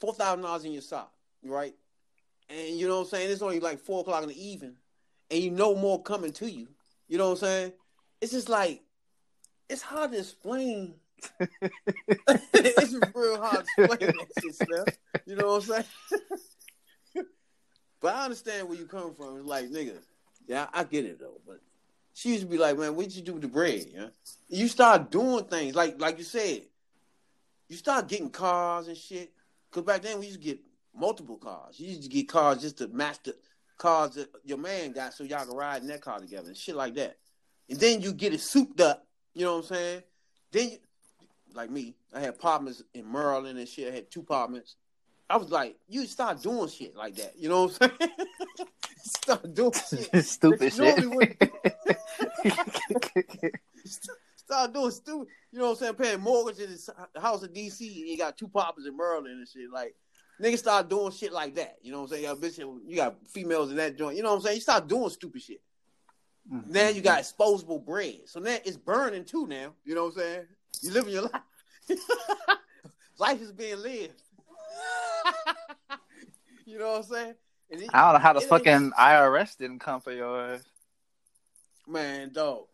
four 0.00 0.14
thousand 0.14 0.42
dollars 0.42 0.64
in 0.64 0.72
your 0.72 0.82
sock, 0.82 1.12
right? 1.44 1.74
And 2.48 2.78
you 2.78 2.88
know 2.88 2.96
what 2.96 3.04
I'm 3.04 3.08
saying? 3.08 3.30
It's 3.30 3.42
only 3.42 3.60
like 3.60 3.78
four 3.78 4.00
o'clock 4.00 4.22
in 4.22 4.30
the 4.30 4.46
evening, 4.46 4.76
and 5.30 5.40
you 5.40 5.50
know 5.50 5.74
more 5.74 6.02
coming 6.02 6.32
to 6.34 6.50
you. 6.50 6.68
You 7.08 7.18
know 7.18 7.26
what 7.26 7.32
I'm 7.32 7.38
saying? 7.38 7.72
It's 8.20 8.32
just 8.32 8.48
like 8.48 8.82
it's 9.68 9.82
hard 9.82 10.12
to 10.12 10.18
explain. 10.18 10.94
it's 11.40 12.94
real 13.14 13.40
hard 13.40 13.64
to 13.76 13.84
explain 13.84 14.10
that 14.10 14.26
shit, 14.40 14.54
Steph. 14.54 14.96
You 15.26 15.36
know 15.36 15.48
what 15.48 15.68
I'm 15.68 15.84
saying? 17.14 17.26
but 18.00 18.14
I 18.14 18.24
understand 18.24 18.68
where 18.68 18.78
you 18.78 18.86
come 18.86 19.14
from. 19.14 19.38
It's 19.38 19.46
like, 19.46 19.70
nigga, 19.70 19.98
yeah, 20.46 20.66
I 20.72 20.84
get 20.84 21.04
it 21.04 21.18
though. 21.18 21.40
But 21.46 21.60
she 22.14 22.30
used 22.30 22.42
to 22.42 22.48
be 22.48 22.58
like, 22.58 22.78
man, 22.78 22.94
what 22.94 23.14
you 23.14 23.22
do 23.22 23.34
with 23.34 23.42
the 23.42 23.48
bread? 23.48 23.86
Yeah, 23.92 24.08
you 24.48 24.68
start 24.68 25.10
doing 25.10 25.44
things 25.44 25.74
like, 25.74 26.00
like 26.00 26.18
you 26.18 26.24
said, 26.24 26.62
you 27.68 27.76
start 27.76 28.08
getting 28.08 28.30
cars 28.30 28.88
and 28.88 28.96
shit. 28.96 29.32
Cause 29.70 29.84
back 29.84 30.02
then 30.02 30.18
we 30.18 30.26
used 30.26 30.40
to 30.40 30.44
get 30.44 30.60
multiple 30.94 31.36
cars. 31.36 31.78
You 31.78 31.88
used 31.88 32.02
to 32.02 32.08
get 32.08 32.28
cars 32.28 32.62
just 32.62 32.78
to 32.78 32.88
match 32.88 33.18
the 33.24 33.34
cars 33.76 34.14
that 34.14 34.28
your 34.44 34.58
man 34.58 34.92
got, 34.92 35.12
so 35.12 35.24
y'all 35.24 35.44
can 35.44 35.54
ride 35.54 35.82
in 35.82 35.88
that 35.88 36.00
car 36.00 36.18
together 36.20 36.48
and 36.48 36.56
shit 36.56 36.76
like 36.76 36.94
that. 36.94 37.16
And 37.68 37.78
then 37.78 38.00
you 38.00 38.12
get 38.12 38.32
it 38.32 38.40
souped 38.40 38.80
up 38.80 39.06
you 39.36 39.44
know 39.44 39.56
what 39.56 39.70
I'm 39.70 39.76
saying? 39.76 40.02
Then, 40.50 40.70
you, 40.70 40.78
like 41.52 41.70
me, 41.70 41.94
I 42.14 42.20
had 42.20 42.30
apartments 42.30 42.82
in 42.94 43.12
Maryland 43.12 43.58
and 43.58 43.68
shit. 43.68 43.92
I 43.92 43.96
had 43.96 44.10
two 44.10 44.20
apartments. 44.20 44.76
I 45.28 45.36
was 45.36 45.50
like, 45.50 45.76
you 45.86 46.06
start 46.06 46.40
doing 46.40 46.70
shit 46.70 46.96
like 46.96 47.16
that. 47.16 47.34
You 47.36 47.50
know 47.50 47.64
what 47.64 47.76
I'm 47.82 47.90
saying? 47.98 48.12
start 48.96 49.54
doing 49.54 49.72
shit. 49.90 50.24
stupid 50.24 50.72
shit. 50.72 51.52
start 54.36 54.72
doing 54.72 54.90
stupid. 54.90 55.28
You 55.52 55.58
know 55.58 55.64
what 55.66 55.70
I'm 55.72 55.76
saying? 55.76 55.94
Paying 55.96 56.20
mortgages, 56.20 56.88
in 56.88 56.94
the 57.14 57.20
house 57.20 57.42
in 57.42 57.50
DC. 57.50 57.80
And 57.80 58.08
you 58.08 58.16
got 58.16 58.38
two 58.38 58.46
apartments 58.46 58.88
in 58.88 58.96
Maryland 58.96 59.36
and 59.36 59.46
shit. 59.46 59.70
Like, 59.70 59.94
niggas 60.40 60.60
start 60.60 60.88
doing 60.88 61.12
shit 61.12 61.32
like 61.32 61.56
that. 61.56 61.76
You 61.82 61.92
know 61.92 61.98
what 61.98 62.04
I'm 62.04 62.10
saying? 62.12 62.22
You 62.22 62.28
got, 62.30 62.38
bitch, 62.38 62.80
you 62.86 62.96
got 62.96 63.16
females 63.28 63.70
in 63.70 63.76
that 63.76 63.98
joint. 63.98 64.16
You 64.16 64.22
know 64.22 64.30
what 64.30 64.36
I'm 64.36 64.42
saying? 64.44 64.54
You 64.56 64.62
start 64.62 64.88
doing 64.88 65.10
stupid 65.10 65.42
shit. 65.42 65.60
Mm-hmm. 66.52 66.72
Now 66.72 66.88
you 66.88 67.00
got 67.00 67.18
disposable 67.18 67.78
bread. 67.78 68.20
So 68.26 68.40
now 68.40 68.56
it's 68.64 68.76
burning 68.76 69.24
too 69.24 69.46
now. 69.46 69.72
You 69.84 69.94
know 69.94 70.04
what 70.04 70.14
I'm 70.14 70.20
saying? 70.20 70.46
You 70.82 70.90
living 70.92 71.12
your 71.12 71.22
life. 71.22 71.42
life 73.18 73.42
is 73.42 73.52
being 73.52 73.80
lived. 73.82 74.22
you 76.66 76.78
know 76.78 76.92
what 76.92 76.98
I'm 76.98 77.02
saying? 77.02 77.34
It, 77.68 77.90
I 77.92 78.04
don't 78.04 78.12
know 78.14 78.18
how 78.20 78.32
the 78.32 78.40
fucking 78.42 78.92
IRS 78.92 79.56
didn't 79.56 79.80
come 79.80 80.00
for 80.00 80.12
yours. 80.12 80.62
Man, 81.88 82.32
dog. 82.32 82.66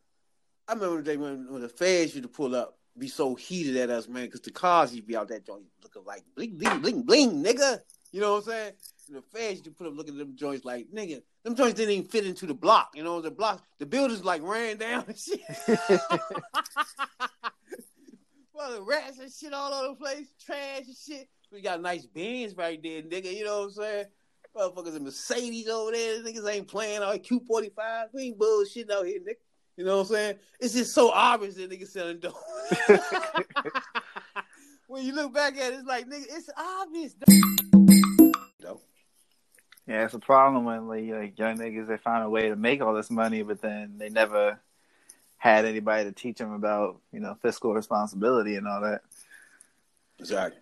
I 0.68 0.74
remember 0.74 0.97
the 0.99 1.03
day 1.03 1.16
when, 1.16 1.51
when 1.51 1.62
the 1.62 1.68
feds 1.68 2.14
used 2.14 2.22
to 2.22 2.28
pull 2.28 2.55
up, 2.55 2.78
be 2.97 3.09
so 3.09 3.34
heated 3.34 3.76
at 3.76 3.90
us, 3.90 4.07
man, 4.07 4.26
because 4.26 4.42
the 4.42 4.51
cars 4.51 4.92
used 4.92 5.05
to 5.05 5.09
be 5.09 5.16
out 5.16 5.28
that 5.28 5.47
joint 5.47 5.64
looking 5.82 6.05
like 6.05 6.24
bling, 6.36 6.59
bling, 6.59 6.80
bling, 6.80 7.03
bling, 7.03 7.42
nigga. 7.42 7.80
You 8.12 8.20
know 8.20 8.34
what 8.34 8.44
I'm 8.44 8.51
saying? 8.51 8.72
And 9.12 9.22
the 9.22 9.38
feds 9.38 9.60
to 9.62 9.70
put 9.70 9.86
up 9.86 9.94
looking 9.94 10.14
at 10.14 10.20
them 10.20 10.34
joints 10.36 10.64
like, 10.64 10.86
nigga, 10.90 11.22
them 11.44 11.54
joints 11.54 11.74
didn't 11.74 11.92
even 11.92 12.08
fit 12.08 12.24
into 12.24 12.46
the 12.46 12.54
block. 12.54 12.92
You 12.94 13.04
know, 13.04 13.20
the 13.20 13.30
block, 13.30 13.62
the 13.78 13.84
buildings 13.84 14.24
like 14.24 14.40
ran 14.42 14.78
down 14.78 15.04
and 15.06 15.18
shit. 15.18 15.42
well, 18.54 18.72
the 18.72 18.80
rats 18.80 19.18
and 19.18 19.30
shit 19.30 19.52
all 19.52 19.70
over 19.74 19.88
the 19.88 19.96
place, 19.96 20.28
trash 20.42 20.84
and 20.86 20.96
shit. 20.96 21.28
We 21.52 21.60
got 21.60 21.82
nice 21.82 22.06
beans 22.06 22.56
right 22.56 22.82
there, 22.82 23.02
nigga. 23.02 23.36
You 23.36 23.44
know 23.44 23.58
what 23.58 23.66
I'm 23.66 23.72
saying? 23.72 24.06
Motherfuckers 24.56 24.96
in 24.96 25.04
Mercedes 25.04 25.68
over 25.68 25.92
there. 25.92 26.22
Niggas 26.22 26.50
ain't 26.50 26.68
playing 26.68 27.02
all 27.02 27.18
Q45. 27.18 28.06
We 28.14 28.22
ain't 28.22 28.38
bullshit 28.38 28.90
out 28.90 29.04
here, 29.04 29.20
nigga. 29.20 29.34
You 29.76 29.84
know 29.84 29.98
what 29.98 30.08
I'm 30.08 30.14
saying? 30.14 30.36
It's 30.58 30.72
just 30.72 30.94
so 30.94 31.10
obvious 31.10 31.56
that 31.56 31.70
niggas 31.70 31.88
selling 31.88 32.18
dope. 32.18 32.34
when 34.86 35.04
you 35.04 35.14
look 35.14 35.34
back 35.34 35.58
at 35.58 35.74
it, 35.74 35.80
it's 35.80 35.86
like, 35.86 36.06
nigga, 36.08 36.24
it's 36.30 36.48
obvious. 36.56 37.14
Though. 37.14 37.51
Yeah, 39.87 40.05
it's 40.05 40.14
a 40.14 40.18
problem 40.18 40.64
when 40.64 40.87
like, 40.87 41.39
young 41.39 41.59
niggas 41.59 41.89
they 41.89 41.97
find 41.97 42.22
a 42.22 42.30
way 42.30 42.49
to 42.49 42.57
make 42.57 42.80
all 42.80 42.95
this 42.95 43.11
money, 43.11 43.43
but 43.43 43.61
then 43.61 43.95
they 43.99 44.09
never 44.09 44.61
had 45.39 45.64
anybody 45.64 46.05
to 46.05 46.12
teach 46.12 46.39
them 46.39 46.53
about 46.53 47.01
you 47.12 47.18
know 47.18 47.37
fiscal 47.43 47.74
responsibility 47.74 48.55
and 48.55 48.68
all 48.68 48.80
that. 48.80 49.03
Exactly. 50.20 50.61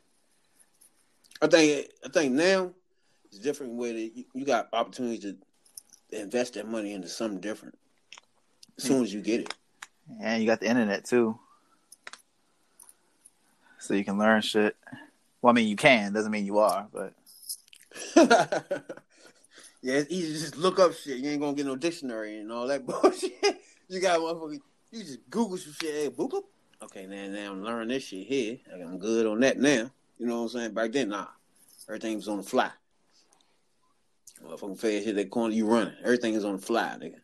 I 1.42 1.46
think 1.48 1.90
I 2.04 2.08
think 2.08 2.32
now 2.32 2.70
it's 3.26 3.38
different 3.38 3.74
where 3.74 3.92
you, 3.92 4.24
you 4.32 4.44
got 4.46 4.68
opportunities 4.72 5.20
to 5.20 5.36
invest 6.18 6.54
that 6.54 6.66
money 6.66 6.94
into 6.94 7.08
something 7.08 7.40
different 7.40 7.78
as 8.78 8.84
soon 8.84 9.02
as 9.02 9.12
you 9.12 9.20
get 9.20 9.40
it. 9.40 9.54
And 10.22 10.42
you 10.42 10.48
got 10.48 10.60
the 10.60 10.68
internet 10.68 11.04
too, 11.04 11.38
so 13.78 13.92
you 13.92 14.04
can 14.04 14.18
learn 14.18 14.40
shit. 14.40 14.76
Well, 15.42 15.50
I 15.50 15.54
mean, 15.54 15.68
you 15.68 15.76
can 15.76 16.14
doesn't 16.14 16.32
mean 16.32 16.46
you 16.46 16.58
are, 16.58 16.88
but 16.92 17.12
yeah, 19.82 19.94
it's 19.94 20.10
easy 20.10 20.34
to 20.34 20.38
just 20.40 20.56
look 20.56 20.78
up 20.78 20.94
shit. 20.94 21.18
You 21.18 21.30
ain't 21.30 21.40
gonna 21.40 21.54
get 21.54 21.66
no 21.66 21.76
dictionary 21.76 22.38
and 22.38 22.52
all 22.52 22.66
that 22.66 22.86
bullshit. 22.86 23.32
you 23.88 24.00
got 24.00 24.20
motherfucker. 24.20 24.58
You 24.90 25.02
just 25.04 25.30
Google 25.30 25.56
some 25.56 25.72
shit. 25.80 25.94
Hey, 25.94 26.10
boop, 26.10 26.30
boop. 26.30 26.42
Okay, 26.82 27.06
now 27.06 27.26
now 27.28 27.52
I'm 27.52 27.62
learning 27.62 27.88
this 27.88 28.04
shit 28.04 28.26
here. 28.26 28.58
I'm 28.72 28.98
good 28.98 29.26
on 29.26 29.40
that 29.40 29.58
now. 29.58 29.90
You 30.18 30.26
know 30.26 30.36
what 30.36 30.42
I'm 30.42 30.48
saying? 30.48 30.74
Back 30.74 30.92
then, 30.92 31.08
nah, 31.10 31.26
everything 31.88 32.16
was 32.16 32.28
on 32.28 32.38
the 32.38 32.42
fly. 32.42 32.70
Motherfucking 34.44 34.78
fast 34.78 35.04
hit 35.04 35.16
that 35.16 35.30
corner, 35.30 35.54
you 35.54 35.66
running. 35.66 35.94
Everything 36.02 36.34
is 36.34 36.44
on 36.44 36.56
the 36.56 36.62
fly, 36.62 36.96
nigga. 36.98 37.20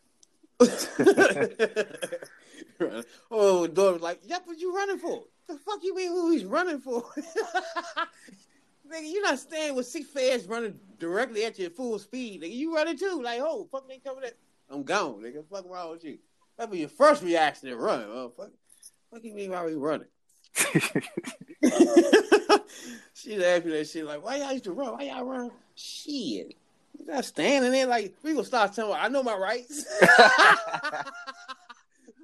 oh, 3.30 3.66
daughter 3.66 3.92
was 3.94 4.02
like, 4.02 4.20
"Yep, 4.24 4.42
what 4.46 4.58
you 4.58 4.74
running 4.74 4.98
for? 4.98 5.24
The 5.48 5.56
fuck 5.58 5.80
you 5.82 5.94
mean 5.94 6.08
who 6.08 6.30
he's 6.30 6.44
running 6.44 6.80
for?" 6.80 7.04
Nigga, 8.92 9.12
you're 9.12 9.22
not 9.22 9.38
staying 9.38 9.74
with 9.74 9.86
six 9.86 10.08
fast 10.08 10.48
running 10.48 10.78
directly 10.98 11.44
at 11.44 11.58
you 11.58 11.66
at 11.66 11.76
full 11.76 11.98
speed. 11.98 12.42
Nigga, 12.42 12.54
you 12.54 12.74
running 12.74 12.98
too. 12.98 13.20
Like, 13.22 13.40
oh, 13.42 13.68
fuck, 13.70 13.88
they 13.88 13.98
coming 13.98 14.24
at. 14.24 14.34
I'm 14.70 14.82
gone, 14.82 15.22
nigga. 15.22 15.44
Fuck 15.50 15.66
wrong 15.68 15.90
with 15.90 16.04
you? 16.04 16.18
That'd 16.56 16.72
be 16.72 16.78
your 16.80 16.88
first 16.88 17.22
reaction 17.22 17.68
to 17.68 17.76
run, 17.76 18.00
motherfucker. 18.00 18.50
What 19.10 19.22
do 19.22 19.28
you 19.28 19.34
mean 19.34 19.50
why 19.50 19.64
we 19.64 19.74
running? 19.74 20.08
She's 23.14 23.42
asking 23.42 23.70
that 23.72 23.88
shit 23.90 24.04
like, 24.04 24.24
why 24.24 24.36
y'all 24.36 24.52
used 24.52 24.64
to 24.64 24.72
run? 24.72 24.94
Why 24.94 25.04
y'all 25.04 25.24
run? 25.24 25.50
Shit. 25.74 26.54
You 26.98 27.06
not 27.06 27.24
standing 27.24 27.72
there 27.72 27.86
like 27.86 28.14
we 28.22 28.32
gonna 28.32 28.44
start 28.44 28.72
telling 28.72 28.98
I 28.98 29.08
know 29.08 29.22
my 29.22 29.36
rights. 29.36 29.84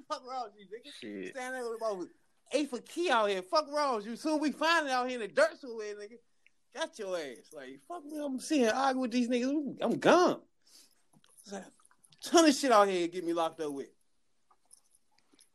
Fuck 0.09 0.23
wrong 0.29 0.47
with 0.47 0.55
you, 0.59 0.67
nigga? 0.67 0.91
Standing 1.31 1.53
there 1.61 1.71
with 1.71 1.81
about 1.81 2.07
eight 2.53 2.71
for 2.71 2.79
key 2.79 3.11
out 3.11 3.29
here. 3.29 3.43
Fuck 3.43 3.69
wrong 3.71 3.97
with 3.97 4.07
you. 4.07 4.17
Soon 4.17 4.41
we 4.41 4.51
find 4.53 4.87
it 4.87 4.93
out 4.93 5.09
here 5.09 5.21
in 5.21 5.29
the 5.29 5.35
dirt 5.35 5.61
somewhere, 5.61 5.95
nigga. 5.95 6.19
Got 6.75 6.99
your 6.99 7.17
ass. 7.17 7.53
Like, 7.53 7.81
fuck 7.87 8.05
me, 8.05 8.19
I'm 8.25 8.39
sitting 8.39 8.65
here 8.65 8.73
arguing 8.75 9.03
with 9.03 9.11
these 9.13 9.29
niggas. 9.29 9.77
I'm 9.81 9.99
gone. 9.99 10.41
It's 11.43 11.53
like, 11.53 11.65
ton 12.23 12.49
of 12.49 12.55
shit 12.55 12.73
out 12.73 12.89
here 12.89 13.09
get 13.09 13.25
me 13.25 13.33
locked 13.33 13.61
up 13.61 13.73
with. 13.73 13.89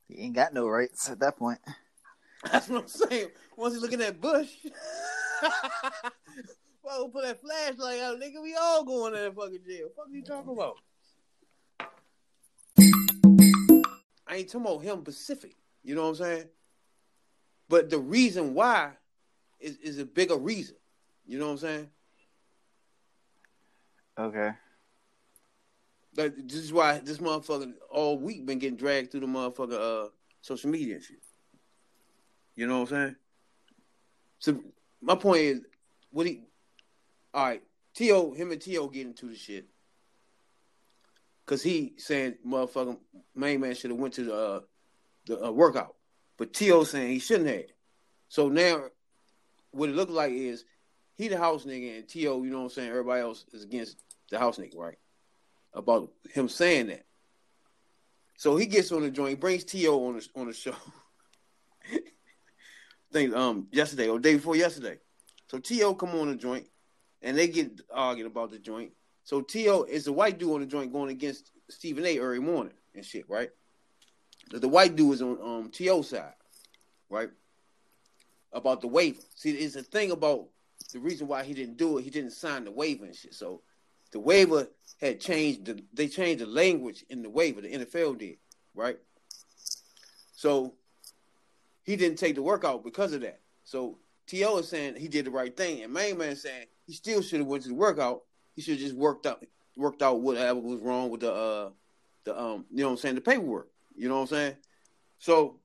you 0.08 0.26
ain't 0.26 0.36
got 0.36 0.54
no 0.54 0.68
rights 0.68 1.10
at 1.10 1.20
that 1.20 1.38
point. 1.38 1.60
That's 2.52 2.70
what 2.70 2.84
I'm 2.84 2.88
saying. 2.88 3.30
Once 3.56 3.74
you 3.74 3.82
look 3.82 3.94
at 3.94 4.00
that 4.00 4.22
bush, 4.22 4.50
well, 6.84 7.10
put 7.10 7.24
that 7.24 7.42
flashlight 7.42 8.00
out, 8.00 8.20
nigga. 8.20 8.42
We 8.42 8.56
all 8.56 8.84
going 8.84 9.14
to 9.14 9.20
that 9.20 9.36
fucking 9.36 9.60
jail. 9.68 9.90
What 9.96 10.12
you 10.12 10.24
talking 10.24 10.54
about? 10.54 10.76
I 14.28 14.36
ain't 14.36 14.50
talking 14.50 14.68
about 14.68 14.84
him 14.84 15.04
Pacific. 15.04 15.56
You 15.84 15.96
know 15.96 16.04
what 16.04 16.10
I'm 16.10 16.16
saying? 16.16 16.46
But 17.70 17.90
the 17.90 17.98
reason 17.98 18.54
why 18.54 18.92
is, 19.60 19.78
is 19.78 19.98
a 20.00 20.06
bigger 20.06 20.38
reason. 20.38 20.76
You 21.28 21.40
know 21.40 21.48
what 21.48 21.52
I'm 21.52 21.58
saying? 21.58 21.90
Okay. 24.18 24.52
Like, 26.16 26.36
this 26.48 26.56
is 26.56 26.74
why 26.74 27.00
this 27.00 27.18
motherfucker 27.18 27.74
all 27.92 28.18
week 28.18 28.46
been 28.46 28.60
getting 28.60 28.78
dragged 28.78 29.12
through 29.12 29.20
the 29.20 29.28
motherfucker 29.28 30.06
uh, 30.06 30.10
social 30.42 30.70
media 30.70 30.96
and 30.96 31.04
shit. 31.04 31.20
You 32.56 32.66
know 32.66 32.80
what 32.80 32.92
I'm 32.92 32.96
saying? 32.96 33.16
So 34.40 34.60
my 35.02 35.16
point 35.16 35.42
is, 35.42 35.62
what 36.12 36.26
he, 36.26 36.42
all 37.34 37.46
right, 37.46 37.64
T.O., 37.94 38.34
him 38.34 38.52
and 38.52 38.62
T.O. 38.62 38.88
get 38.88 39.06
into 39.06 39.28
the 39.28 39.36
shit. 39.36 39.66
Cause 41.46 41.64
he 41.64 41.94
saying 41.98 42.36
motherfucking 42.46 42.98
main 43.34 43.62
man 43.62 43.74
should 43.74 43.92
have 43.92 44.00
went 44.00 44.16
to 44.16 44.26
the 44.26 44.36
uh, 44.36 44.60
the 45.28 45.46
uh, 45.46 45.52
workout, 45.52 45.96
but 46.38 46.52
T.O. 46.52 46.84
saying 46.84 47.08
he 47.08 47.20
shouldn't 47.20 47.48
have. 47.48 47.66
So 48.28 48.50
now, 48.50 48.84
what 49.72 49.88
it 49.88 49.96
looks 49.96 50.12
like 50.12 50.34
is 50.34 50.66
he 51.18 51.28
the 51.28 51.38
house 51.38 51.66
nigga 51.66 51.98
and 51.98 52.08
T.O. 52.08 52.44
You 52.44 52.52
know 52.52 52.60
what 52.60 52.64
I'm 52.66 52.70
saying? 52.70 52.90
Everybody 52.90 53.22
else 53.22 53.46
is 53.52 53.64
against 53.64 53.98
the 54.30 54.38
house 54.38 54.58
nigga, 54.58 54.78
right? 54.78 54.98
About 55.74 56.12
him 56.32 56.48
saying 56.48 56.88
that. 56.88 57.06
So 58.38 58.56
he 58.56 58.68
gets 58.68 58.92
on 58.92 59.02
the 59.02 59.10
joint, 59.10 59.30
he 59.32 59.36
brings 59.36 59.64
T.O. 59.64 60.08
on 60.08 60.16
the 60.16 60.28
on 60.36 60.48
the 60.48 60.54
show. 60.54 60.76
think 63.12 63.34
um 63.36 63.68
yesterday 63.72 64.10
or 64.10 64.20
day 64.20 64.36
before 64.36 64.56
yesterday. 64.56 64.98
So 65.50 65.60
T.O. 65.60 65.96
come 65.96 66.10
on 66.12 66.30
the 66.30 66.36
joint 66.36 66.68
and 67.22 67.38
they 67.38 67.48
get 67.48 67.82
arguing 67.92 68.30
about 68.30 68.52
the 68.52 68.60
joint. 68.60 68.92
So 69.24 69.42
T.O. 69.42 69.84
is 69.84 70.08
a 70.08 70.14
white 70.14 70.38
dude 70.38 70.54
on 70.54 70.60
the 70.60 70.66
joint 70.66 70.94
going 70.94 71.10
against 71.10 71.52
Stephen 71.70 72.06
A. 72.06 72.20
early 72.20 72.40
morning 72.40 72.74
and 72.94 73.04
shit, 73.04 73.30
right? 73.30 73.50
The, 74.52 74.60
the 74.60 74.68
white 74.68 74.96
dude 74.96 75.16
is 75.16 75.22
on 75.22 75.40
um 75.42 75.72
T.O. 75.72 76.02
side, 76.04 76.34
right? 77.10 77.30
About 78.54 78.82
the 78.82 78.88
waiver. 78.88 79.22
See, 79.36 79.52
it's 79.52 79.76
a 79.76 79.84
thing 79.84 80.12
about 80.12 80.48
the 80.98 81.04
reason 81.04 81.28
why 81.28 81.44
he 81.44 81.54
didn't 81.54 81.78
do 81.78 81.98
it, 81.98 82.04
he 82.04 82.10
didn't 82.10 82.32
sign 82.32 82.66
the 82.66 82.72
waiver 82.72 83.06
and 83.06 83.16
shit. 83.16 83.34
So 83.34 83.62
the 84.12 84.20
waiver 84.20 84.68
had 85.00 85.20
changed 85.20 85.66
the 85.66 85.84
they 85.94 86.08
changed 86.08 86.42
the 86.42 86.48
language 86.48 87.06
in 87.10 87.22
the 87.22 87.30
waiver, 87.30 87.62
the 87.62 87.70
NFL 87.70 88.18
did, 88.18 88.38
right? 88.74 88.98
So 90.36 90.74
he 91.84 91.96
didn't 91.96 92.18
take 92.18 92.36
the 92.36 92.42
workout 92.42 92.84
because 92.84 93.14
of 93.14 93.22
that. 93.22 93.40
So 93.64 93.98
T.O. 94.28 94.58
is 94.58 94.70
saying 94.70 94.96
he 94.96 95.08
did 95.08 95.26
the 95.26 95.32
right 95.32 95.56
thing, 95.56 95.84
and 95.84 95.94
Main 95.94 96.18
Man 96.18 96.36
saying 96.36 96.66
he 96.86 96.94
still 96.94 97.22
should 97.22 97.40
have 97.40 97.48
went 97.48 97.64
to 97.64 97.70
the 97.70 97.76
workout. 97.76 98.24
He 98.56 98.62
should 98.62 98.74
have 98.74 98.82
just 98.82 98.96
worked 98.96 99.26
out 99.26 99.46
worked 99.76 100.02
out 100.02 100.22
whatever 100.22 100.60
was 100.60 100.82
wrong 100.82 101.12
with 101.12 101.22
the 101.22 101.32
uh 101.32 101.70
the 102.24 102.40
um 102.40 102.66
you 102.72 102.80
know 102.80 102.88
what 102.88 102.92
I'm 102.94 102.98
saying 102.98 103.16
the 103.16 103.22
paperwork. 103.22 103.68
You 103.96 104.10
know 104.10 104.16
what 104.16 104.22
I'm 104.22 104.28
saying? 104.28 104.56
So 105.20 105.60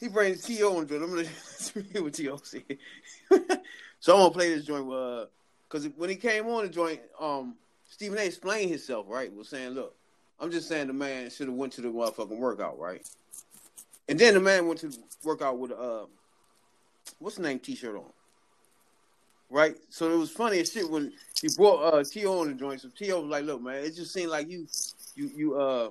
he 0.00 0.08
brings 0.08 0.42
T.O. 0.42 0.80
into 0.80 0.96
it. 0.96 1.02
I'm 1.02 1.10
gonna 1.10 1.24
speak 1.56 1.94
what 1.94 2.12
T.O. 2.12 2.38
said. 2.42 2.62
so 4.04 4.12
I'm 4.12 4.20
gonna 4.20 4.34
play 4.34 4.54
this 4.54 4.66
joint 4.66 4.92
uh 4.92 5.24
because 5.66 5.88
when 5.96 6.10
he 6.10 6.16
came 6.16 6.46
on 6.48 6.64
the 6.64 6.68
joint, 6.68 7.00
um 7.18 7.54
Stephen 7.88 8.18
A. 8.18 8.26
explained 8.26 8.68
himself 8.68 9.06
right. 9.08 9.34
Was 9.34 9.48
saying, 9.48 9.70
look, 9.70 9.96
I'm 10.38 10.50
just 10.50 10.68
saying 10.68 10.88
the 10.88 10.92
man 10.92 11.30
should 11.30 11.46
have 11.46 11.56
went 11.56 11.72
to 11.72 11.80
the 11.80 11.88
motherfucking 11.88 12.36
workout, 12.36 12.78
right? 12.78 13.00
And 14.10 14.18
then 14.18 14.34
the 14.34 14.40
man 14.40 14.68
went 14.68 14.80
to 14.80 14.92
work 15.24 15.40
out 15.40 15.58
with 15.58 15.70
a 15.70 15.78
uh, 15.78 16.04
what's 17.18 17.36
the 17.36 17.42
name 17.44 17.58
T-shirt 17.58 17.96
on, 17.96 18.12
right? 19.48 19.74
So 19.88 20.12
it 20.12 20.18
was 20.18 20.30
funny 20.30 20.60
as 20.60 20.70
shit 20.70 20.90
when 20.90 21.10
he 21.40 21.48
brought 21.56 21.94
uh 21.94 22.04
T.O. 22.04 22.40
on 22.40 22.48
the 22.48 22.54
joint. 22.54 22.82
So 22.82 22.90
T.O. 22.94 23.22
was 23.22 23.30
like, 23.30 23.46
"Look, 23.46 23.62
man, 23.62 23.76
it 23.76 23.96
just 23.96 24.12
seemed 24.12 24.30
like 24.30 24.50
you, 24.50 24.66
you, 25.16 25.30
you, 25.34 25.58
uh, 25.58 25.88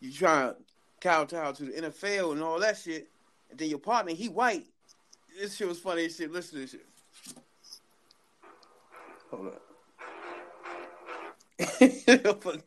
you 0.00 0.12
trying 0.12 0.50
to 0.50 0.56
kowtow 1.00 1.52
to 1.52 1.64
the 1.64 1.72
NFL 1.80 2.32
and 2.32 2.42
all 2.42 2.60
that 2.60 2.76
shit, 2.76 3.08
and 3.48 3.58
then 3.58 3.70
your 3.70 3.78
partner 3.78 4.12
he 4.12 4.28
white. 4.28 4.66
This 5.40 5.56
shit 5.56 5.66
was 5.66 5.78
funny 5.78 6.04
as 6.04 6.14
shit. 6.14 6.30
Listen 6.30 6.56
to 6.56 6.60
this 6.60 6.72
shit. 6.72 6.86
Hold 9.30 9.48
up. 9.48 9.62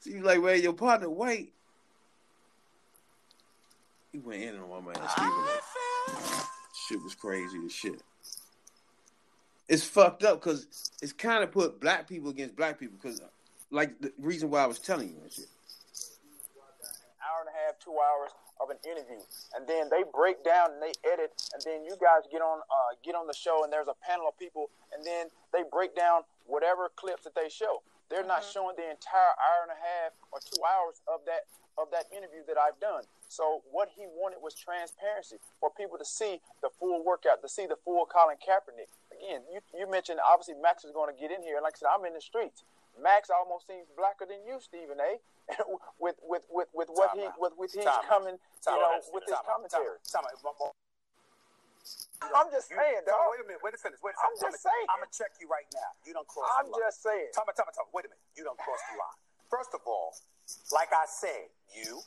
See, 0.00 0.20
like, 0.20 0.42
man, 0.42 0.62
your 0.62 0.72
partner 0.72 1.10
white." 1.10 1.52
He 4.12 4.18
went 4.18 4.42
in 4.42 4.58
on 4.58 4.68
my 4.68 4.80
man 4.80 5.08
Stephen. 5.08 6.42
Shit 6.88 7.02
was 7.02 7.14
crazy 7.14 7.58
as 7.64 7.72
shit. 7.72 8.02
It's 9.68 9.84
fucked 9.84 10.24
up 10.24 10.40
because 10.40 10.90
it's 11.00 11.12
kind 11.12 11.44
of 11.44 11.52
put 11.52 11.80
black 11.80 12.08
people 12.08 12.30
against 12.30 12.56
black 12.56 12.80
people 12.80 12.98
because, 13.00 13.20
like, 13.70 14.00
the 14.00 14.12
reason 14.18 14.50
why 14.50 14.64
I 14.64 14.66
was 14.66 14.80
telling 14.80 15.10
you 15.10 15.16
and 15.22 15.30
shit. 15.30 15.46
hour 17.22 17.40
and 17.40 17.48
a 17.48 17.52
half, 17.52 17.78
two 17.78 17.92
hours 17.92 18.32
of 18.62 18.70
an 18.70 18.76
interview, 18.84 19.20
and 19.56 19.66
then 19.66 19.88
they 19.88 20.04
break 20.12 20.44
down 20.44 20.72
and 20.76 20.82
they 20.82 20.92
edit, 21.08 21.32
and 21.54 21.62
then 21.64 21.84
you 21.84 21.96
guys 22.00 22.28
get 22.30 22.42
on 22.44 22.60
uh, 22.68 22.92
get 23.02 23.14
on 23.14 23.26
the 23.26 23.34
show, 23.36 23.64
and 23.64 23.72
there's 23.72 23.88
a 23.88 23.96
panel 24.04 24.28
of 24.28 24.36
people, 24.38 24.68
and 24.92 25.04
then 25.04 25.28
they 25.52 25.62
break 25.64 25.96
down 25.96 26.22
whatever 26.46 26.90
clips 26.94 27.24
that 27.24 27.34
they 27.34 27.48
show. 27.48 27.82
They're 28.10 28.26
not 28.26 28.42
Mm-hmm. 28.42 28.52
showing 28.52 28.76
the 28.76 28.90
entire 28.90 29.32
hour 29.38 29.62
and 29.64 29.72
a 29.72 29.80
half 29.80 30.12
or 30.32 30.40
two 30.42 30.60
hours 30.66 31.00
of 31.08 31.24
that 31.26 31.46
of 31.78 31.88
that 31.94 32.04
interview 32.12 32.42
that 32.50 32.58
I've 32.58 32.76
done. 32.82 33.06
So 33.30 33.62
what 33.70 33.88
he 33.94 34.04
wanted 34.18 34.42
was 34.42 34.52
transparency 34.58 35.38
for 35.62 35.70
people 35.70 35.96
to 35.96 36.04
see 36.04 36.42
the 36.60 36.68
full 36.68 37.00
workout, 37.06 37.40
to 37.40 37.48
see 37.48 37.64
the 37.64 37.78
full 37.86 38.04
Colin 38.04 38.36
Kaepernick. 38.42 38.90
again, 39.14 39.46
you, 39.48 39.62
you 39.72 39.86
mentioned 39.88 40.18
obviously 40.20 40.58
Max 40.60 40.84
is 40.84 40.90
going 40.90 41.08
to 41.14 41.16
get 41.16 41.30
in 41.30 41.40
here. 41.40 41.62
Like 41.62 41.78
I 41.78 41.86
said, 41.86 41.88
I'm 41.94 42.04
in 42.04 42.12
the 42.12 42.20
streets. 42.20 42.64
Max 43.00 43.30
almost 43.30 43.70
seems 43.70 43.86
blacker 43.96 44.26
than 44.26 44.42
you, 44.44 44.58
Stephen 44.60 44.98
A. 44.98 45.22
with 46.02 46.16
with 46.22 46.44
with 46.50 46.68
with 46.74 46.88
what 46.92 47.10
he 47.14 47.26
with 47.38 47.54
with 47.56 47.72
he's 47.72 47.84
coming, 48.06 48.36
you 48.36 48.78
know, 48.78 49.00
with 49.12 49.24
his 49.26 49.38
commentary. 49.46 49.98
I'm 52.20 52.52
just 52.52 52.68
saying, 52.68 53.02
dog. 53.08 53.32
Wait 53.32 53.40
a 53.40 53.46
minute. 53.48 53.62
Wait 53.64 53.72
a 53.74 53.80
minute. 53.80 54.00
Wait 54.04 54.12
a 54.12 54.20
I'm 54.20 54.36
just 54.36 54.60
saying. 54.60 54.86
I'm 54.92 55.00
gonna 55.00 55.10
check 55.12 55.32
you 55.40 55.48
right 55.48 55.66
now. 55.72 55.90
You 56.04 56.12
don't 56.12 56.28
cross. 56.28 56.44
The 56.44 56.52
line. 56.52 56.60
I'm 56.60 56.68
the 56.68 56.76
line. 56.76 56.86
just 56.86 57.00
saying. 57.00 57.30
Tell 57.32 57.48
me, 57.48 57.52
tell 57.56 57.64
me, 57.64 57.72
tell. 57.72 57.88
Wait 57.96 58.04
a 58.04 58.12
minute. 58.12 58.22
You 58.36 58.44
don't 58.44 58.60
cross 58.60 58.80
the 58.92 58.96
line. 59.00 59.18
First 59.48 59.72
of 59.72 59.80
all, 59.88 60.12
like 60.70 60.92
I 60.92 61.08
said, 61.08 61.48
you, 61.72 62.04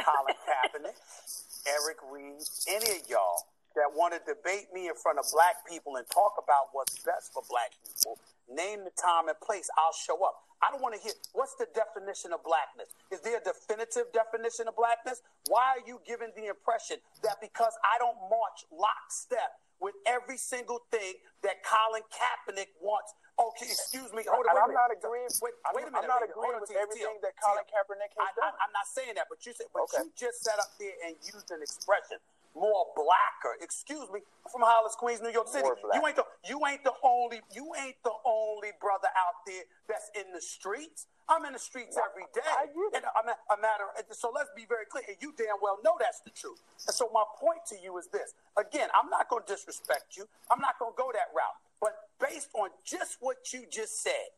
Colin 0.00 0.38
Kaepernick, 0.46 0.96
Eric 1.74 1.98
Reid, 2.08 2.40
any 2.70 3.02
of 3.02 3.04
y'all 3.10 3.53
that 3.74 3.90
want 3.90 4.14
to 4.14 4.20
debate 4.22 4.70
me 4.72 4.88
in 4.88 4.94
front 4.94 5.18
of 5.18 5.26
black 5.32 5.66
people 5.66 5.96
and 5.96 6.06
talk 6.10 6.38
about 6.38 6.70
what's 6.72 6.98
best 7.02 7.34
for 7.34 7.42
black 7.50 7.74
people, 7.82 8.18
name 8.46 8.86
the 8.86 8.94
time 8.94 9.28
and 9.28 9.38
place. 9.40 9.68
I'll 9.78 9.94
show 9.94 10.22
up. 10.24 10.42
I 10.62 10.72
don't 10.72 10.80
want 10.80 10.96
to 10.96 11.02
hear 11.02 11.12
what's 11.36 11.54
the 11.60 11.68
definition 11.76 12.32
of 12.32 12.40
blackness. 12.40 12.88
Is 13.12 13.20
there 13.20 13.36
a 13.36 13.44
definitive 13.44 14.08
definition 14.16 14.64
of 14.64 14.78
blackness? 14.78 15.20
Why 15.52 15.76
are 15.76 15.84
you 15.84 16.00
giving 16.08 16.32
the 16.32 16.48
impression 16.48 17.02
that 17.20 17.36
because 17.42 17.74
I 17.84 18.00
don't 18.00 18.16
march 18.32 18.64
lockstep 18.72 19.60
with 19.82 19.92
every 20.08 20.40
single 20.40 20.80
thing 20.88 21.20
that 21.44 21.60
Colin 21.66 22.06
Kaepernick 22.08 22.72
wants? 22.80 23.12
Okay, 23.36 23.66
excuse 23.68 24.08
me. 24.14 24.24
Hold 24.24 24.46
on. 24.48 24.56
And 24.56 24.56
wait 24.56 24.62
a 24.62 24.64
I'm 24.64 24.76
not 24.78 24.90
agreeing. 24.94 25.32
Wait, 25.42 25.52
wait 25.74 25.84
a 25.84 25.92
minute. 25.92 26.06
I'm 26.06 26.08
not 26.08 26.24
agreeing 26.24 26.56
with 26.62 26.72
everything 26.72 27.18
that 27.20 27.34
Colin. 27.36 27.66
Kaepernick 27.68 28.14
has 28.16 28.32
done. 28.38 28.54
I, 28.56 28.64
am 28.64 28.72
not 28.72 28.88
saying 28.88 29.18
that, 29.20 29.26
but 29.28 29.42
you 29.44 29.52
said, 29.52 29.68
but 29.74 29.90
you 29.90 30.08
just 30.16 30.40
sat 30.46 30.56
up 30.62 30.72
there 30.80 30.96
and 31.04 31.18
used 31.28 31.50
an 31.50 31.60
expression 31.60 32.22
more 32.54 32.86
blacker. 32.96 33.58
Excuse 33.60 34.08
me, 34.10 34.20
from 34.50 34.62
Hollis, 34.62 34.94
Queens, 34.94 35.20
New 35.20 35.30
York 35.30 35.48
City. 35.48 35.66
You 35.94 36.06
ain't 36.06 36.16
the 36.16 36.24
you 36.48 36.58
ain't 36.66 36.84
the 36.84 36.94
only 37.02 37.40
you 37.54 37.72
ain't 37.84 37.96
the 38.04 38.14
only 38.24 38.70
brother 38.80 39.08
out 39.18 39.42
there 39.46 39.64
that's 39.88 40.10
in 40.14 40.32
the 40.32 40.40
streets. 40.40 41.06
I'm 41.28 41.44
in 41.46 41.54
the 41.54 41.58
streets 41.58 41.96
every 41.96 42.28
day. 42.34 42.44
I 42.44 42.66
get 42.66 42.76
it. 42.76 42.96
And 43.00 43.04
I'm 43.16 43.28
a, 43.28 43.36
a 43.54 43.56
matter. 43.60 43.88
So 44.12 44.30
let's 44.34 44.50
be 44.54 44.66
very 44.68 44.84
clear. 44.84 45.04
And 45.08 45.16
you 45.20 45.32
damn 45.36 45.56
well 45.62 45.78
know 45.82 45.96
that's 45.98 46.20
the 46.20 46.30
truth. 46.30 46.60
And 46.86 46.94
so 46.94 47.08
my 47.14 47.24
point 47.40 47.64
to 47.72 47.76
you 47.82 47.96
is 47.98 48.08
this. 48.08 48.34
Again, 48.58 48.88
I'm 48.92 49.08
not 49.08 49.28
going 49.28 49.42
to 49.46 49.50
disrespect 49.52 50.16
you. 50.16 50.28
I'm 50.50 50.60
not 50.60 50.78
going 50.78 50.92
to 50.92 50.98
go 51.00 51.10
that 51.12 51.32
route. 51.32 51.58
But 51.80 51.96
based 52.20 52.50
on 52.54 52.68
just 52.84 53.18
what 53.20 53.52
you 53.52 53.64
just 53.70 54.02
said, 54.02 54.36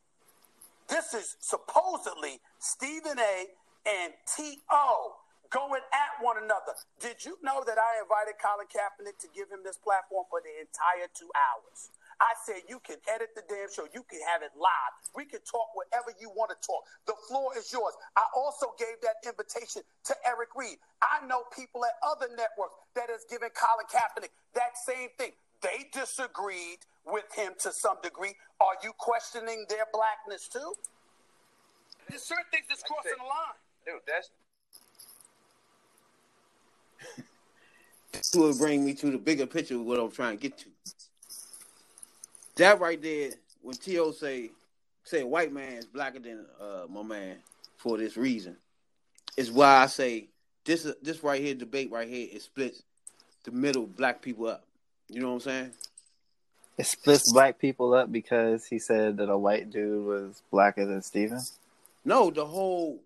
this 0.88 1.12
is 1.14 1.36
supposedly 1.40 2.38
Stephen 2.58 3.18
A. 3.18 3.46
and 3.88 4.12
T.O. 4.36 5.16
going 5.51 5.82
at 5.92 6.12
one 6.22 6.38
another. 6.38 6.74
Did 7.01 7.24
you 7.24 7.38
know 7.42 7.62
that 7.66 7.78
I 7.78 8.03
invited 8.03 8.38
Colin 8.38 8.68
Kaepernick 8.70 9.18
to 9.22 9.28
give 9.34 9.51
him 9.51 9.61
this 9.62 9.76
platform 9.78 10.26
for 10.30 10.40
the 10.40 10.53
entire 10.61 11.09
two 11.12 11.30
hours? 11.34 11.90
I 12.16 12.32
said 12.49 12.64
you 12.68 12.80
can 12.80 12.97
edit 13.12 13.36
the 13.36 13.44
damn 13.44 13.68
show. 13.68 13.84
You 13.92 14.01
can 14.09 14.20
have 14.24 14.40
it 14.40 14.57
live. 14.57 14.92
We 15.12 15.28
can 15.28 15.44
talk 15.44 15.76
whatever 15.76 16.16
you 16.16 16.32
want 16.32 16.49
to 16.55 16.59
talk. 16.64 16.88
The 17.05 17.16
floor 17.28 17.53
is 17.57 17.68
yours. 17.68 17.92
I 18.16 18.24
also 18.32 18.72
gave 18.80 18.97
that 19.05 19.20
invitation 19.20 19.84
to 20.09 20.14
Eric 20.24 20.57
Reid. 20.57 20.80
I 21.05 21.24
know 21.28 21.44
people 21.53 21.84
at 21.84 22.01
other 22.01 22.32
networks 22.32 22.80
that 22.97 23.12
has 23.12 23.28
given 23.28 23.53
Colin 23.53 23.84
Kaepernick 23.92 24.32
that 24.57 24.80
same 24.80 25.12
thing. 25.20 25.36
They 25.61 25.88
disagreed 25.92 26.84
with 27.05 27.28
him 27.36 27.53
to 27.61 27.72
some 27.72 27.97
degree. 28.03 28.34
Are 28.61 28.76
you 28.82 28.92
questioning 28.97 29.66
their 29.68 29.84
blackness 29.92 30.49
too? 30.49 30.72
There's 32.09 32.22
certain 32.22 32.49
things 32.51 32.66
that's 32.68 32.82
crossing 32.82 33.18
the 33.18 33.24
line. 33.28 33.59
Dude, 33.84 34.03
that's 34.07 34.30
This 38.12 38.32
will 38.34 38.57
bring 38.57 38.84
me 38.84 38.94
to 38.94 39.11
the 39.11 39.18
bigger 39.18 39.46
picture 39.46 39.74
of 39.74 39.82
what 39.82 39.98
I'm 39.98 40.11
trying 40.11 40.36
to 40.38 40.42
get 40.42 40.59
to. 40.59 40.66
That 42.57 42.80
right 42.80 43.00
there, 43.00 43.32
when 43.62 43.74
T.O. 43.74 44.12
say 44.12 44.50
say 45.04 45.22
white 45.22 45.52
man 45.52 45.74
is 45.74 45.86
blacker 45.86 46.18
than 46.18 46.46
uh, 46.61 46.86
my 46.88 47.02
man 47.02 47.36
for 47.76 47.98
this 47.98 48.16
reason, 48.16 48.57
is 49.36 49.50
why 49.50 49.82
I 49.82 49.86
say 49.86 50.28
this 50.64 50.86
this 51.02 51.22
right 51.22 51.40
here 51.40 51.54
debate 51.54 51.90
right 51.90 52.09
here 52.09 52.28
it 52.32 52.42
splits 52.42 52.82
the 53.44 53.50
middle 53.50 53.86
black 53.86 54.22
people 54.22 54.48
up. 54.48 54.64
You 55.09 55.20
know 55.20 55.28
what 55.28 55.34
I'm 55.34 55.40
saying? 55.40 55.70
It 56.78 56.86
splits 56.86 57.32
black 57.32 57.59
people 57.59 57.94
up 57.94 58.12
because 58.12 58.66
he 58.66 58.78
said 58.78 59.16
that 59.18 59.30
a 59.30 59.38
white 59.38 59.70
dude 59.70 60.04
was 60.04 60.42
blacker 60.50 60.84
than 60.84 61.02
Stephen. 61.02 61.40
No, 62.04 62.30
the 62.30 62.44
whole 62.44 63.00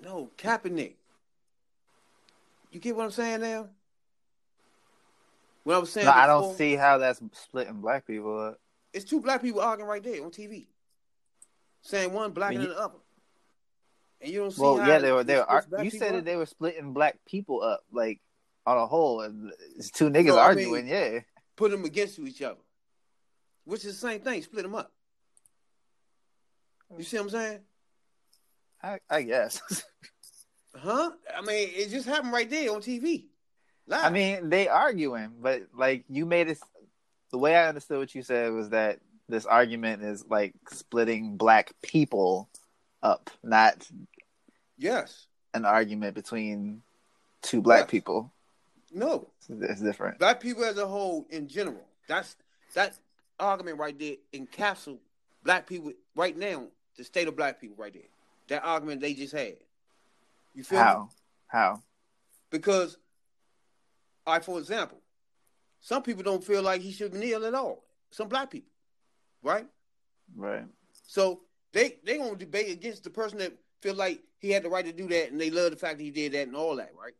no 0.00 0.30
Kaepernick. 0.38 0.94
You 2.74 2.80
get 2.80 2.96
what 2.96 3.04
I'm 3.04 3.12
saying 3.12 3.40
now? 3.40 3.68
What 5.62 5.78
I'm 5.78 5.86
saying. 5.86 6.06
No, 6.06 6.12
I 6.12 6.26
don't 6.26 6.56
see 6.56 6.74
how 6.74 6.98
that's 6.98 7.22
splitting 7.32 7.80
black 7.80 8.04
people 8.04 8.48
up. 8.48 8.58
It's 8.92 9.04
two 9.04 9.20
black 9.20 9.42
people 9.42 9.60
arguing 9.60 9.88
right 9.88 10.02
there 10.02 10.24
on 10.24 10.32
TV, 10.32 10.66
saying 11.82 12.12
one 12.12 12.32
blacker 12.32 12.54
But 12.54 12.60
you- 12.62 12.66
than 12.66 12.76
the 12.76 12.82
other. 12.82 12.98
And 14.20 14.32
you 14.32 14.40
don't 14.40 14.50
see. 14.50 14.60
Well, 14.60 14.78
yeah, 14.78 14.98
they 14.98 15.12
were. 15.12 15.22
They 15.22 15.36
were. 15.36 15.64
black 15.70 15.84
You 15.84 15.90
said 15.90 16.14
that 16.14 16.18
up? 16.18 16.24
they 16.24 16.34
were 16.36 16.46
splitting 16.46 16.92
black 16.92 17.18
people 17.26 17.62
up, 17.62 17.84
like 17.92 18.20
on 18.66 18.76
a 18.76 18.86
whole. 18.88 19.20
And 19.20 19.52
it's 19.76 19.90
two 19.92 20.10
niggas 20.10 20.26
No, 20.26 20.38
I 20.38 20.54
mean- 20.54 20.64
arguing. 20.66 20.88
yeah, 20.88 21.20
put 21.54 21.70
them 21.70 21.84
against 21.84 22.18
each 22.18 22.42
other, 22.42 22.58
which 23.66 23.84
is 23.84 24.00
the 24.00 24.08
same 24.08 24.20
thing. 24.20 24.42
Split 24.42 24.64
them 24.64 24.74
up. 24.74 24.90
You 26.98 27.04
see 27.04 27.18
what 27.18 27.22
I'm 27.24 27.30
saying? 27.30 27.60
I, 28.82 28.98
I 29.08 29.22
guess. 29.22 29.84
Huh? 30.76 31.10
I 31.36 31.40
mean, 31.42 31.70
it 31.72 31.90
just 31.90 32.06
happened 32.06 32.32
right 32.32 32.48
there 32.48 32.72
on 32.72 32.80
TV. 32.80 33.26
Live. 33.86 34.04
I 34.04 34.10
mean, 34.10 34.48
they 34.48 34.68
arguing, 34.68 35.32
but 35.40 35.62
like 35.76 36.04
you 36.08 36.26
made 36.26 36.48
it. 36.48 36.58
The 37.30 37.38
way 37.38 37.56
I 37.56 37.68
understood 37.68 37.98
what 37.98 38.14
you 38.14 38.22
said 38.22 38.52
was 38.52 38.70
that 38.70 39.00
this 39.28 39.44
argument 39.44 40.02
is 40.02 40.24
like 40.28 40.54
splitting 40.70 41.36
black 41.36 41.72
people 41.82 42.48
up, 43.02 43.30
not 43.42 43.88
yes. 44.78 45.26
an 45.52 45.64
argument 45.64 46.14
between 46.14 46.82
two 47.42 47.60
black 47.60 47.82
Yes. 47.82 47.90
people. 47.90 48.32
No. 48.92 49.28
It's 49.48 49.80
different. 49.80 50.18
Black 50.18 50.40
people 50.40 50.64
as 50.64 50.78
a 50.78 50.86
whole 50.86 51.26
in 51.30 51.48
general. 51.48 51.84
That's 52.08 52.36
that 52.74 52.96
argument 53.40 53.78
right 53.78 53.98
there 53.98 54.16
encapsulates 54.32 54.98
black 55.42 55.66
people 55.66 55.92
right 56.16 56.36
now, 56.36 56.64
the 56.96 57.04
state 57.04 57.28
of 57.28 57.36
black 57.36 57.60
people 57.60 57.76
right 57.78 57.92
there. 57.92 58.02
That 58.48 58.64
argument 58.64 59.00
they 59.00 59.14
just 59.14 59.34
had. 59.34 59.56
You 60.54 60.64
feel 60.64 60.78
me? 60.78 60.84
How? 60.84 61.08
How? 61.48 61.82
Because, 62.50 62.96
all 64.26 64.34
right, 64.34 64.44
for 64.44 64.58
example, 64.58 64.98
some 65.80 66.02
people 66.02 66.22
don't 66.22 66.42
feel 66.42 66.62
like 66.62 66.80
he 66.80 66.92
should 66.92 67.14
kneel 67.14 67.44
at 67.44 67.54
all. 67.54 67.84
Some 68.10 68.28
black 68.28 68.50
people, 68.50 68.70
right? 69.42 69.66
Right. 70.34 70.64
So 71.06 71.40
they 71.72 71.96
they 72.04 72.18
gonna 72.18 72.36
debate 72.36 72.72
against 72.72 73.04
the 73.04 73.10
person 73.10 73.38
that 73.38 73.52
feel 73.82 73.94
like 73.94 74.22
he 74.38 74.50
had 74.50 74.62
the 74.62 74.70
right 74.70 74.84
to 74.84 74.92
do 74.92 75.08
that, 75.08 75.32
and 75.32 75.40
they 75.40 75.50
love 75.50 75.72
the 75.72 75.76
fact 75.76 75.98
that 75.98 76.04
he 76.04 76.10
did 76.10 76.32
that 76.32 76.46
and 76.46 76.56
all 76.56 76.76
that, 76.76 76.92
right? 76.98 77.14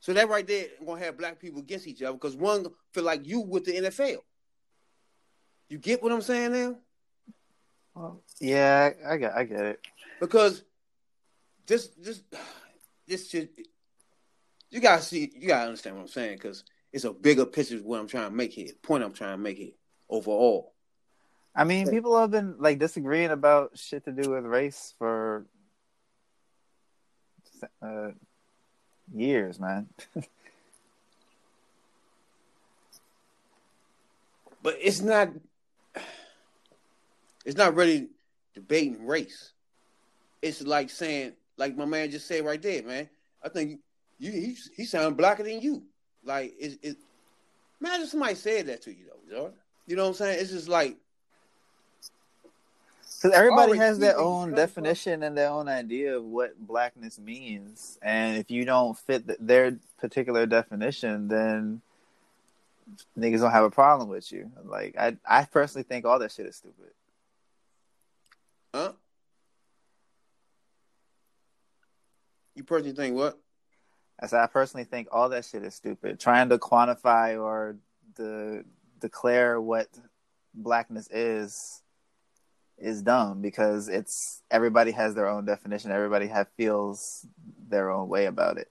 So 0.00 0.12
that 0.12 0.28
right 0.28 0.46
there 0.46 0.66
gonna 0.84 1.04
have 1.04 1.16
black 1.16 1.38
people 1.38 1.60
against 1.60 1.86
each 1.86 2.02
other 2.02 2.14
because 2.14 2.36
one 2.36 2.66
feel 2.92 3.04
like 3.04 3.26
you 3.26 3.40
with 3.40 3.64
the 3.64 3.72
NFL. 3.72 4.18
You 5.68 5.78
get 5.78 6.02
what 6.02 6.12
I'm 6.12 6.22
saying 6.22 6.52
now? 6.52 6.76
Well, 7.94 8.22
yeah, 8.40 8.90
I, 9.06 9.14
I 9.14 9.16
get. 9.16 9.36
I 9.36 9.44
get 9.44 9.64
it. 9.64 9.80
Because 10.20 10.64
this 11.66 11.88
this 11.98 12.22
this 13.06 13.30
should 13.30 13.48
you 14.70 14.80
gotta 14.80 15.02
see 15.02 15.30
you 15.34 15.48
gotta 15.48 15.66
understand 15.66 15.96
what 15.96 16.02
I'm 16.02 16.08
saying 16.08 16.36
because 16.36 16.64
it's 16.92 17.04
a 17.04 17.12
bigger 17.12 17.46
picture 17.46 17.76
of 17.76 17.84
what 17.84 18.00
I'm 18.00 18.08
trying 18.08 18.30
to 18.30 18.36
make 18.36 18.52
here. 18.52 18.70
Point 18.82 19.02
I'm 19.02 19.12
trying 19.12 19.32
to 19.32 19.42
make 19.42 19.58
here 19.58 19.72
overall. 20.08 20.72
I 21.56 21.64
mean, 21.64 21.88
people 21.88 22.18
have 22.18 22.30
been 22.30 22.56
like 22.58 22.78
disagreeing 22.78 23.30
about 23.30 23.78
shit 23.78 24.04
to 24.04 24.12
do 24.12 24.30
with 24.30 24.44
race 24.44 24.94
for 24.98 25.46
uh, 27.82 28.10
years, 29.12 29.60
man. 29.60 29.88
But 34.64 34.78
it's 34.80 35.02
not 35.02 35.28
it's 37.44 37.58
not 37.58 37.74
really 37.74 38.08
debating 38.54 39.06
race. 39.06 39.52
It's 40.40 40.62
like 40.62 40.88
saying, 40.88 41.34
like 41.56 41.76
my 41.76 41.84
man 41.84 42.10
just 42.10 42.26
said 42.26 42.44
right 42.44 42.60
there, 42.60 42.82
man. 42.82 43.08
I 43.42 43.48
think 43.48 43.80
you 44.18 44.32
he 44.32 44.56
he 44.76 44.84
sound 44.84 45.16
blacker 45.16 45.42
than 45.42 45.60
you. 45.60 45.82
Like 46.24 46.54
it, 46.58 46.78
it 46.82 46.96
imagine 47.80 48.06
somebody 48.06 48.34
said 48.34 48.66
that 48.66 48.82
to 48.82 48.90
you 48.90 49.06
though. 49.30 49.52
You 49.86 49.96
know 49.96 50.02
what 50.04 50.08
I'm 50.08 50.14
saying? 50.14 50.40
It's 50.40 50.50
just 50.50 50.68
like 50.68 50.96
Because 53.20 53.36
everybody 53.36 53.70
Already 53.72 53.78
has 53.80 53.98
their 53.98 54.18
own 54.18 54.52
definition 54.52 55.22
and 55.22 55.36
their 55.36 55.48
own 55.50 55.68
idea 55.68 56.16
of 56.16 56.24
what 56.24 56.58
blackness 56.58 57.18
means, 57.18 57.98
and 58.02 58.36
if 58.36 58.50
you 58.50 58.64
don't 58.64 58.98
fit 58.98 59.26
th- 59.26 59.38
their 59.40 59.78
particular 59.98 60.46
definition, 60.46 61.28
then 61.28 61.80
niggas 63.18 63.40
don't 63.40 63.50
have 63.50 63.64
a 63.64 63.70
problem 63.70 64.08
with 64.08 64.30
you. 64.32 64.50
Like 64.64 64.96
I, 64.98 65.16
I 65.26 65.44
personally 65.44 65.84
think 65.84 66.04
all 66.04 66.18
that 66.18 66.32
shit 66.32 66.46
is 66.46 66.56
stupid. 66.56 66.90
huh? 68.74 68.92
You 72.54 72.64
personally 72.64 72.94
think 72.94 73.16
what? 73.16 73.38
I 74.20 74.26
said 74.26 74.40
I 74.40 74.46
personally 74.46 74.84
think 74.84 75.08
all 75.10 75.28
that 75.30 75.44
shit 75.44 75.64
is 75.64 75.74
stupid. 75.74 76.20
Trying 76.20 76.48
to 76.50 76.58
quantify 76.58 77.40
or 77.40 77.76
the 78.14 78.64
declare 79.00 79.60
what 79.60 79.88
blackness 80.54 81.08
is 81.10 81.82
is 82.78 83.02
dumb 83.02 83.40
because 83.40 83.88
it's 83.88 84.42
everybody 84.50 84.92
has 84.92 85.14
their 85.14 85.28
own 85.28 85.44
definition. 85.44 85.90
Everybody 85.90 86.28
have 86.28 86.48
feels 86.56 87.26
their 87.68 87.90
own 87.90 88.08
way 88.08 88.26
about 88.26 88.58
it. 88.58 88.70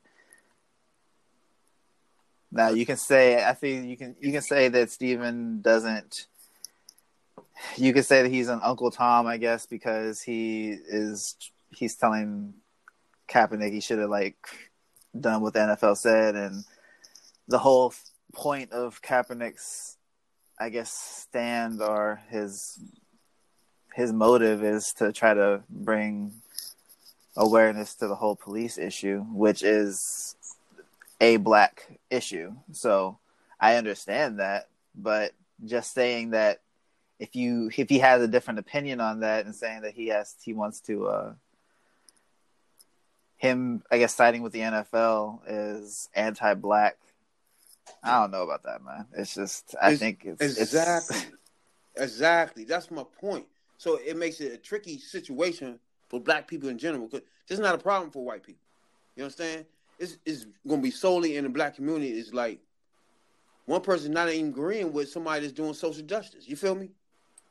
Now 2.51 2.69
you 2.69 2.85
can 2.85 2.97
say 2.97 3.43
I 3.43 3.53
think 3.53 3.87
you 3.87 3.97
can 3.97 4.15
you 4.19 4.31
can 4.31 4.41
say 4.41 4.69
that 4.69 4.91
Stephen 4.91 5.61
doesn't 5.61 6.27
you 7.77 7.93
could 7.93 8.05
say 8.05 8.23
that 8.23 8.29
he's 8.29 8.49
an 8.49 8.59
Uncle 8.63 8.91
Tom, 8.91 9.27
I 9.27 9.37
guess, 9.37 9.65
because 9.65 10.21
he 10.21 10.69
is 10.69 11.35
he's 11.69 11.95
telling 11.95 12.53
Kaepernick 13.33 13.71
he 13.71 13.81
should 13.81 13.99
have 13.99 14.09
like 14.09 14.37
done 15.19 15.41
what 15.41 15.53
the 15.53 15.59
NFL 15.59 15.97
said, 15.97 16.35
and 16.35 16.63
the 17.47 17.57
whole 17.57 17.93
point 18.33 18.71
of 18.71 19.01
Kaepernick's, 19.01 19.97
I 20.59 20.69
guess, 20.69 20.91
stand 20.91 21.81
or 21.81 22.21
his 22.29 22.79
his 23.95 24.11
motive 24.11 24.63
is 24.63 24.93
to 24.97 25.11
try 25.11 25.33
to 25.33 25.61
bring 25.69 26.33
awareness 27.35 27.95
to 27.95 28.07
the 28.07 28.15
whole 28.15 28.35
police 28.35 28.77
issue, 28.77 29.21
which 29.31 29.63
is 29.63 30.35
a 31.21 31.37
black 31.37 31.99
issue. 32.09 32.53
So 32.71 33.17
I 33.59 33.75
understand 33.75 34.39
that, 34.39 34.67
but 34.95 35.31
just 35.65 35.93
saying 35.93 36.31
that 36.31 36.61
if 37.19 37.35
you 37.35 37.69
if 37.75 37.89
he 37.89 37.99
has 37.99 38.21
a 38.21 38.27
different 38.27 38.59
opinion 38.59 38.99
on 38.99 39.21
that 39.21 39.45
and 39.45 39.55
saying 39.55 39.81
that 39.81 39.93
he 39.93 40.07
has 40.07 40.35
he 40.43 40.53
wants 40.53 40.81
to 40.81 41.07
uh 41.07 41.33
him 43.43 43.83
I 43.91 43.97
guess 43.97 44.15
siding 44.15 44.41
with 44.41 44.53
the 44.53 44.59
NFL 44.61 45.41
is 45.47 46.09
anti-black. 46.15 46.97
I 48.01 48.21
don't 48.21 48.31
know 48.31 48.43
about 48.43 48.63
that, 48.63 48.81
man. 48.81 49.05
It's 49.17 49.35
just 49.35 49.75
I 49.81 49.87
It's- 49.87 49.99
think 49.99 50.23
it's 50.23 50.57
exactly, 50.57 51.17
It's, 51.17 51.27
exactly. 51.97 52.63
That's 52.63 52.89
my 52.89 53.03
point. 53.19 53.45
So 53.77 53.97
it 53.97 54.15
makes 54.15 54.39
it 54.39 54.53
a 54.53 54.57
tricky 54.57 54.97
situation 54.97 55.77
for 56.07 56.21
black 56.21 56.47
people 56.47 56.69
in 56.69 56.77
general 56.77 57.05
because 57.07 57.27
this 57.47 57.59
is 57.59 57.63
not 57.63 57.75
a 57.75 57.77
problem 57.77 58.11
for 58.11 58.23
white 58.23 58.43
people. 58.43 58.63
You 59.17 59.23
understand? 59.25 59.65
It's 59.99 60.17
it's 60.25 60.45
going 60.65 60.79
to 60.79 60.83
be 60.83 60.91
solely 60.91 61.35
in 61.35 61.43
the 61.43 61.49
black 61.49 61.75
community. 61.75 62.11
It's 62.13 62.33
like 62.33 62.61
one 63.65 63.81
person 63.81 64.13
not 64.13 64.29
even 64.29 64.49
agreeing 64.51 64.93
with 64.93 65.09
somebody 65.09 65.41
that's 65.41 65.53
doing 65.53 65.73
social 65.73 66.03
justice. 66.03 66.47
You 66.47 66.55
feel 66.55 66.75
me? 66.75 66.91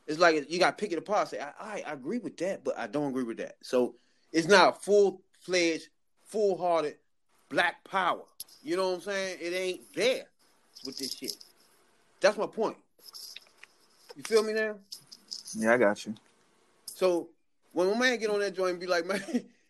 It's 0.06 0.18
like 0.18 0.50
you 0.50 0.58
got 0.58 0.76
to 0.78 0.82
pick 0.82 0.92
it 0.92 0.98
apart. 0.98 1.28
Say, 1.28 1.38
I, 1.40 1.52
I 1.60 1.82
I 1.86 1.92
agree 1.92 2.18
with 2.18 2.38
that, 2.38 2.64
but 2.64 2.78
I 2.78 2.86
don't 2.86 3.10
agree 3.10 3.24
with 3.24 3.36
that. 3.38 3.56
So 3.62 3.94
it's 4.32 4.48
not 4.48 4.76
a 4.76 4.80
full 4.80 5.20
fledged, 5.42 5.88
full 6.24 6.56
hearted 6.56 6.96
black 7.48 7.84
power. 7.84 8.22
You 8.62 8.76
know 8.76 8.90
what 8.90 8.96
I'm 8.96 9.00
saying? 9.02 9.38
It 9.40 9.54
ain't 9.54 9.94
there 9.94 10.24
with 10.86 10.98
this 10.98 11.14
shit. 11.14 11.36
That's 12.20 12.38
my 12.38 12.46
point. 12.46 12.76
You 14.16 14.22
feel 14.22 14.42
me 14.42 14.52
now? 14.52 14.76
yeah, 15.54 15.74
I 15.74 15.76
got 15.76 16.04
you. 16.06 16.14
So 16.86 17.28
when 17.72 17.90
my 17.90 17.98
man 17.98 18.18
get 18.18 18.30
on 18.30 18.40
that 18.40 18.54
joint 18.54 18.72
and 18.72 18.80
be 18.80 18.86
like, 18.86 19.06
man, 19.06 19.22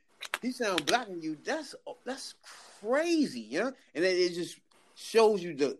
he 0.42 0.52
sound 0.52 0.86
black 0.86 1.08
in 1.08 1.20
you, 1.20 1.36
that's 1.44 1.74
that's 2.04 2.34
crazy, 2.80 3.40
you 3.40 3.60
know? 3.60 3.72
And 3.94 4.04
then 4.04 4.16
it 4.16 4.34
just 4.34 4.58
shows 4.94 5.42
you 5.42 5.54
the, 5.54 5.78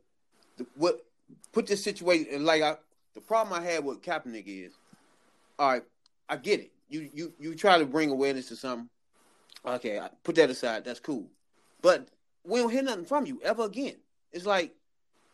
the 0.57 0.66
what 0.76 1.05
put 1.53 1.66
this 1.66 1.82
situation 1.84 2.28
and 2.32 2.45
like 2.45 2.62
I 2.62 2.76
the 3.14 3.20
problem 3.20 3.61
I 3.61 3.64
had 3.64 3.84
with 3.84 4.03
Kaepernick 4.03 4.45
is, 4.47 4.72
all 5.59 5.70
right, 5.70 5.82
I 6.28 6.36
get 6.36 6.61
it. 6.61 6.70
You 6.88 7.11
you 7.12 7.32
you 7.38 7.55
try 7.55 7.78
to 7.78 7.86
bring 7.86 8.11
awareness 8.11 8.49
to 8.49 8.57
something. 8.57 8.88
Okay, 9.66 10.00
put 10.24 10.34
that 10.36 10.50
aside. 10.50 10.84
That's 10.84 11.00
cool. 11.00 11.26
But 11.80 12.08
we 12.44 12.60
don't 12.60 12.70
hear 12.70 12.82
nothing 12.82 13.04
from 13.04 13.26
you 13.26 13.40
ever 13.44 13.64
again. 13.64 13.96
It's 14.32 14.46
like 14.46 14.74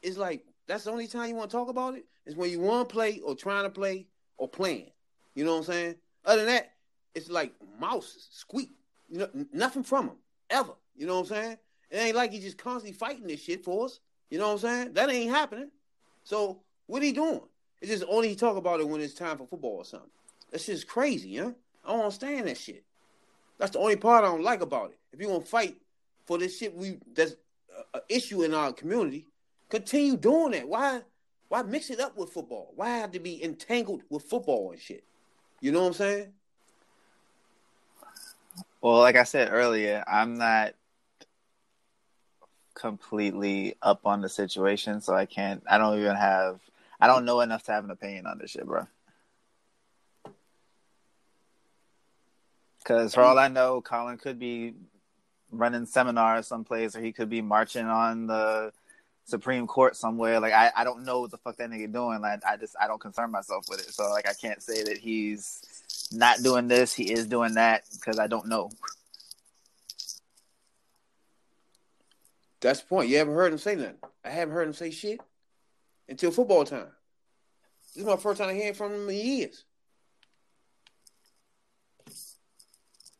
it's 0.03 0.19
like 0.19 0.45
that's 0.67 0.85
the 0.85 0.91
only 0.91 1.07
time 1.07 1.29
you 1.29 1.35
want 1.35 1.51
to 1.51 1.57
talk 1.57 1.69
about 1.69 1.95
it 1.95 2.05
is 2.27 2.37
when 2.37 2.51
you 2.51 2.61
want 2.61 2.89
to 2.89 2.93
play 2.93 3.21
or 3.21 3.35
trying 3.35 3.65
to 3.65 3.71
play 3.71 4.07
or 4.37 4.49
playing. 4.49 4.91
You 5.35 5.45
know 5.45 5.53
what 5.53 5.59
I'm 5.59 5.65
saying? 5.65 5.95
Other 6.25 6.45
than 6.45 6.55
that, 6.55 6.73
it's 7.15 7.31
like 7.31 7.53
mouse 7.81 8.29
squeak. 8.31 8.71
You 9.09 9.19
know, 9.21 9.47
nothing 9.53 9.83
from 9.83 10.09
him 10.09 10.17
ever. 10.51 10.73
You 10.95 11.07
know 11.07 11.21
what 11.21 11.31
I'm 11.31 11.37
saying? 11.37 11.57
It 11.91 11.97
ain't 11.97 12.17
like 12.17 12.33
he's 12.33 12.45
just 12.45 12.59
constantly 12.59 12.93
fighting 12.93 13.27
this 13.27 13.43
shit 13.43 13.65
for 13.65 13.87
us. 13.87 14.01
You 14.31 14.39
know 14.39 14.49
what 14.49 14.53
I'm 14.55 14.59
saying? 14.59 14.93
That 14.93 15.11
ain't 15.11 15.31
happening. 15.31 15.71
So 16.25 16.61
what 16.87 17.03
he 17.03 17.13
doing? 17.13 17.41
It's 17.81 17.91
just 17.91 18.05
only 18.09 18.29
he 18.29 18.37
talk 18.37 18.57
about 18.57 18.81
it 18.81 18.89
when 18.89 19.01
it's 19.01 19.15
time 19.15 19.39
for 19.39 19.47
football 19.47 19.77
or 19.77 19.85
something. 19.85 20.11
That's 20.51 20.67
just 20.67 20.87
crazy, 20.87 21.37
huh? 21.37 21.53
I 21.85 21.93
don't 21.93 22.01
understand 22.01 22.49
that 22.49 22.59
shit. 22.59 22.85
That's 23.59 23.73
the 23.73 23.79
only 23.79 23.97
part 23.97 24.25
I 24.25 24.29
don't 24.29 24.43
like 24.43 24.61
about 24.61 24.91
it. 24.91 24.99
If 25.13 25.21
you 25.21 25.29
want 25.29 25.45
to 25.45 25.51
fight 25.51 25.77
for 26.27 26.39
this 26.39 26.59
shit, 26.59 26.75
we 26.75 26.99
that's 27.15 27.35
an 27.95 28.01
issue 28.09 28.43
in 28.43 28.55
our 28.55 28.73
community. 28.73 29.27
Continue 29.69 30.17
doing 30.17 30.53
that. 30.53 30.69
Why? 30.69 31.03
Why 31.49 31.63
mix 31.63 31.91
it 31.91 32.01
up 32.01 32.17
with 32.17 32.31
football? 32.31 32.73
Why 32.77 32.91
have 32.91 33.13
to 33.13 33.19
be 33.19 33.43
entangled 33.43 34.03
with 34.11 34.23
football 34.25 34.71
and 34.71 34.81
shit? 34.81 35.05
You 35.61 35.73
know 35.73 35.81
what 35.81 35.89
I'm 35.89 35.95
saying? 35.95 36.33
Well, 38.81 38.99
like 38.99 39.17
I 39.17 39.25
said 39.25 39.49
earlier, 39.51 40.05
I'm 40.07 40.39
not 40.39 40.75
completely 42.75 43.75
up 43.83 44.07
on 44.07 44.21
the 44.21 44.29
situation, 44.29 45.01
so 45.01 45.15
I 45.15 45.27
can't. 45.27 45.63
I 45.69 45.79
don't 45.79 45.99
even 45.99 46.15
have. 46.15 46.61
I 47.01 47.07
don't 47.07 47.25
know 47.25 47.41
enough 47.41 47.65
to 47.65 47.73
have 47.73 47.85
an 47.85 47.91
opinion 47.91 48.27
on 48.27 48.39
this 48.39 48.51
shit, 48.51 48.67
bro. 48.67 48.87
Because 52.89 53.15
for 53.15 53.21
mm. 53.21 53.27
all 53.27 53.39
I 53.39 53.49
know, 53.49 53.83
Colin 53.83 54.17
could 54.17 54.39
be 54.39 54.73
running 55.51 55.85
seminars 55.85 56.47
someplace, 56.47 56.97
or 56.97 57.03
he 57.03 57.13
could 57.13 57.29
be 57.29 57.43
marching 57.43 57.85
on 57.85 58.27
the 58.27 58.73
Supreme 59.25 59.67
Court 59.67 59.95
somewhere. 59.95 60.41
Like 60.41 60.55
I, 60.55 60.73
I 60.75 60.85
don't 60.85 61.05
know 61.05 61.21
what 61.21 61.31
the 61.31 61.37
fuck 61.37 61.59
that 61.59 61.69
nigga 61.69 61.93
doing. 61.93 62.23
Like 62.23 62.41
I 62.47 62.57
just 62.57 62.75
I 62.81 62.87
don't 62.87 63.01
concern 63.01 63.31
myself 63.31 63.67
with 63.69 63.81
it. 63.81 63.93
So 63.93 64.09
like 64.09 64.27
I 64.27 64.33
can't 64.33 64.63
say 64.63 64.85
that 64.85 64.97
he's 64.97 66.09
not 66.13 66.43
doing 66.43 66.67
this. 66.67 66.95
He 66.95 67.13
is 67.13 67.27
doing 67.27 67.55
that 67.55 67.85
because 67.93 68.19
I 68.19 68.27
don't 68.27 68.49
know. 68.49 68.71
That's 72.61 72.81
the 72.81 72.87
point. 72.87 73.11
You 73.11 73.19
haven't 73.19 73.35
heard 73.35 73.53
him 73.53 73.59
say 73.59 73.75
nothing. 73.77 73.97
I 74.25 74.31
haven't 74.31 74.55
heard 74.55 74.67
him 74.67 74.73
say 74.73 74.91
shit 74.91 75.21
until 76.09 76.31
football 76.31 76.65
time. 76.65 76.89
This 77.95 78.03
is 78.03 78.09
my 78.09 78.17
first 78.17 78.41
time 78.41 78.57
hearing 78.57 78.73
from 78.73 78.95
him 78.95 79.11
in 79.11 79.15
years. 79.15 79.65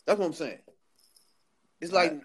That's 0.09 0.19
what 0.19 0.25
I'm 0.25 0.33
saying. 0.33 0.61
It's 1.83 1.93
like 1.93 2.19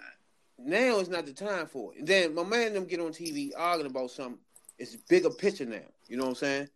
now 0.58 1.00
is 1.00 1.10
not 1.10 1.26
the 1.26 1.34
time 1.34 1.68
for 1.68 1.94
it. 1.94 2.00
And 2.00 2.08
then 2.08 2.34
my 2.34 2.46
man 2.46 2.68
and 2.68 2.76
them 2.78 2.86
get 2.86 3.02
on 3.02 3.12
TV 3.12 3.52
arguing 3.58 3.92
about 3.92 4.10
something. 4.10 4.40
It's 4.80 4.96
bigger 4.96 5.30
picture 5.30 5.66
now. 5.66 5.82
You 6.08 6.16
know 6.16 6.24
what 6.24 6.30
I'm 6.30 6.36
saying? 6.36 6.70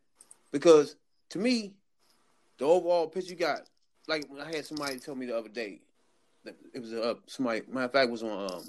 Because 0.51 0.97
to 1.29 1.39
me, 1.39 1.75
the 2.57 2.65
overall 2.65 3.07
picture 3.07 3.29
you 3.29 3.37
got, 3.37 3.61
like 4.09 4.25
when 4.27 4.41
I 4.41 4.53
had 4.53 4.65
somebody 4.65 4.99
tell 4.99 5.15
me 5.15 5.27
the 5.27 5.37
other 5.37 5.47
day, 5.47 5.79
that 6.43 6.57
it 6.73 6.81
was 6.81 6.91
a 6.91 7.01
uh, 7.01 7.13
somebody. 7.25 7.61
Matter 7.69 7.85
of 7.85 7.91
fact, 7.93 8.09
it 8.09 8.11
was 8.11 8.23
on 8.23 8.51
um, 8.51 8.63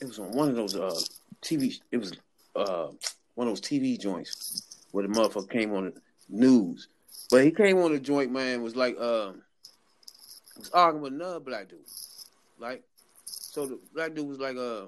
it 0.00 0.08
was 0.08 0.18
on 0.18 0.32
one 0.32 0.48
of 0.48 0.56
those 0.56 0.74
uh 0.74 1.00
TV. 1.42 1.78
It 1.92 1.98
was 1.98 2.12
uh 2.56 2.88
one 3.36 3.46
of 3.46 3.52
those 3.52 3.60
TV 3.60 3.96
joints 3.96 4.80
where 4.90 5.06
the 5.06 5.14
motherfucker 5.14 5.48
came 5.48 5.72
on 5.74 5.84
the 5.84 6.00
news. 6.28 6.88
But 7.30 7.44
he 7.44 7.52
came 7.52 7.78
on 7.78 7.92
the 7.92 8.00
joint, 8.00 8.32
man, 8.32 8.62
was 8.62 8.74
like 8.74 8.98
um 9.00 9.42
was 10.56 10.70
arguing 10.70 11.02
with 11.02 11.12
another 11.12 11.40
black 11.40 11.68
dude. 11.68 11.78
Like 12.58 12.82
so 13.24 13.66
the 13.66 13.78
black 13.94 14.14
dude 14.14 14.28
was 14.28 14.38
like 14.38 14.56
uh 14.56 14.86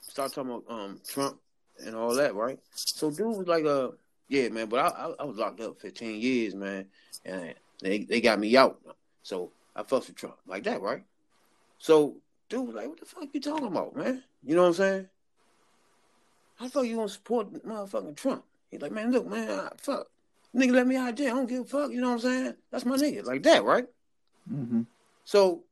start 0.00 0.32
talking 0.32 0.50
about 0.50 0.64
um 0.68 1.00
Trump 1.06 1.38
and 1.84 1.94
all 1.94 2.14
that, 2.14 2.34
right? 2.34 2.58
So 2.74 3.10
dude 3.10 3.36
was 3.36 3.46
like 3.46 3.64
uh 3.64 3.90
yeah, 4.28 4.48
man, 4.48 4.68
but 4.68 4.80
I 4.80 4.88
I, 4.88 5.14
I 5.20 5.24
was 5.24 5.36
locked 5.36 5.60
up 5.60 5.80
fifteen 5.80 6.20
years, 6.20 6.54
man, 6.54 6.86
and 7.24 7.54
they 7.80 8.00
they 8.00 8.20
got 8.20 8.38
me 8.38 8.56
out. 8.56 8.80
So 9.22 9.50
I 9.74 9.82
fucked 9.82 10.08
with 10.08 10.16
Trump. 10.16 10.36
Like 10.46 10.64
that, 10.64 10.80
right? 10.80 11.02
So 11.78 12.16
dude 12.48 12.66
was 12.66 12.76
like, 12.76 12.88
what 12.88 13.00
the 13.00 13.06
fuck 13.06 13.28
you 13.32 13.40
talking 13.40 13.66
about, 13.66 13.96
man? 13.96 14.22
You 14.44 14.54
know 14.54 14.62
what 14.62 14.68
I'm 14.68 14.74
saying? 14.74 15.08
How 16.56 16.64
the 16.66 16.70
fuck 16.70 16.86
you 16.86 16.96
gonna 16.96 17.08
support 17.08 17.52
motherfucking 17.64 18.16
Trump? 18.16 18.44
He's 18.70 18.82
like, 18.82 18.92
man, 18.92 19.12
look, 19.12 19.26
man, 19.26 19.48
I, 19.48 19.70
fuck. 19.78 20.08
Nigga 20.54 20.72
let 20.72 20.86
me 20.86 20.96
out 20.96 21.10
of 21.10 21.14
jail. 21.14 21.32
I 21.32 21.36
don't 21.36 21.48
give 21.48 21.60
a 21.62 21.64
fuck. 21.64 21.90
You 21.90 22.00
know 22.00 22.08
what 22.08 22.14
I'm 22.14 22.20
saying? 22.20 22.54
That's 22.70 22.84
my 22.84 22.96
nigga. 22.96 23.24
Like 23.24 23.42
that, 23.44 23.64
right? 23.64 23.86
Mm-hmm. 24.52 24.82
So 25.24 25.62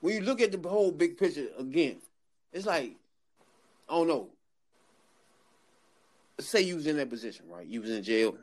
when 0.00 0.14
you 0.14 0.20
look 0.22 0.40
at 0.40 0.52
the 0.52 0.68
whole 0.68 0.90
big 0.90 1.16
picture 1.16 1.48
again, 1.58 1.96
it's 2.52 2.66
like, 2.66 2.96
I 3.88 3.92
don't 3.92 4.08
know. 4.08 4.28
Let's 6.38 6.48
say 6.48 6.62
you 6.62 6.76
was 6.76 6.86
in 6.86 6.96
that 6.98 7.10
position, 7.10 7.46
right? 7.48 7.66
You 7.66 7.80
was 7.80 7.90
in 7.90 8.02
jail. 8.02 8.36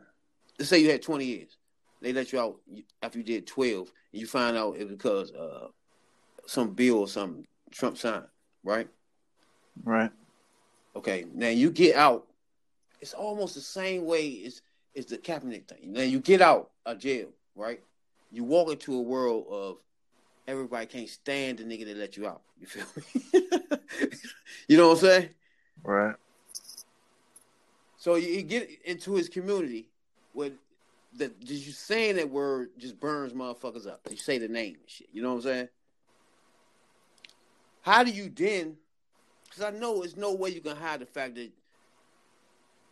Let's 0.58 0.70
say 0.70 0.80
you 0.80 0.90
had 0.90 1.02
20 1.02 1.26
years. 1.26 1.58
They 2.02 2.12
let 2.12 2.34
you 2.34 2.40
out 2.40 2.60
after 3.02 3.20
you 3.20 3.24
did 3.24 3.48
12, 3.48 3.80
and 4.12 4.22
you 4.22 4.28
find 4.28 4.58
out 4.58 4.76
it 4.78 4.84
was 4.84 4.92
because 4.92 5.32
uh, 5.32 5.68
some 6.46 6.74
bill 6.74 7.00
or 7.00 7.08
something 7.08 7.46
Trump 7.72 7.98
signed, 7.98 8.26
right? 8.64 8.88
Right. 9.84 10.12
Okay, 10.96 11.26
now 11.34 11.48
you 11.48 11.72
get 11.72 11.96
out. 11.96 12.28
It's 13.00 13.14
almost 13.14 13.56
the 13.56 13.62
same 13.62 14.06
way 14.06 14.44
as, 14.46 14.62
as 14.96 15.06
the 15.06 15.18
Kaepernick 15.18 15.68
thing. 15.68 15.94
Now 15.94 16.02
you 16.02 16.20
get 16.20 16.42
out 16.42 16.72
of 16.86 17.00
jail, 17.00 17.30
right? 17.56 17.82
You 18.34 18.44
walk 18.44 18.72
into 18.72 18.96
a 18.96 19.02
world 19.02 19.46
of 19.52 19.78
everybody 20.48 20.88
can't 20.88 21.08
stand 21.08 21.60
the 21.60 21.64
nigga 21.64 21.86
that 21.86 21.98
let 21.98 22.18
you 22.18 22.28
out. 22.28 22.42
You 22.60 22.66
feel 22.66 22.86
me? 22.96 23.42
you 24.68 24.76
know 24.76 24.90
what 24.90 24.98
I'm 24.98 25.02
saying? 25.02 25.30
Right. 25.84 26.16
So 27.98 28.16
you, 28.16 28.42
get 28.42 28.70
into 28.86 29.14
his 29.14 29.30
community 29.30 29.88
with 30.34 30.54
that 31.18 31.40
just 31.46 31.66
you 31.66 31.72
saying 31.72 32.16
that 32.16 32.30
word 32.30 32.72
just 32.80 33.00
burns 33.00 33.34
motherfuckers 33.34 33.88
up. 33.88 34.02
You 34.10 34.18
say 34.18 34.40
the 34.40 34.48
name 34.48 34.78
and 34.82 34.90
shit. 34.90 35.08
You 35.14 35.22
know 35.22 35.30
what 35.30 35.36
I'm 35.36 35.42
saying? 35.44 35.70
How 37.82 38.04
do 38.04 38.10
you 38.10 38.32
then? 38.34 38.78
Because 39.48 39.64
I 39.64 39.70
know 39.78 40.00
there's 40.00 40.18
no 40.18 40.34
way 40.34 40.50
you 40.50 40.60
can 40.60 40.76
hide 40.76 41.02
the 41.02 41.06
fact 41.06 41.36
that 41.36 41.52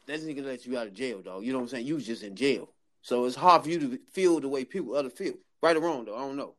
that 0.05 0.21
nigga 0.21 0.45
let 0.45 0.67
you 0.67 0.77
out 0.77 0.87
of 0.87 0.93
jail, 0.93 1.21
dog. 1.21 1.43
You 1.43 1.51
know 1.51 1.57
what 1.57 1.63
I'm 1.63 1.69
saying? 1.69 1.87
You 1.87 1.95
was 1.95 2.05
just 2.05 2.21
in 2.21 2.35
jail, 2.35 2.69
so 3.02 3.26
it's 3.26 3.36
hard 3.36 3.64
for 3.64 3.70
you 3.70 3.80
to 3.80 3.99
feel 4.12 4.39
the 4.39 4.47
way 4.47 4.66
people 4.66 4.95
other 4.95 5.10
feel. 5.10 5.34
Right 5.62 5.76
or 5.76 5.82
wrong, 5.82 6.06
though, 6.06 6.16
I 6.16 6.20
don't 6.20 6.38
know. 6.38 6.54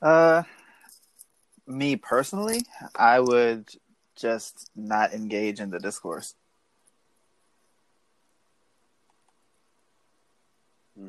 Uh, 0.00 0.42
me 1.66 1.96
personally, 1.96 2.62
I 2.94 3.20
would 3.20 3.68
just 4.16 4.70
not 4.74 5.12
engage 5.12 5.60
in 5.60 5.70
the 5.70 5.78
discourse. 5.78 6.34
Hmm. 10.96 11.08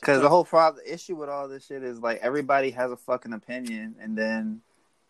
Because 0.00 0.20
the 0.20 0.28
whole 0.28 0.44
problem, 0.44 0.82
the 0.84 0.92
issue 0.92 1.16
with 1.16 1.30
all 1.30 1.48
this 1.48 1.66
shit 1.66 1.82
is 1.82 1.98
like 1.98 2.20
everybody 2.20 2.70
has 2.72 2.90
a 2.90 2.96
fucking 2.96 3.32
opinion, 3.32 3.96
and 4.00 4.16
then 4.18 4.60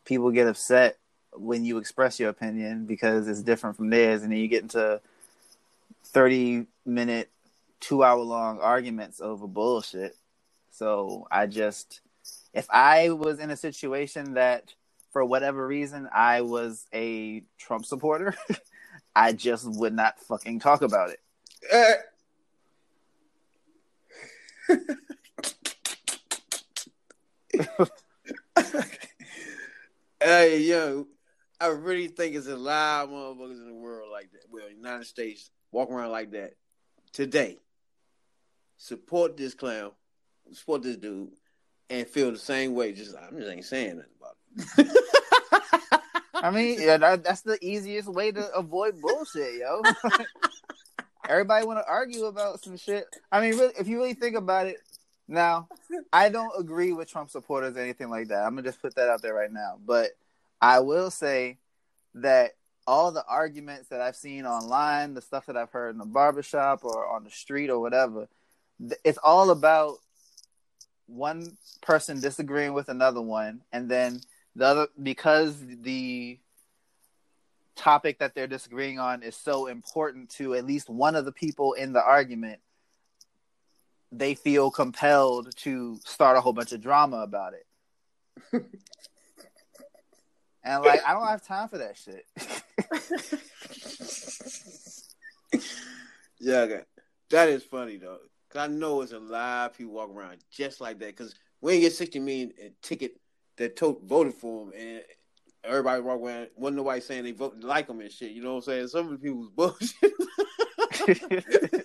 people 0.05 0.31
get 0.31 0.47
upset 0.47 0.99
when 1.35 1.65
you 1.65 1.79
express 1.79 2.21
your 2.21 2.31
opinion 2.31 2.87
because 2.87 3.29
it's 3.29 3.43
different 3.43 3.77
from 3.77 3.91
theirs, 3.91 4.23
and 4.23 4.33
then 4.33 4.39
you 4.39 4.49
get 4.49 4.63
into 4.63 5.01
thirty 6.05 6.67
minute, 6.87 7.31
two 7.81 8.03
hour 8.03 8.21
long 8.21 8.61
arguments 8.61 9.21
over 9.21 9.47
bullshit. 9.47 10.17
So 10.71 11.27
I 11.31 11.47
just, 11.47 12.01
if 12.53 12.67
I 12.71 13.11
was 13.11 13.39
in 13.39 13.51
a 13.51 13.57
situation 13.57 14.35
that, 14.35 14.75
for 15.13 15.25
whatever 15.25 15.67
reason, 15.67 16.09
I 16.13 16.41
was 16.41 16.87
a 16.93 17.45
Trump 17.59 17.87
supporter, 17.87 18.35
I 19.17 19.33
just 19.33 19.67
would 19.77 19.95
not 19.95 20.19
fucking 20.19 20.59
talk 20.59 20.83
about 20.83 21.11
it. 21.11 21.21
Eh. 21.71 21.95
hey, 30.21 30.61
yo, 30.63 31.07
I 31.65 31.69
really 31.69 32.09
think 32.09 32.37
it's 32.37 32.47
a 32.47 32.57
lot 32.57 33.05
of 33.05 33.11
motherfuckers 33.11 33.63
in 33.63 33.69
the 33.69 33.75
world 33.75 34.11
like 34.13 34.31
that. 34.33 34.43
Well, 34.51 34.69
United 34.69 35.07
States 35.07 35.51
walk 35.73 35.91
around 35.91 36.11
like 36.11 36.33
that 36.33 36.53
today. 37.15 37.59
Support 38.77 39.39
this 39.39 39.55
clown, 39.55 39.93
support 40.53 40.83
this 40.83 40.99
dude, 40.99 41.31
and 41.89 42.07
feel 42.07 42.31
the 42.31 42.39
same 42.39 42.75
way. 42.75 42.93
Just 42.93 43.17
I'm 43.17 43.39
just 43.39 43.51
ain't 43.51 43.65
saying 43.65 43.97
nothing 43.97 44.11
about 44.19 44.37
it. 44.87 45.91
I 46.35 46.51
mean, 46.51 46.83
yeah, 46.83 46.99
that, 46.99 47.25
that's 47.25 47.41
the 47.41 47.57
easiest 47.65 48.09
way 48.09 48.31
to 48.31 48.55
avoid 48.55 49.01
bullshit, 49.01 49.55
yo. 49.55 49.81
Everybody 51.29 51.65
want 51.65 51.79
to 51.79 51.91
argue 51.91 52.27
about 52.27 52.63
some 52.63 52.77
shit. 52.77 53.07
I 53.33 53.41
mean, 53.41 53.59
really, 53.59 53.73
if 53.79 53.89
you 53.89 53.97
really 53.97 54.13
think 54.13 54.37
about 54.37 54.67
it, 54.67 54.77
now 55.27 55.69
I 56.13 56.29
don't 56.29 56.53
agree 56.61 56.93
with 56.93 57.11
Trump 57.11 57.31
supporters 57.31 57.75
or 57.75 57.81
anything 57.81 58.11
like 58.11 58.29
that. 58.29 58.45
I'm 58.45 58.51
gonna 58.51 58.69
just 58.69 58.83
put 58.83 58.97
that 58.97 59.09
out 59.09 59.23
there 59.23 59.33
right 59.33 59.51
now. 59.51 59.79
But 59.83 60.11
I 60.65 60.81
will 60.81 61.11
say 61.11 61.59
that 62.15 62.53
all 62.87 63.13
the 63.13 63.25
arguments 63.27 63.89
that 63.91 64.01
I've 64.01 64.17
seen 64.17 64.47
online, 64.47 65.13
the 65.13 65.21
stuff 65.21 65.45
that 65.45 65.59
I've 65.59 65.71
heard 65.71 65.91
in 65.91 65.99
the 65.99 66.07
barbershop 66.07 66.87
or 66.87 67.07
on 67.07 67.23
the 67.23 67.31
street 67.31 67.69
or 67.69 67.79
whatever, 67.79 68.29
it's 69.05 69.19
all 69.23 69.51
about 69.51 69.99
one 71.07 71.59
person 71.83 72.19
disagreeing 72.19 72.73
with 72.73 72.89
another 72.89 73.21
one, 73.21 73.61
and 73.75 73.91
then 73.91 74.23
the 74.57 74.65
other 74.65 74.89
because 75.03 75.55
the 75.61 76.39
topic 77.77 78.21
that 78.21 78.35
they're 78.35 78.47
disagreeing 78.47 78.99
on 78.99 79.23
is 79.23 79.37
so 79.37 79.67
important 79.67 80.31
to 80.31 80.55
at 80.55 80.65
least 80.65 80.89
one 80.89 81.15
of 81.15 81.27
the 81.27 81.33
people 81.33 81.75
in 81.75 81.93
the 81.93 82.03
argument, 82.03 82.59
they 84.11 84.35
feel 84.35 84.71
compelled 84.71 85.55
to 85.57 86.01
start 86.07 86.39
a 86.39 86.41
whole 86.41 86.55
bunch 86.55 86.73
of 86.73 86.81
drama 86.81 87.19
about 87.19 87.53
it. 87.53 87.67
and 90.65 90.83
like, 90.83 91.01
I 91.07 91.13
don't 91.13 91.27
have 91.27 91.47
time 91.47 91.69
for 91.69 91.79
that 91.79 91.97
shit. 91.97 92.25
yeah, 96.41 96.61
okay. 96.61 96.81
that 97.31 97.49
is 97.49 97.63
funny 97.63 97.99
though. 97.99 98.19
Cause 98.51 98.69
I 98.69 98.73
know 98.73 99.03
it's 99.03 99.13
a 99.13 99.19
lot 99.19 99.71
of 99.71 99.77
people 99.77 99.93
walking 99.95 100.17
around 100.17 100.39
just 100.51 100.81
like 100.81 100.99
that. 101.01 101.17
Cause 101.17 101.35
we 101.61 101.75
ain't 101.75 101.83
get 101.83 101.93
sixty 101.93 102.19
million 102.19 102.53
ticket 102.83 103.13
that 103.57 103.77
tote 103.77 104.03
voted 104.05 104.35
for 104.35 104.65
him, 104.65 104.73
and 104.79 105.03
everybody 105.63 106.01
walk 106.01 106.21
around. 106.21 106.49
Wasn't 106.57 106.77
nobody 106.77 107.01
saying 107.01 107.25
they 107.25 107.33
voted 107.33 107.63
like 107.63 107.89
him 107.89 108.01
and 108.01 108.11
shit. 108.11 108.33
You 108.33 108.43
know 108.43 108.55
what 108.55 108.69
I'm 108.69 108.89
saying? 108.89 108.89
Some 108.89 109.07
of 109.07 109.13
the 109.13 109.19
people's 109.19 109.51
bullshit. 109.51 110.13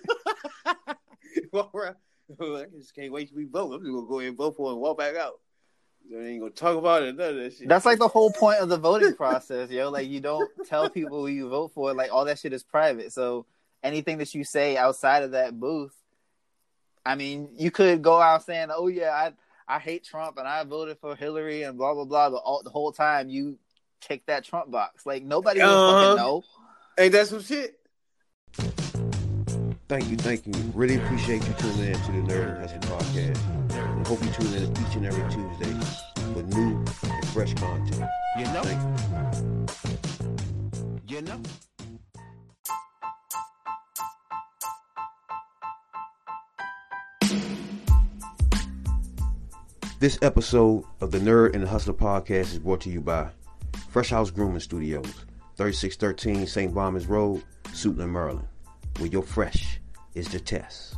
walk 1.52 1.74
around. 1.74 1.96
I 2.40 2.64
just 2.78 2.94
can't 2.94 3.12
wait 3.12 3.28
to 3.28 3.34
be 3.34 3.44
vote. 3.44 3.72
I'm 3.72 3.80
just 3.80 3.92
gonna 3.92 4.06
go 4.06 4.20
ahead 4.20 4.28
and 4.28 4.38
vote 4.38 4.56
for 4.56 4.68
him 4.68 4.74
and 4.74 4.82
walk 4.82 4.98
back 4.98 5.16
out. 5.16 5.40
They 6.10 6.30
ain't 6.30 6.40
gonna 6.40 6.50
talk 6.50 6.76
about 6.76 7.04
it. 7.04 7.16
None 7.16 7.30
of 7.30 7.36
that 7.36 7.56
shit. 7.56 7.68
That's 7.68 7.86
like 7.86 8.00
the 8.00 8.08
whole 8.08 8.32
point 8.32 8.58
of 8.58 8.68
the 8.68 8.78
voting 8.78 9.14
process, 9.14 9.70
yo. 9.70 9.90
Like 9.90 10.08
you 10.08 10.20
don't 10.20 10.50
tell 10.66 10.90
people 10.90 11.20
who 11.20 11.28
you 11.28 11.48
vote 11.48 11.72
for. 11.72 11.94
Like 11.94 12.12
all 12.12 12.24
that 12.24 12.38
shit 12.38 12.52
is 12.52 12.64
private. 12.64 13.12
So 13.12 13.46
anything 13.82 14.18
that 14.18 14.34
you 14.34 14.42
say 14.42 14.76
outside 14.76 15.22
of 15.22 15.32
that 15.32 15.58
booth, 15.58 15.94
I 17.06 17.14
mean, 17.14 17.50
you 17.56 17.70
could 17.70 18.02
go 18.02 18.20
out 18.20 18.44
saying, 18.44 18.70
"Oh 18.74 18.88
yeah, 18.88 19.12
I 19.12 19.32
I 19.76 19.78
hate 19.78 20.02
Trump 20.02 20.36
and 20.38 20.48
I 20.48 20.64
voted 20.64 20.98
for 20.98 21.14
Hillary 21.14 21.62
and 21.62 21.78
blah 21.78 21.94
blah 21.94 22.04
blah," 22.04 22.30
but 22.30 22.38
all, 22.38 22.62
the 22.64 22.70
whole 22.70 22.90
time 22.90 23.28
you 23.28 23.56
check 24.00 24.26
that 24.26 24.42
Trump 24.42 24.72
box. 24.72 25.06
Like 25.06 25.22
nobody 25.22 25.60
will 25.60 25.92
fucking 25.92 26.10
um, 26.10 26.16
know. 26.16 26.44
Ain't 26.98 27.12
that 27.12 27.28
some 27.28 27.42
shit? 27.42 27.78
Thank 29.88 30.08
you, 30.08 30.16
thank 30.16 30.44
you. 30.44 30.54
Really 30.74 30.96
appreciate 30.96 31.46
you 31.46 31.54
tuning 31.54 31.92
in 31.92 32.00
to 32.00 32.12
the 32.12 32.34
Nerd 32.34 32.60
Hustle 32.60 32.78
Podcast. 32.80 33.59
Hope 34.10 34.24
you 34.24 34.30
tune 34.32 34.54
in 34.54 34.64
each 34.72 34.96
and 34.96 35.06
every 35.06 35.22
Tuesday 35.30 35.72
for 36.34 36.42
new 36.42 36.84
and 37.04 37.28
fresh 37.28 37.54
content. 37.54 38.10
You 38.36 38.44
know? 38.46 38.64
You. 41.06 41.16
You 41.16 41.22
know? 41.22 41.40
This 50.00 50.18
episode 50.22 50.82
of 51.00 51.12
the 51.12 51.20
Nerd 51.20 51.54
and 51.54 51.62
the 51.62 51.68
Hustler 51.68 51.94
podcast 51.94 52.50
is 52.50 52.58
brought 52.58 52.80
to 52.80 52.90
you 52.90 53.00
by 53.00 53.28
Fresh 53.90 54.10
House 54.10 54.32
Grooming 54.32 54.58
Studios, 54.58 55.24
3613 55.54 56.48
St. 56.48 56.74
Barnabas 56.74 57.06
Road, 57.06 57.44
Suitland, 57.68 58.10
Maryland, 58.10 58.48
where 58.98 59.06
your 59.06 59.22
fresh 59.22 59.80
is 60.16 60.26
the 60.26 60.40
test. 60.40 60.96